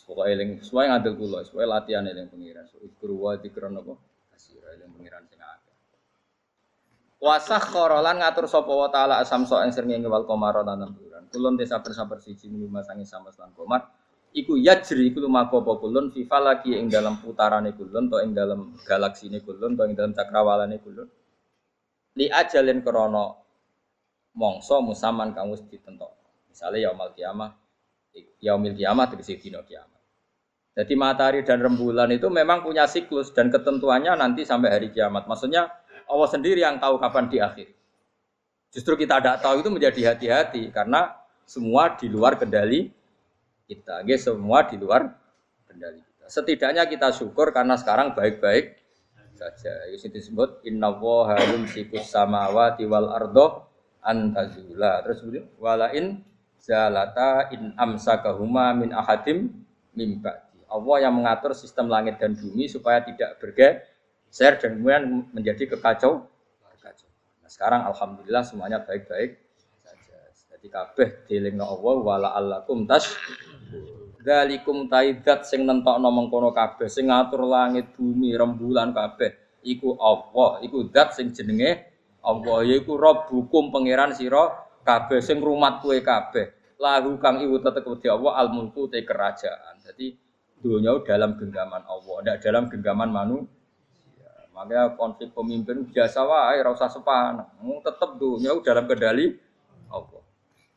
Pokoknya 0.09 0.41
eling 0.41 0.49
sesuai 0.65 0.89
ngadil 0.89 1.13
kula, 1.21 1.45
sesuai 1.45 1.69
latihan 1.69 2.01
eling 2.01 2.33
pengiran. 2.33 2.65
So 2.65 2.81
ikru 2.81 3.13
wa 3.13 3.37
dikron 3.37 3.77
apa? 3.77 3.93
Kasira 4.33 4.73
eling 4.73 4.89
pengiran 4.97 5.21
sing 5.29 5.37
akeh. 5.37 5.75
Wasah 7.21 7.61
korolan 7.69 8.17
ngatur 8.17 8.49
sapa 8.49 8.73
wa 8.73 8.89
taala 8.89 9.21
asam 9.21 9.45
so 9.45 9.61
ing 9.61 9.69
srengenge 9.69 10.09
wal 10.09 10.25
qamara 10.25 10.65
lan 10.65 10.97
bulan. 10.97 11.29
Kulun 11.29 11.61
desa 11.61 11.77
saper 11.77 12.17
siji 12.25 12.49
lima 12.49 12.81
sangi 12.81 13.05
sama 13.05 13.29
lan 13.37 13.53
komar. 13.53 13.85
Iku 14.33 14.57
yajri 14.57 15.13
iku 15.13 15.21
lumaku 15.21 15.61
apa 15.61 15.77
kulun 15.77 16.09
fi 16.09 16.25
falaki 16.25 16.73
ing 16.73 16.89
dalam 16.89 17.21
putarane 17.21 17.77
kulun 17.77 18.09
to 18.09 18.17
ing 18.25 18.33
dalam 18.33 18.73
galaksine 18.81 19.45
kulun 19.45 19.77
to 19.77 19.85
ing 19.85 19.93
dalam 19.93 20.17
cakrawalane 20.17 20.81
kulun 20.81 21.05
li 22.17 22.25
ajalin 22.33 22.81
krono 22.81 23.45
mongso 24.33 24.81
musaman 24.81 25.37
kamu 25.37 25.69
ditentok. 25.69 26.17
Misalnya 26.49 26.89
yaumul 26.89 27.13
kiamah, 27.13 27.51
yaumil 28.41 28.73
kiamah 28.73 29.05
tegese 29.05 29.37
dina 29.37 29.61
kiamat. 29.61 29.98
Jadi 30.77 30.93
matahari 30.95 31.41
dan 31.43 31.59
rembulan 31.59 32.07
itu 32.13 32.29
memang 32.29 32.61
punya 32.63 32.85
siklus 32.85 33.33
dan 33.33 33.49
ketentuannya 33.49 34.15
nanti 34.15 34.45
sampai 34.45 34.69
hari 34.69 34.87
kiamat. 34.93 35.25
Maksudnya 35.25 35.67
Allah 36.09 36.29
sendiri 36.29 36.61
yang 36.61 36.77
tahu 36.77 36.97
kapan 36.97 37.25
di 37.29 37.37
akhir. 37.41 37.67
Justru 38.69 38.93
kita 38.97 39.17
tidak 39.17 39.41
tahu 39.41 39.65
itu 39.65 39.69
menjadi 39.73 40.13
hati-hati 40.13 40.69
karena 40.69 41.13
semua 41.49 41.97
di 41.97 42.05
luar 42.05 42.37
kendali 42.37 42.93
kita. 43.65 44.05
Oke, 44.05 44.15
semua 44.21 44.65
di 44.65 44.77
luar 44.77 45.09
kendali 45.65 46.01
kita. 46.05 46.25
Setidaknya 46.29 46.85
kita 46.85 47.09
syukur 47.13 47.49
karena 47.49 47.73
sekarang 47.77 48.13
baik-baik 48.13 48.77
saja. 49.39 49.73
Itu 49.89 50.11
disebut 50.11 50.67
inna 50.67 50.91
woha 50.91 51.39
yumsikus 51.55 52.11
samawati 52.11 52.83
wal 52.83 53.09
ardo 53.09 53.69
antazula. 54.03 54.99
Terus 55.07 55.17
kemudian 55.23 55.45
walain 55.55 56.05
zalata 56.59 57.47
in 57.55 57.71
amsakahuma 57.79 58.75
min 58.75 58.91
ahadim 58.91 59.53
mimba. 59.95 60.48
Allah 60.69 60.97
yang 61.09 61.13
mengatur 61.17 61.57
sistem 61.57 61.89
langit 61.89 62.21
dan 62.21 62.37
bumi 62.37 62.69
supaya 62.69 63.01
tidak 63.01 63.41
bergeser 63.41 64.61
dan 64.61 64.77
kemudian 64.77 65.25
menjadi 65.33 65.75
kekacau. 65.75 66.29
kekacau. 66.77 67.09
Nah, 67.41 67.49
sekarang 67.49 67.81
alhamdulillah 67.89 68.45
semuanya 68.45 68.79
baik-baik 68.85 69.41
saja. 69.81 70.17
Jadi 70.53 70.67
kabeh 70.69 71.07
dilingno 71.25 71.65
Allah 71.65 71.95
wala 71.97 72.29
allakum 72.37 72.85
tas 72.85 73.09
Dalikum 74.19 74.91
taidat 74.91 75.47
sing 75.47 75.63
nentokno 75.63 76.11
mengkono 76.11 76.51
kabeh, 76.51 76.91
sing 76.91 77.07
ngatur 77.07 77.47
langit 77.47 77.95
bumi 77.95 78.35
rembulan 78.35 78.91
kabeh. 78.91 79.63
Iku 79.63 79.95
Allah, 79.95 80.59
iku 80.59 80.91
dat 80.91 81.15
sing 81.15 81.31
jenenge 81.31 81.87
Allah, 82.19 82.67
yaiku 82.67 82.99
Rabbukum 82.99 83.71
pangeran 83.71 84.11
sira 84.11 84.67
kabeh 84.83 85.23
sing 85.23 85.39
rumat 85.39 85.79
kowe 85.79 85.95
kabeh. 85.95 86.51
Lahu 86.79 87.15
kang 87.19 87.39
iku 87.43 87.63
tetep 87.63 87.83
Allah 88.11 88.33
al 88.39 88.47
mulku 88.51 88.91
te 88.91 89.03
kerajaan. 89.03 89.83
Jadi 89.87 90.15
dunia 90.59 90.99
dalam 91.03 91.39
genggaman 91.39 91.83
Allah, 91.87 92.15
tidak 92.23 92.37
dalam 92.43 92.63
genggaman 92.67 93.09
manusia. 93.09 93.51
Makanya 94.55 94.99
konflik 94.99 95.31
pemimpin 95.31 95.87
biasa 95.87 96.19
wae, 96.27 96.59
ora 96.59 96.75
usah 96.75 96.91
sepan. 96.91 97.39
Tetep 97.59 98.19
dunia 98.19 98.59
dalam 98.59 98.85
kendali 98.91 99.39
Allah. 99.87 100.19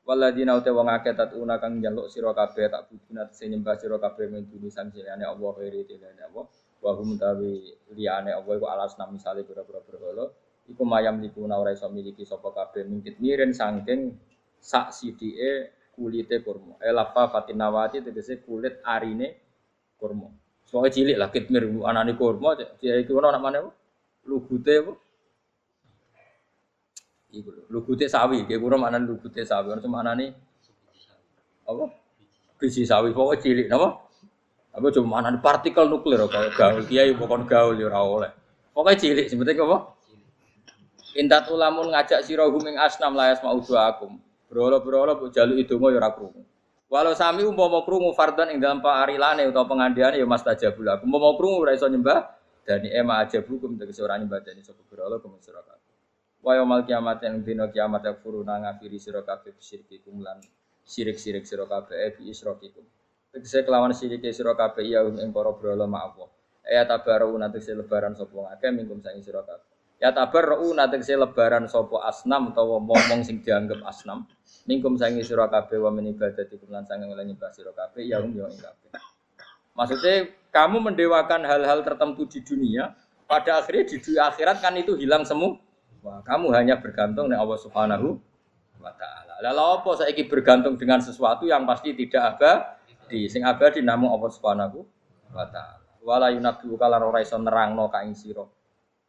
Waladina 0.02 0.58
uta 0.58 0.70
wong 0.74 0.90
akeh 0.90 1.14
tatuna 1.14 1.62
kang 1.62 1.78
njaluk 1.78 2.10
sira 2.10 2.34
kabeh 2.34 2.66
tak 2.66 2.90
budina 2.90 3.22
sing 3.30 3.54
nyembah 3.54 3.78
sira 3.78 4.02
kabeh 4.02 4.26
min 4.26 4.50
duni 4.50 4.66
sang 4.66 4.90
liyane 4.90 5.22
Allah 5.22 5.50
khairi 5.54 5.86
Allah 6.26 6.50
wa 6.82 6.90
hum 6.98 7.14
tawi 7.14 7.70
liyane 7.94 8.34
Allah 8.34 8.52
iku 8.58 8.66
alas 8.66 8.98
nam 8.98 9.14
misale 9.14 9.46
pira-pira 9.46 9.78
berhala 9.78 10.26
iku 10.66 10.82
mayam 10.82 11.22
likuna 11.22 11.54
ora 11.54 11.70
iso 11.70 11.86
miliki 11.86 12.26
sapa 12.26 12.50
kabeh 12.50 12.82
mingkit 12.82 13.22
miren 13.22 13.54
saking 13.54 14.18
sak 14.58 14.90
sidike 14.90 15.70
kulite 15.94 16.42
kurma 16.42 16.82
elafa 16.82 17.30
fatinawati 17.30 18.02
tegese 18.02 18.42
kulit 18.42 18.82
arine 18.82 19.38
kurma 20.02 20.34
soalnya 20.66 20.90
cilik 20.90 21.14
lah 21.14 21.30
kitmir 21.30 21.70
anane 21.86 22.18
kurma 22.18 22.58
dia 22.58 22.98
iku 22.98 23.22
ana 23.22 23.38
mana 23.38 23.62
lugute 24.26 24.74
apa 24.82 24.92
Iku 27.32 27.48
lugute 27.72 28.12
sawi, 28.12 28.44
kayak 28.44 28.60
kurang 28.60 28.84
mana 28.84 29.00
lugute 29.00 29.40
sawi, 29.40 29.72
orang 29.72 29.80
cuma 29.80 30.04
nih 30.12 30.36
apa? 31.64 31.88
Biji 32.60 32.84
sawi, 32.84 33.16
pokoknya 33.16 33.40
cilik, 33.40 33.66
apa? 33.72 33.88
Apa 34.76 34.86
cuma 34.92 35.16
mana 35.16 35.32
partikel 35.40 35.88
nuklir, 35.88 36.20
kalau 36.28 36.52
gaul, 36.52 36.84
kiai 36.84 37.16
bukan 37.16 37.48
gaul 37.48 37.80
ya 37.80 37.88
oleh. 37.88 38.28
Pokoknya 38.76 39.00
cilik, 39.00 39.26
sebetulnya 39.32 39.64
apa? 39.64 39.78
Intat 41.16 41.48
ulamun 41.48 41.88
ngajak 41.92 42.20
sira 42.20 42.44
huming 42.52 42.76
asnam 42.76 43.16
layas 43.16 43.40
mau 43.40 43.56
akum. 43.60 44.20
Berolo-berolo 44.52 45.16
bu 45.16 45.32
jaluk 45.32 45.56
itu 45.56 45.80
mau 45.80 45.88
yura 45.88 46.12
krungu. 46.12 46.44
Walau 46.92 47.16
sami 47.16 47.40
umpama 47.40 47.80
krungu 47.88 48.12
fardan 48.12 48.52
ing 48.52 48.60
dalam 48.60 48.84
parilane 48.84 49.48
utawa 49.48 49.64
pengandiane 49.64 50.20
ya 50.20 50.28
mas 50.28 50.44
tajabul 50.44 50.84
aku. 50.92 51.08
Umpama 51.08 51.32
krungu 51.40 51.64
ora 51.64 51.72
nyembah 51.72 52.36
dani 52.68 52.92
ema 52.92 53.24
aja 53.24 53.40
bukum 53.40 53.80
tegese 53.80 54.04
ora 54.04 54.20
nyembah 54.20 54.44
dani 54.44 54.60
sapa 54.60 54.84
berolo 54.84 55.16
kemusira 55.24 55.64
Wa 56.42 56.58
yaumil 56.58 56.84
kiamat 56.84 57.24
yang 57.24 57.40
dina 57.40 57.70
kiamat 57.72 58.02
yang 58.04 58.18
furuna 58.20 58.60
ngafiri 58.60 58.98
sira 59.00 59.24
kabeh 59.24 59.56
syirkikum 59.56 60.20
lan 60.20 60.42
sirik-sirik 60.82 61.46
sira 61.48 61.64
kabeh 61.70 61.96
eh, 61.96 62.10
bi 62.12 62.28
isrokikum. 62.28 62.84
Tegese 63.32 63.64
kelawan 63.64 63.96
sirike 63.96 64.28
sira 64.34 64.52
kabeh 64.52 64.84
ya 64.84 65.00
ing 65.06 65.32
para 65.32 65.54
brala 65.56 65.88
Allah. 65.88 66.28
Ya 66.68 66.84
tabaru 66.84 67.40
tegese 67.56 67.72
lebaran 67.72 68.12
sapa 68.18 68.36
ngake 68.36 68.68
mingkum 68.68 69.00
sang 69.00 69.16
sira 69.24 69.40
kabeh. 69.40 69.70
Ya 69.96 70.12
tabaru 70.12 70.76
tegese 70.76 71.16
lebaran 71.16 71.70
sapa 71.72 72.04
asnam 72.04 72.52
utawa 72.52 72.82
momong 72.82 73.24
sing 73.24 73.40
dianggap 73.40 73.80
asnam. 73.88 74.28
Mingkum 74.62 74.94
sang 74.94 75.18
sira 75.20 75.50
kabeh 75.50 75.78
wa 75.82 75.90
min 75.90 76.14
ibadati 76.14 76.54
lan 76.70 76.86
sang 76.86 77.02
oleh 77.02 77.24
nyembah 77.26 77.50
sira 77.50 77.74
kabeh 77.74 78.06
ya 78.06 78.22
um 78.22 78.30
ya 78.30 78.46
ing. 78.46 78.62
Maksudnya 79.72 80.28
kamu 80.52 80.92
mendewakan 80.92 81.48
hal-hal 81.48 81.80
tertentu 81.80 82.28
di 82.28 82.44
dunia, 82.44 82.92
pada 83.24 83.64
akhirnya 83.64 83.88
di 83.88 83.96
dunia 83.98 84.28
akhirat 84.28 84.60
kan 84.60 84.76
itu 84.76 84.92
hilang 85.00 85.24
semua. 85.24 85.56
Wah, 86.04 86.20
kamu 86.20 86.52
hanya 86.52 86.76
bergantung 86.82 87.30
dengan 87.30 87.46
Allah 87.46 87.58
Subhanahu 87.62 88.20
wa 88.82 88.92
taala. 88.98 89.34
Lalu 89.40 89.62
apa 89.80 89.90
saiki 90.02 90.26
bergantung 90.26 90.74
dengan 90.76 90.98
sesuatu 91.00 91.46
yang 91.48 91.64
pasti 91.64 91.94
tidak 91.94 92.36
abadi. 92.36 93.30
Sing 93.30 93.46
abadi 93.46 93.80
namung 93.80 94.12
Allah 94.12 94.30
Subhanahu 94.34 94.78
wa 95.32 95.46
taala. 95.48 95.80
Wala 96.02 96.34
yunabbiu 96.34 96.74
kala 96.74 96.98
ora 96.98 97.22
iso 97.22 97.38
nerangno 97.38 97.86
ka 97.86 98.02
ing 98.02 98.18
sira. 98.18 98.42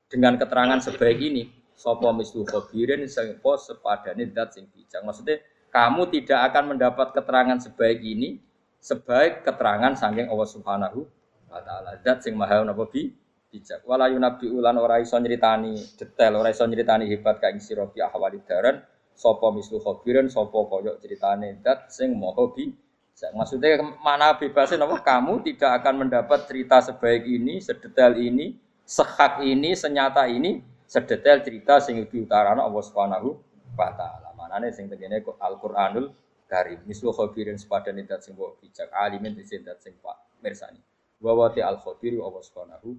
Dengan 0.06 0.38
keterangan 0.38 0.78
sebaik 0.78 1.18
ini, 1.18 1.50
sapa 1.74 2.10
mislu 2.14 2.46
khabirin 2.46 3.06
sing 3.10 3.38
sepadane 3.42 4.30
zat 4.32 4.56
sing 4.56 4.66
bijak. 4.72 5.02
Maksudnya 5.04 5.42
kamu 5.74 6.10
tidak 6.14 6.40
akan 6.54 6.78
mendapat 6.78 7.12
keterangan 7.18 7.58
sebaik 7.60 8.00
ini 8.02 8.40
sebaik 8.78 9.48
keterangan 9.48 9.98
saking 9.98 10.30
Allah 10.30 10.50
Subhanahu 10.50 11.06
wa 11.50 11.60
taala. 11.62 11.98
Zat 12.02 12.24
sing 12.24 12.38
maha 12.38 12.62
napa 12.62 12.86
bi 12.88 13.10
bijak. 13.50 13.82
Wala 13.86 14.10
yunabbi 14.10 14.50
ulan 14.50 14.78
ora 14.78 15.02
iso 15.02 15.18
nyritani 15.18 15.78
detail, 15.98 16.40
ora 16.40 16.54
iso 16.54 16.66
nyritani 16.66 17.10
hebat 17.10 17.42
ka 17.42 17.50
ing 17.50 17.62
sira 17.62 17.90
bi 17.90 18.02
ahwali 18.02 18.42
daran 18.46 18.82
sapa 19.14 19.54
mislu 19.54 19.78
khabirin 19.78 20.30
sapa 20.30 20.58
kaya 20.70 20.98
critane 20.98 21.62
zat 21.62 21.90
sing 21.94 22.18
maha 22.18 22.50
bi 22.54 22.74
Maksudnya 23.14 23.80
mana 24.02 24.34
bebasnya 24.36 24.82
apa? 24.84 24.98
Kamu 25.06 25.46
tidak 25.46 25.80
akan 25.80 26.06
mendapat 26.06 26.50
cerita 26.50 26.82
sebaik 26.82 27.24
ini, 27.30 27.62
sedetail 27.62 28.18
ini, 28.18 28.58
sehak 28.84 29.46
ini, 29.46 29.78
senyata 29.78 30.26
ini, 30.28 30.60
sedetail 30.94 31.42
cerita 31.42 31.82
sing 31.82 31.98
diutarana 32.06 32.62
Allah 32.62 32.84
Subhanahu 32.86 33.30
wa 33.74 33.90
taala. 33.98 34.30
Manane 34.38 34.70
sing 34.70 34.86
tegene 34.86 35.26
Al-Qur'anul 35.26 36.14
Karim. 36.46 36.86
Mislu 36.86 37.10
khabirin 37.10 37.58
sepadan 37.58 37.98
dat 38.06 38.22
sing 38.22 38.38
bijak, 38.38 38.94
alimin 38.94 39.34
disendat 39.34 39.82
sing 39.82 39.98
pak 39.98 40.38
mirsani. 40.46 40.78
Wa 41.18 41.34
wati 41.34 41.66
al 41.66 41.82
khabiru 41.82 42.22
Allah 42.22 42.44
Subhanahu 42.46 42.94